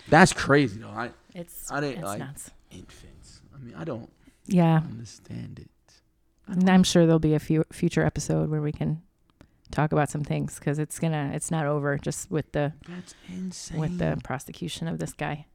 [0.09, 0.89] That's crazy though.
[0.89, 2.51] I It's I didn't it's like- nuts.
[2.71, 3.41] infants.
[3.55, 4.11] I mean, I don't
[4.47, 5.71] Yeah, understand it.
[6.49, 9.03] I don't- I'm sure there'll be a few future episode where we can
[9.71, 13.99] talk about some things because it's gonna it's not over just with the That's with
[13.99, 15.47] the prosecution of this guy.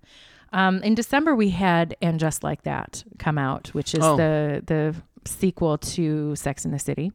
[0.51, 4.15] Um, in December, we had "And Just Like That" come out, which is Oh.
[4.17, 4.95] the the
[5.25, 7.11] sequel to Sex in the City.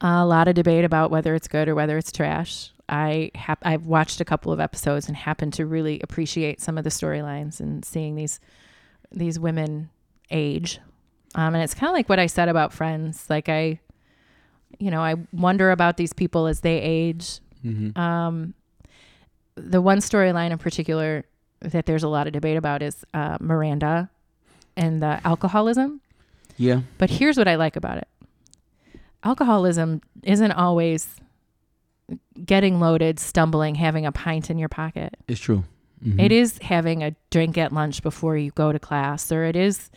[0.00, 2.70] a lot of debate about whether it's good or whether it's trash.
[2.88, 6.84] I have I've watched a couple of episodes and happen to really appreciate some of
[6.84, 8.40] the storylines and seeing these
[9.12, 9.90] these women
[10.30, 10.78] age.
[11.34, 13.26] Um, and it's kind of like what I said about Friends.
[13.28, 13.80] Like I,
[14.78, 17.96] you know, I wonder about these people as they age Mhm.
[17.98, 18.54] um,
[19.56, 21.24] the one storyline in particular
[21.60, 24.08] that there's a lot of debate about is uh, Miranda
[24.76, 26.00] and the alcoholism.
[26.56, 26.82] yeah.
[26.98, 28.08] But here's what I like about it
[29.24, 31.16] alcoholism isn't always
[32.44, 35.16] getting loaded, stumbling, having a pint in your pocket.
[35.26, 35.64] It's true.
[36.04, 36.20] Mhm.
[36.20, 39.90] It is having a drink at lunch before you go to class, or it is.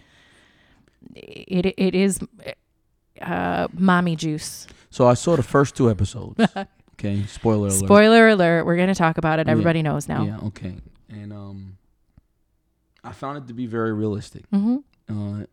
[1.16, 2.20] It it is
[3.22, 4.68] uh, mommy juice.
[4.90, 6.40] So I saw the first two episodes.
[6.94, 7.24] okay.
[7.28, 7.86] Spoiler alert.
[7.86, 9.48] Spoiler alert: We're going to talk about it.
[9.48, 9.52] Yeah.
[9.52, 10.24] Everybody knows now.
[10.24, 10.40] Yeah.
[10.48, 10.76] Okay.
[11.10, 11.78] And um,
[13.04, 14.50] I found it to be very realistic.
[14.52, 14.78] Mm-hmm.
[15.42, 15.46] uh,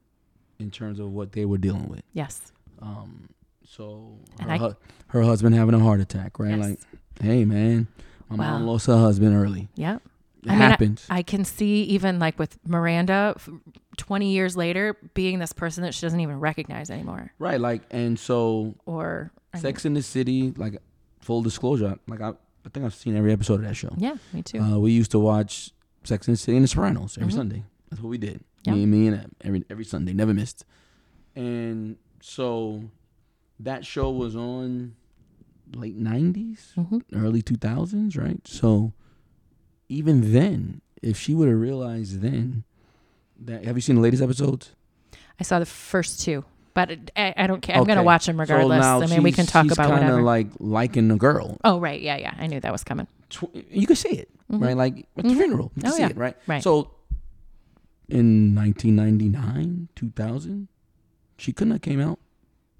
[0.58, 2.02] in terms of what they were dealing with.
[2.12, 2.52] Yes.
[2.82, 3.28] Um,
[3.64, 4.76] so her, I- hu-
[5.08, 6.56] her husband having a heart attack, right?
[6.56, 6.68] Yes.
[6.70, 6.78] Like,
[7.20, 7.86] hey man,
[8.28, 9.68] my mom lost her husband early.
[9.76, 10.02] Yep.
[10.44, 11.06] It I mean, I- happens.
[11.10, 13.36] I can see even like with Miranda,
[13.98, 17.32] 20 years later, being this person that she doesn't even recognize anymore.
[17.38, 20.80] right, like, and so Or, I Sex in the City, like,
[21.20, 22.30] full disclosure, like I,
[22.64, 23.92] I think I've seen every episode of that show.
[23.98, 24.60] yeah, me too.
[24.60, 25.72] Uh, we used to watch
[26.04, 27.36] Sex in the City and The Sopranos every Mhm.
[27.36, 27.64] Sunday.
[27.90, 28.40] That's what we did.
[28.64, 28.74] Yeah.
[28.74, 30.64] Me, and me and Em, every every Sunday, never missed.
[31.36, 32.82] And so
[33.60, 34.94] that show was on
[35.74, 38.46] late 90s, hmm early 2000s, right?
[38.46, 38.92] So
[39.88, 42.64] even then, if she would have realized then
[43.40, 44.72] that have you seen the latest episodes?
[45.40, 46.44] I saw the first two,
[46.74, 47.76] but it- I, I don't care.
[47.76, 47.92] I'm Okay.
[47.92, 48.84] gonna watch them regardless.
[48.84, 50.22] So I mean, we can talk she's about whatever.
[50.22, 51.58] like liking a girl.
[51.64, 52.00] oh, right.
[52.00, 52.34] Yeah, yeah.
[52.38, 53.06] I knew that was coming.
[53.30, 54.62] Tw- you can see it, Mhm.
[54.64, 54.76] right?
[54.76, 55.36] Like at the Mhm.
[55.36, 56.08] funeral, you Oh, see yeah.
[56.08, 56.36] it, right?
[56.46, 56.62] Right.
[56.62, 56.90] So
[58.08, 60.68] in 1999, 2000,
[61.36, 62.18] she couldn't have came out.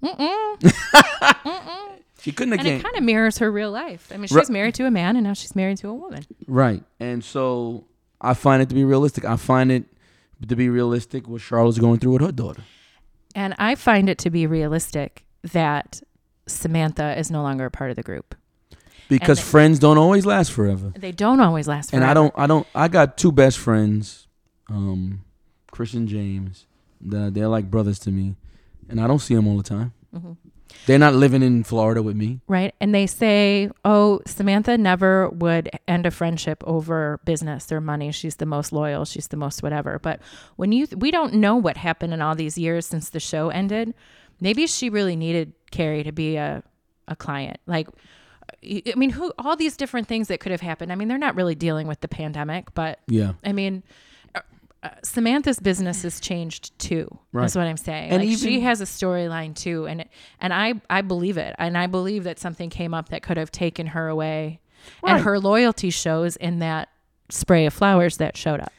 [0.03, 0.59] Mm-mm.
[0.61, 1.89] Mm-mm.
[2.21, 4.09] She couldn't have And it kind of mirrors her real life.
[4.13, 4.49] I mean, she's Right.
[4.49, 6.23] married to a man, and now she's married to a woman.
[6.47, 6.83] right.
[6.99, 7.85] And so
[8.19, 9.23] I find it to be realistic.
[9.23, 9.85] I find it
[10.47, 12.63] to be realistic what Charlotte's going through with her daughter.
[13.35, 16.01] And I find it to be realistic that
[16.47, 18.35] Samantha is no longer a part of the group.
[19.07, 20.93] Because they- friends don't always last forever.
[20.97, 22.03] They don't always last forever.
[22.03, 22.11] And.
[22.11, 24.27] I don't I don't I got two best friends,
[24.69, 25.21] um,
[25.71, 26.65] Chris and James.
[27.01, 28.35] That they're like brothers to me.
[28.89, 29.93] And I don't see them all the time.
[30.15, 30.35] Mhm.
[30.85, 32.39] They're not living in Florida with me.
[32.47, 32.73] Right.
[32.79, 38.11] And they say, oh, Samantha never would end a friendship over business or money.
[38.11, 39.05] She's the most loyal.
[39.05, 39.99] She's the most whatever.
[39.99, 40.19] But
[40.55, 43.93] when you, we don't know what happened in all these years since the show ended.
[44.41, 46.63] Maybe she really needed Carrie to be a,
[47.07, 47.59] a client.
[47.65, 47.87] Like,
[48.63, 50.91] I mean, who, all these different things that could have happened.
[50.91, 53.33] I mean, they're not really dealing with the pandemic, but Yeah.
[53.43, 53.83] I mean,
[54.81, 57.07] uh, Samantha's business has changed too.
[57.33, 57.41] Right.
[57.43, 58.11] That's what I'm saying.
[58.11, 61.77] And like she has a storyline too, and it, and I I believe it, and
[61.77, 64.59] I believe that something came up that could have taken her away,
[65.03, 65.15] Right.
[65.15, 66.89] and her loyalty shows in that
[67.29, 68.71] spray of flowers that showed up.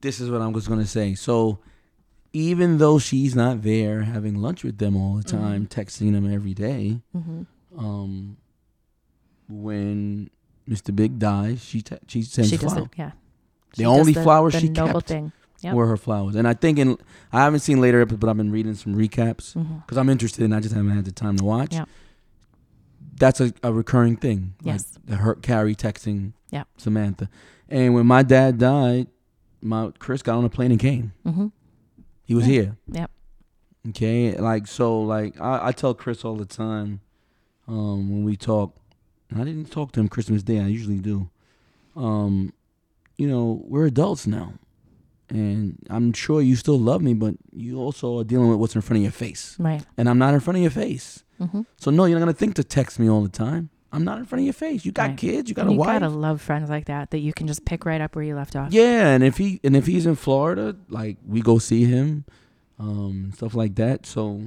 [0.00, 1.14] This is what I was gonna say.
[1.14, 1.60] So
[2.32, 5.38] even though she's not there having lunch with them all the Mm-hmm.
[5.42, 7.00] time, texting them every day,
[7.78, 8.36] um,
[9.48, 10.28] when
[10.68, 10.94] Mr.
[10.94, 12.88] Big dies, she te- she sends she flowers.
[12.96, 13.12] yeah.
[13.76, 15.32] The She does only flower the she noble kept thing.
[15.62, 15.74] Yep.
[15.74, 16.34] were her flowers.
[16.36, 16.98] And I think in
[17.32, 20.54] I haven't seen later episodes, but I've been reading some recaps because I'm interested and
[20.54, 21.72] I just haven't had the time to watch.
[21.74, 21.84] Yeah.
[23.18, 24.54] That's a, a recurring thing.
[24.62, 24.92] Yes.
[24.96, 26.64] Like the her Carrie texting Yeah.
[26.76, 27.28] Samantha.
[27.68, 29.06] And when my dad died,
[29.62, 31.12] my Chris got on a plane and came.
[31.24, 31.52] Mhm.
[32.24, 32.52] He was Yeah.
[32.52, 32.76] here.
[32.92, 33.10] Yep.
[33.88, 34.36] Okay.
[34.36, 37.00] Like so like I, I tell Chris all the time,
[37.66, 38.76] um, when we talk
[39.30, 41.30] and I didn't talk to him Christmas Day, I usually do.
[41.96, 42.52] Um,
[43.16, 44.52] you know, we're adults now.
[45.28, 48.80] And I'm sure you still love me, but you also are dealing with what's in
[48.80, 49.56] front of your face.
[49.58, 49.82] Right.
[49.96, 51.24] And I'm not in front of your face.
[51.40, 53.70] hmm So no, you're not gonna think to text me all the time.
[53.92, 54.84] I'm not in front of your face.
[54.84, 55.16] You got Right.
[55.16, 55.48] kids.
[55.48, 55.94] You got And a you wife.
[55.94, 58.34] You gotta love friends like that that you can just pick right up where you
[58.36, 58.72] left off.
[58.72, 62.24] yeah, and if he and if he's in Florida, like we go see him,
[62.78, 64.06] um, stuff like that.
[64.06, 64.42] So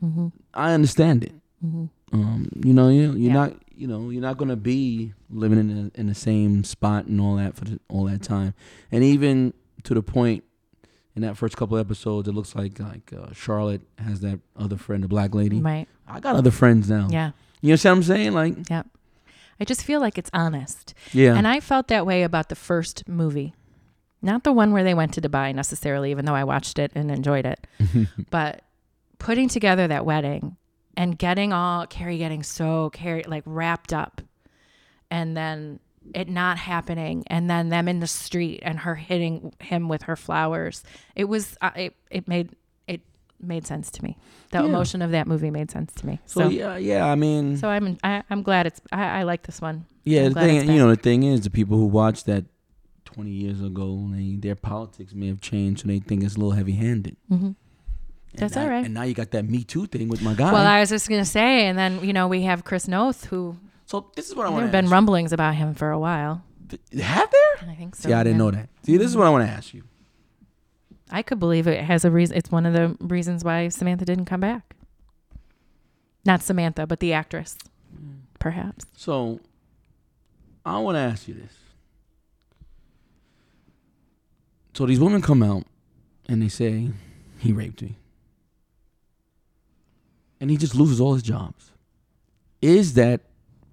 [0.00, 1.32] hmm I understand it.
[1.60, 3.32] hmm Um, you know, you you're Yeah.
[3.34, 7.20] not you know you're not gonna be living in a, in the same spot and
[7.20, 8.54] all that for the, all that time,
[8.90, 9.52] and even
[9.88, 10.44] to the point
[11.16, 15.02] in that first couple episodes, it looks like like uh, Charlotte has that other friend,
[15.02, 15.60] the black lady.
[15.60, 15.88] Right.
[16.06, 17.08] I got other friends now.
[17.10, 17.32] Yeah.
[17.62, 18.32] You know what I'm saying?
[18.34, 20.94] Like, I just feel like it's honest.
[21.12, 23.54] yeah, And I felt that way about the first movie.
[24.20, 27.10] Not the one where they went to Dubai necessarily, even though I watched it and
[27.10, 27.66] enjoyed it.
[28.30, 28.62] but
[29.18, 30.56] putting together that wedding
[30.96, 34.20] and getting all Carrie getting so Carrie like wrapped up
[35.10, 35.80] and then
[36.14, 40.16] it not happening and then them in the street and her hitting him with her
[40.16, 40.82] flowers.
[41.16, 42.54] It was uh, it it made
[42.86, 43.00] it
[43.40, 44.16] made sense to me.
[44.50, 44.64] The Yeah.
[44.66, 46.20] emotion of that movie made sense to me.
[46.26, 47.06] so, So yeah, yeah.
[47.06, 49.86] I mean, so I'm I, I'm glad it's I, I like this one.
[50.04, 50.28] yeah.
[50.28, 52.44] The thing, you know, the thing is, the people who watched that
[53.04, 56.52] 20 years ago, they, their politics may have changed, so they think it's a little
[56.52, 57.16] heavy-handed.
[57.28, 57.54] hmm And
[58.34, 58.84] That's now- all right.
[58.84, 60.52] And now you got that Me Too thing with my guy.
[60.52, 63.56] Well, I was just gonna say, and then you know we have Chris Noth, who
[63.88, 64.56] so this is what I want.
[64.56, 64.60] To.
[64.60, 64.92] There have been ask.
[64.92, 66.44] rumblings about him for a while.
[66.90, 67.02] you.
[67.02, 67.70] Have there?
[67.70, 68.10] I think so.
[68.10, 68.44] See, I didn't yeah.
[68.44, 68.68] know that.
[68.82, 69.82] See, this is what I want to ask you.
[71.10, 72.36] I could believe it has a reason.
[72.36, 74.76] It's one of the reasons why Samantha didn't come back.
[76.26, 77.56] Not Samantha, but the actress,
[78.38, 78.84] perhaps.
[78.94, 79.40] So,
[80.66, 81.54] I want to ask you this.
[84.74, 85.64] So these women come out
[86.28, 86.90] and they say
[87.38, 87.96] he raped me,
[90.38, 91.72] and he just loses all his jobs.
[92.60, 93.22] Is that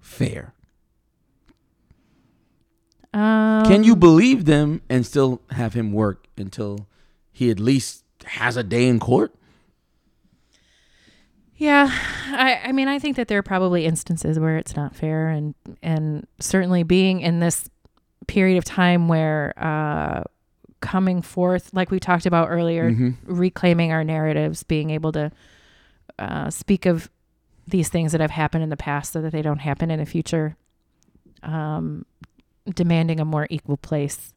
[0.06, 0.54] fair?
[3.12, 6.86] Um, Can you believe them and still have him work until
[7.32, 9.34] he at least has a day in court?
[11.56, 11.88] Yeah,
[12.28, 15.54] I, I mean, I think that there are probably instances where it's not fair, and
[15.82, 17.70] and certainly being in this
[18.26, 20.22] period of time where uh,
[20.82, 23.14] coming forth, like we talked about earlier, Mhm.
[23.24, 25.32] reclaiming our narratives, being able to
[26.18, 27.08] uh, speak of
[27.66, 30.06] these things that have happened in the past so that they don't happen in the
[30.06, 30.56] future,
[31.42, 32.06] um,
[32.74, 34.34] demanding a more equal place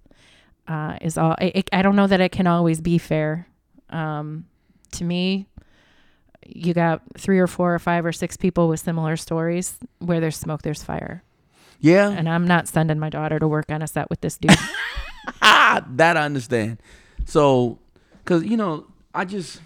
[0.68, 1.35] uh, is all.
[1.39, 3.47] I, I don't know that it can always be fair.
[3.89, 4.45] Um,
[4.93, 5.47] to me,
[6.45, 9.77] you got three or four or five or six people with similar stories.
[9.99, 11.23] Where there's smoke, there's fire.
[11.81, 14.51] Yeah, And I'm not sending my daughter to work on a set with this dude.
[15.41, 16.81] that I understand.
[17.26, 17.80] So,
[18.26, 19.61] cause you know, I just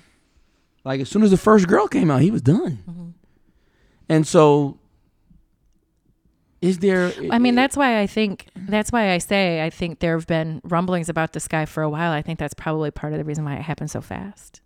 [0.84, 2.84] like as soon as the first girl came out, he was done.
[2.88, 3.10] Mm-hmm.
[4.10, 4.78] And so,
[6.62, 7.12] is there?
[7.32, 10.62] I mean, that's why I think that's why I say I think there have been
[10.64, 12.12] rumblings about this guy for a while.
[12.12, 14.62] I think that's probably part of the reason why it happened so fast.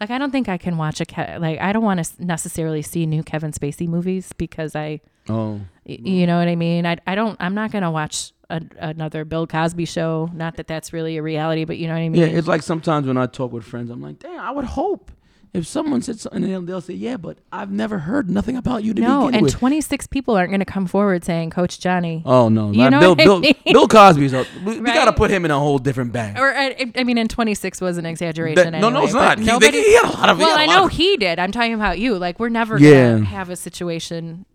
[0.00, 2.82] Like I don't think I can watch a Ke- like I don't want to necessarily
[2.82, 6.86] see new Kevin Spacey movies because I oh you know what I mean.
[6.86, 10.28] I I don't I'm not gonna watch a, another Bill Cosby show.
[10.34, 12.20] Not that that's really a reality, but you know what I mean.
[12.22, 12.26] yeah.
[12.36, 15.10] It's like sometimes when I talk with friends, I'm like, damn, I would hope
[15.54, 18.92] if someone said something, they'll, they'll say, yeah, but I've never heard nothing about you
[18.92, 19.52] to no, begin and with.
[19.54, 22.22] 26 people aren't going to come forward saying Coach Johnny.
[22.26, 23.54] oh no, You know Bill, Bill, mean?
[23.64, 24.32] Bill Cosby's.
[24.32, 26.36] A, we, we got to put him in a whole different bag.
[26.38, 28.72] Or uh, I, I mean, in 26 was an exaggeration.
[28.72, 29.38] That- no, no, it's not.
[29.38, 30.38] He, Nobody, he had a lot of.
[30.38, 31.38] well, I know of- he did.
[31.38, 32.18] I'm talking about you.
[32.18, 33.12] Like we're never Yeah.
[33.12, 34.46] gonna have a situation,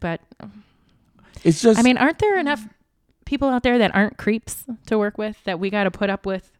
[0.00, 0.22] but
[1.44, 1.78] It's just.
[1.78, 2.66] I mean, aren't there enough
[3.26, 6.24] people out there that aren't creeps to work with that we got to put up
[6.24, 6.52] with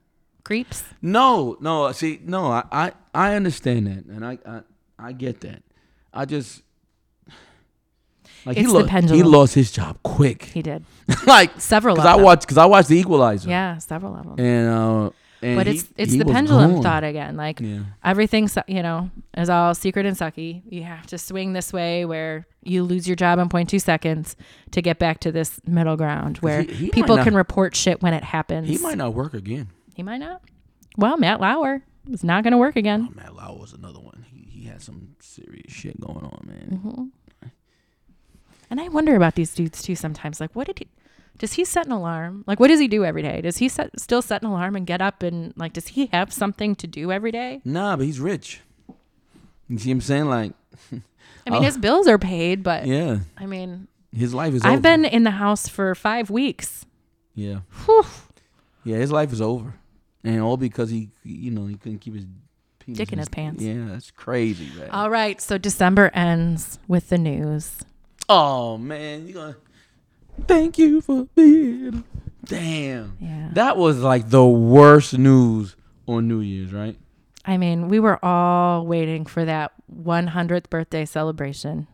[0.46, 0.84] creeps?
[1.02, 1.92] No, no.
[1.92, 2.46] See, no.
[2.46, 4.60] I, I, I understand that, and I, I,
[4.98, 5.62] I get that.
[6.14, 6.62] I just
[8.44, 10.44] like he, It's the lo- he lost his job quick.
[10.44, 10.84] He did
[11.26, 11.96] like several.
[11.96, 12.24] because of I them.
[12.24, 13.48] watched because I watched The Equalizer.
[13.50, 14.34] Yeah, several of them.
[14.38, 15.10] And uh,
[15.42, 16.82] and but he- it's it's he the was pendulum gone.
[16.82, 17.36] thought again.
[17.36, 17.80] Like Yeah.
[18.04, 20.62] everything, su- you know, is all secret and sucky.
[20.70, 24.36] You have to swing this way where you lose your job in 0.2 seconds
[24.72, 27.74] to get back to this middle ground where he- he might people not- can report
[27.76, 28.68] shit when it happens.
[28.68, 29.68] He might not work again.
[29.96, 30.42] He might not.
[30.98, 33.08] Well, Matt Lauer is not going to work again.
[33.10, 34.26] Oh, Matt Lauer was another one.
[34.30, 36.80] He, he had some serious shit going on, man.
[36.84, 37.48] Mm-hmm.
[38.70, 40.40] And I wonder about these dudes too sometimes.
[40.40, 40.86] Like, what did he?
[41.38, 42.44] Does he set an alarm?
[42.46, 43.40] Like, what does he do every day?
[43.40, 45.72] Does he set, still set an alarm and get up and like?
[45.74, 47.60] Does he have something to do every day?
[47.64, 48.60] Nah, but he's rich.
[49.68, 50.24] You see what I'm saying?
[50.26, 50.52] Like,
[50.92, 51.60] I mean, Oh.
[51.60, 54.62] his bills are paid, but yeah, I mean, his life is.
[54.64, 54.80] I've over.
[54.80, 56.86] been in the house for five weeks.
[57.34, 58.04] Yeah, Whew.
[58.84, 58.96] yeah.
[58.96, 59.74] His life is over,
[60.26, 62.26] and all because he, you know, he couldn't keep his
[62.78, 63.62] penis Dick in his pants.
[63.62, 64.90] Yeah, that's crazy, man.
[64.90, 67.80] All right, so December ends with the news.
[68.28, 69.56] oh man, you gonna.
[70.46, 72.04] Thank you for being.
[72.44, 73.48] Damn, Yeah.
[73.54, 75.74] that was like the worst news
[76.06, 76.96] on New Year's, right?
[77.44, 81.86] I mean, we were all waiting for that 100th birthday celebration.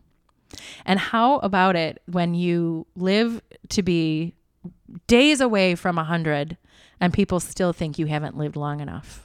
[0.85, 3.41] And how about it when you live
[3.71, 4.35] to be
[5.07, 6.57] days away from 100
[7.03, 9.23] and people still think you haven't lived long enough?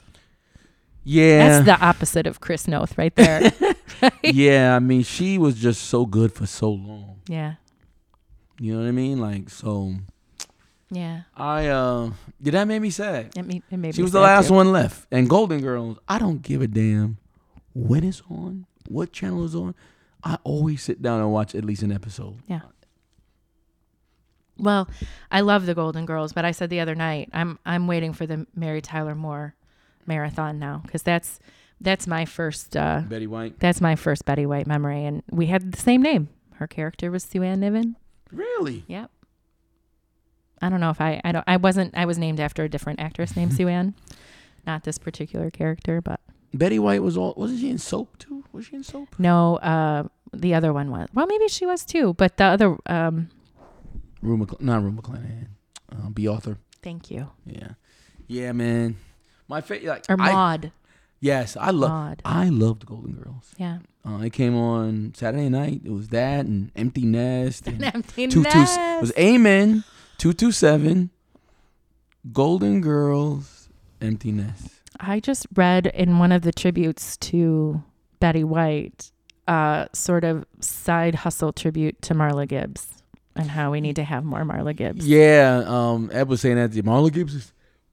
[1.04, 3.50] Yeah, That's the opposite of Chris Noth right there.
[4.22, 4.76] yeah.
[4.76, 7.20] I mean, she was just so good for so long.
[7.28, 7.54] yeah.
[8.60, 9.18] You know what I mean?
[9.20, 9.94] Like, so
[10.90, 11.22] Yeah.
[11.36, 12.10] I uh,
[12.42, 13.30] yeah, that made me sad.
[13.36, 14.54] It, me- it made She was the last too.
[14.54, 15.06] one left.
[15.12, 17.18] And Golden Girls, I don't give a damn
[17.72, 19.74] when it's on, what channel is on.
[20.24, 22.40] I always sit down and watch at least an episode.
[22.48, 22.62] Yeah.
[24.58, 24.88] Well,
[25.30, 28.26] I love the Golden Girls, but I said the other night I'm I'm waiting for
[28.26, 29.54] the Mary Tyler Moore
[30.06, 31.38] marathon now because that's
[31.80, 33.60] that's my first uh, Betty White.
[33.60, 36.28] that's my first Betty White memory, and we had the same name.
[36.54, 37.96] Her character was Sue Ann Niven.
[38.32, 38.84] Really?
[38.88, 39.10] Yep.
[40.60, 42.98] I don't know if I I don't I wasn't I was named after a different
[43.00, 43.94] actress named Sue Ann,
[44.66, 46.20] not this particular character, but
[46.52, 48.44] Betty White was all wasn't she in soap too?
[48.52, 49.14] Was she in soap?
[49.18, 51.08] no, uh, the other one was.
[51.14, 52.76] Well, maybe she was too, but the other.
[52.86, 53.28] Um,
[54.22, 55.48] Rue McCl- not Rue McClanahan.
[55.90, 56.58] Uh, Bea Arthur.
[56.82, 57.30] thank you.
[57.46, 57.70] Yeah.
[58.26, 58.96] Yeah, man.
[59.48, 60.72] My favorite like Or I, Maude.
[61.20, 62.22] Yes, I love Maude.
[62.24, 63.54] I loved Golden Girls.
[63.56, 63.78] Yeah.
[64.06, 65.80] Uh, it came on Saturday night.
[65.84, 67.66] It was that and Empty Nest.
[67.66, 69.84] And Empty two, two, it was Amen,
[70.18, 71.10] 227,
[72.32, 73.68] Golden Girls,
[74.00, 74.68] Empty Nest.
[75.00, 77.82] I just read in one of the tributes to
[78.20, 79.10] Betty White,
[79.46, 83.02] uh, sort of side hustle tribute to Marla Gibbs
[83.38, 85.06] and how we need to have more Marla Gibbs.
[85.06, 87.52] Yeah, um, Ed was saying that Marla Gibbs is,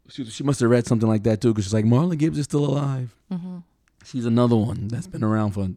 [0.10, 2.46] she, she must have read something like that too, because she's like, Marla Gibbs is
[2.46, 3.16] still alive.
[3.32, 3.58] hmm
[4.04, 5.72] She's another one that's been around for a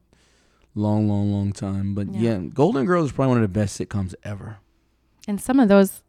[0.74, 1.94] long, long, long time.
[1.94, 2.32] But Yeah.
[2.32, 4.58] yeah, Golden Girls is probably one of the best sitcoms ever.
[5.26, 6.02] And some of those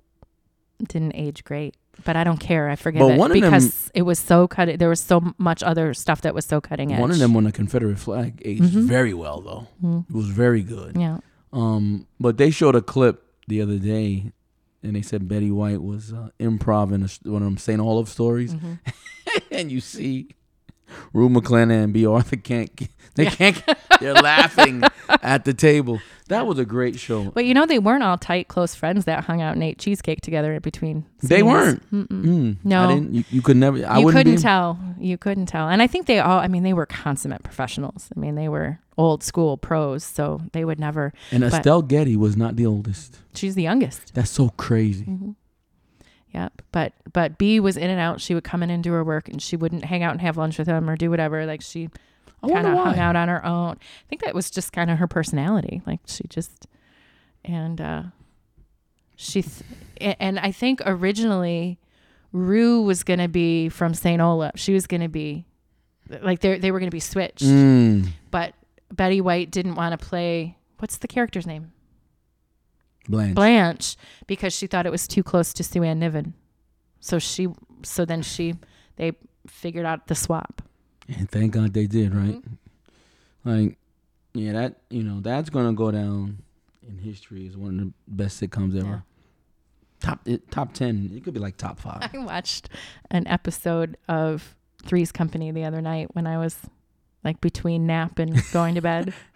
[0.86, 2.70] didn't age great, but I don't care.
[2.70, 4.80] I forgive But it one of them- because it was so cut.
[4.80, 7.00] There was so much other stuff that was so cutting edge.
[7.00, 8.42] One of them won a Confederate flag.
[8.44, 8.84] Aged Mhm.
[8.84, 9.68] very well though.
[9.82, 10.10] Mhm.
[10.10, 10.98] It was very good.
[10.98, 11.20] Yeah.
[11.54, 14.32] Um, but they showed a clip the other day,
[14.82, 17.80] and they said Betty White was uh, improv in a, one of them St.
[17.82, 18.80] Olaf stories, Mhm.
[19.52, 20.30] and you see
[21.14, 22.70] Rue McClanahan and Bea Arthur can't.
[23.16, 23.62] They can't.
[24.00, 24.82] They're laughing
[25.22, 26.00] at the table.
[26.30, 27.32] That was a great show.
[27.32, 30.22] But you know, they weren't all tight, close friends that hung out and ate cheesecake
[30.22, 31.06] together in between.
[31.22, 31.82] They weren't.
[31.92, 32.84] Mm, No.
[32.86, 33.14] I didn't.
[33.14, 33.86] You, you could never.
[33.86, 34.80] I you couldn't be, tell.
[35.00, 35.68] You couldn't tell.
[35.68, 38.08] And I think they all, I mean, they were consummate professionals.
[38.16, 41.12] I mean, they were old school pros, so they would never.
[41.32, 43.20] And Estelle Getty was not the oldest.
[43.34, 44.14] She's the youngest.
[44.14, 45.06] That's so crazy.
[45.06, 45.32] hmm
[46.34, 46.62] Yep.
[46.72, 48.22] But but Bea was in and out.
[48.22, 50.38] She would come in and do her work, and she wouldn't hang out and have
[50.38, 51.46] lunch with him or do whatever.
[51.46, 51.90] Like she
[52.54, 53.72] kind of hung out on her own.
[53.82, 55.82] I think that was just kind of her personality.
[55.88, 56.68] Like she just
[57.44, 58.04] and uh
[59.16, 61.80] she th- and I think originally
[62.32, 64.22] Rue was going to be from St.
[64.22, 64.52] Olaf.
[64.56, 65.46] She was going to be
[66.22, 67.44] like they they were going to be switched.
[67.44, 68.54] Mm, But
[68.94, 71.72] Betty White didn't want to play what's the character's name?
[73.10, 73.36] Blanche.
[73.36, 76.36] Blanche because she thought it was too close to Sue Ann Niven.
[77.00, 77.48] So she
[77.82, 78.56] so then she
[78.98, 79.14] they
[79.48, 80.62] figured out the swap.
[81.08, 82.36] And thank God they did, right?
[82.36, 83.50] Mm-hmm.
[83.50, 83.78] Like,
[84.34, 86.44] yeah, that you know that's gonna go down
[86.88, 88.88] in history as one of the best sitcoms ever.
[88.88, 89.00] Yeah.
[90.00, 91.12] Top it, top ten.
[91.14, 92.10] It could be like top five.
[92.14, 92.70] I watched
[93.10, 96.58] an episode of Three's Company the other night when I was
[97.24, 99.14] like between nap and going to bed.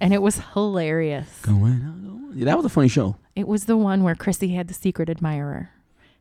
[0.00, 1.40] And it was hilarious.
[1.42, 3.16] Going going- Yeah, that was a funny show.
[3.36, 5.70] It was the one where Chrissy had the secret admirer.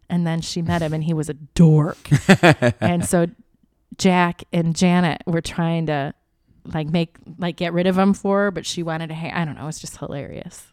[0.10, 1.98] And then she met him and he was a dork.
[2.82, 3.28] and so
[3.98, 6.14] Jack and Janet were trying to
[6.66, 9.46] like make like get rid of him for her, but she wanted to hang I
[9.46, 10.66] don't know, it was just hilarious.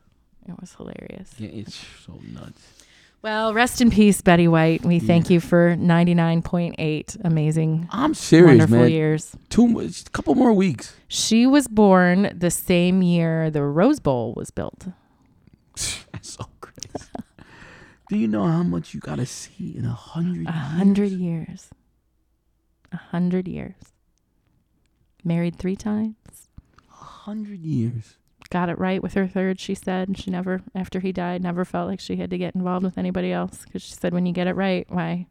[0.49, 1.35] It was hilarious.
[1.39, 1.75] Yeah, it's
[2.05, 2.76] so nuts.
[3.23, 4.85] Well, rest in peace, Betty White.
[4.85, 8.91] We thank you for 99.8 amazing, I'm serious, wonderful man.
[8.91, 9.35] years.
[9.49, 10.95] Two, a couple more weeks.
[11.09, 14.87] She was born the same year the Rose Bowl was built.
[16.13, 17.09] That's so crazy.
[18.09, 20.47] Do you know how much you gotta see in a hundred?
[20.47, 21.71] A hundred years.
[22.93, 23.75] A hundred years.
[25.25, 26.49] Married three times.
[26.89, 28.17] A hundred years.
[28.51, 30.17] Got it right with her third, she said.
[30.19, 33.33] She never, after he died, never felt like she had to get involved with anybody
[33.33, 35.27] else because she said, when you get it right, why?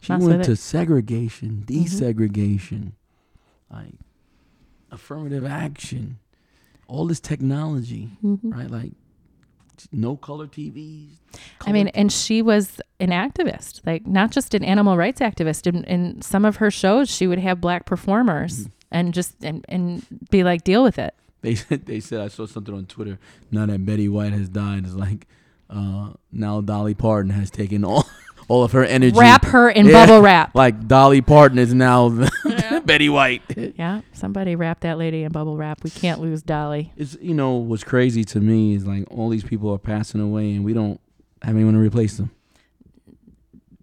[0.00, 0.56] She went to it.
[0.56, 1.84] segregation, Mhm.
[1.86, 2.92] desegregation,
[3.70, 3.94] like
[4.90, 6.18] affirmative action,
[6.86, 8.38] all this technology, Mhm.
[8.54, 8.70] right?
[8.70, 8.92] Like
[9.90, 11.18] no color TVs.
[11.66, 15.66] I mean, color- and she was an activist, like not just an animal rights activist.
[15.66, 18.70] In, in some of her shows, she would have black performers Mhm.
[18.92, 21.14] and just and, and be like, deal with it.
[21.44, 23.18] They said they said I saw something on Twitter.
[23.52, 25.26] Now that Betty White has died, it's like
[25.70, 28.08] uh, now Dolly Parton has taken all
[28.48, 29.18] all of her energy.
[29.18, 29.92] Wrap her in Yeah.
[30.06, 30.54] bubble wrap.
[30.54, 32.28] Like Dolly Parton is now
[32.84, 33.42] Betty White.
[33.78, 35.82] Yeah, somebody wrap that lady in bubble wrap.
[35.84, 36.92] We can't lose Dolly.
[36.96, 40.52] It's you know what's crazy to me is like all these people are passing away
[40.54, 41.00] and we don't
[41.42, 42.30] have anyone to replace them.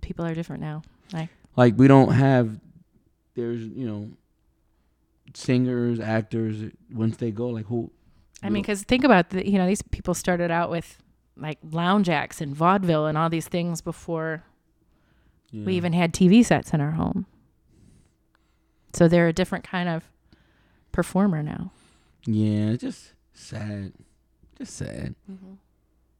[0.01, 0.81] People are different now.
[1.13, 2.59] Like, Like we don't have
[3.35, 4.09] there's you know
[5.33, 7.91] singers, actors once they go like who
[8.43, 11.01] I mean, because think about the, you know these people started out with
[11.37, 14.43] like lounge acts and vaudeville and all these things before
[15.51, 15.65] yeah.
[15.65, 17.25] we even had TV sets in our home.
[18.93, 20.03] So they're a different kind of
[20.91, 21.71] performer now.
[22.25, 23.93] yeah, it's just sad,
[24.57, 25.15] just sad.
[25.31, 25.53] Mm-hmm.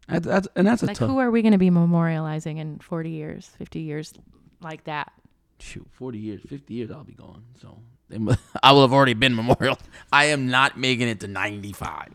[0.08, 2.80] That's, that's, and that's a Like, tough who are we going to be memorializing in
[2.80, 4.14] 40 years, 50 years
[4.62, 5.12] like that?
[5.60, 5.88] shoot.
[5.92, 7.44] Forty years, fifty years, I'll be gone.
[7.62, 7.91] So they mu-
[8.64, 9.78] I will have already been memorial.
[10.14, 12.14] I am not making it to ninety five.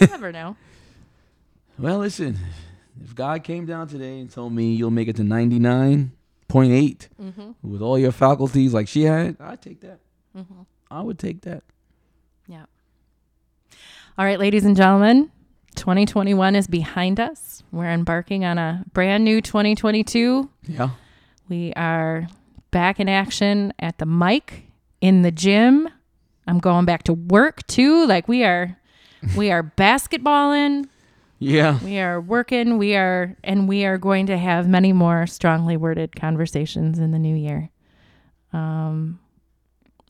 [0.00, 0.56] You never know.
[1.80, 2.36] Well, listen,
[3.04, 6.10] if God came down today and told me you'll make it to ninety nine
[6.48, 7.50] point eight Mm-hmm.
[7.62, 10.00] with all your faculties like she had, I'd take that.
[10.36, 10.62] Mm-hmm.
[10.90, 11.62] I would take that.
[12.48, 12.64] Yeah.
[14.18, 15.30] All right, ladies and gentlemen,
[15.76, 17.62] 2021 is behind us.
[17.70, 20.50] We're embarking on a brand new 2022.
[20.66, 20.90] Yeah.
[21.48, 22.26] We are
[22.72, 24.64] back in action at the mic,
[25.00, 25.88] in the gym.
[26.46, 28.06] I'm going back to work too.
[28.06, 28.76] Like we are
[29.36, 30.86] we are basketballing,
[31.38, 31.78] Yeah.
[31.84, 36.16] we are working, we are and we are going to have many more strongly worded
[36.16, 37.70] conversations in the new year.
[38.52, 39.20] Um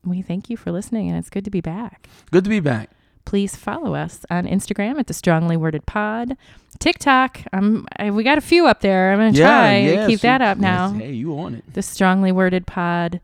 [0.05, 2.07] we thank you for listening and it's good to be back.
[2.31, 2.89] Good to be back.
[3.25, 6.35] please follow us on Instagram at the Strongly Worded Pod.
[6.79, 9.11] TikTok, um, I, we got a few up there.
[9.11, 10.93] I'm gonna try to keep so- that up yes, now.
[10.93, 11.73] Hey, you on it?
[11.73, 13.19] The Strongly Worded Pod.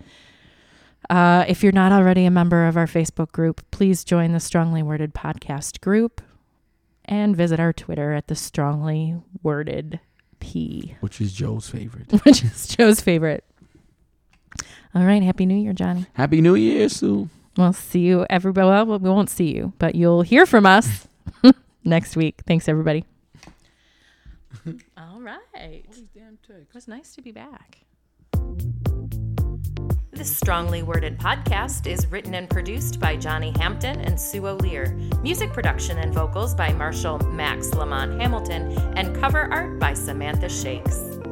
[1.09, 4.81] Uh, if you're not already a member of our Facebook group, please join the Strongly
[4.83, 6.21] Worded Podcast group
[7.05, 9.99] and visit our Twitter at the Strongly Worded
[10.39, 12.11] P, Which is Joe's favorite.
[12.23, 13.43] which is Joe's favorite.
[14.93, 16.05] All right, Happy New Year, Johnny.
[16.13, 17.29] Happy New Year, Sue.
[17.57, 18.65] We'll see you, everybody.
[18.67, 21.07] Well, we won't see you, but you'll hear from us
[21.83, 22.41] next week.
[22.47, 23.05] Thanks, everybody.
[24.97, 25.43] All right.
[25.53, 27.79] It was nice to be back.
[30.15, 34.97] This strongly worded podcast is written and produced by Johnny Hampton and Sue O'Lear.
[35.21, 41.24] Music production and vocals by Marshall Max Lamont Hamilton, and cover art by Samantha Shakes.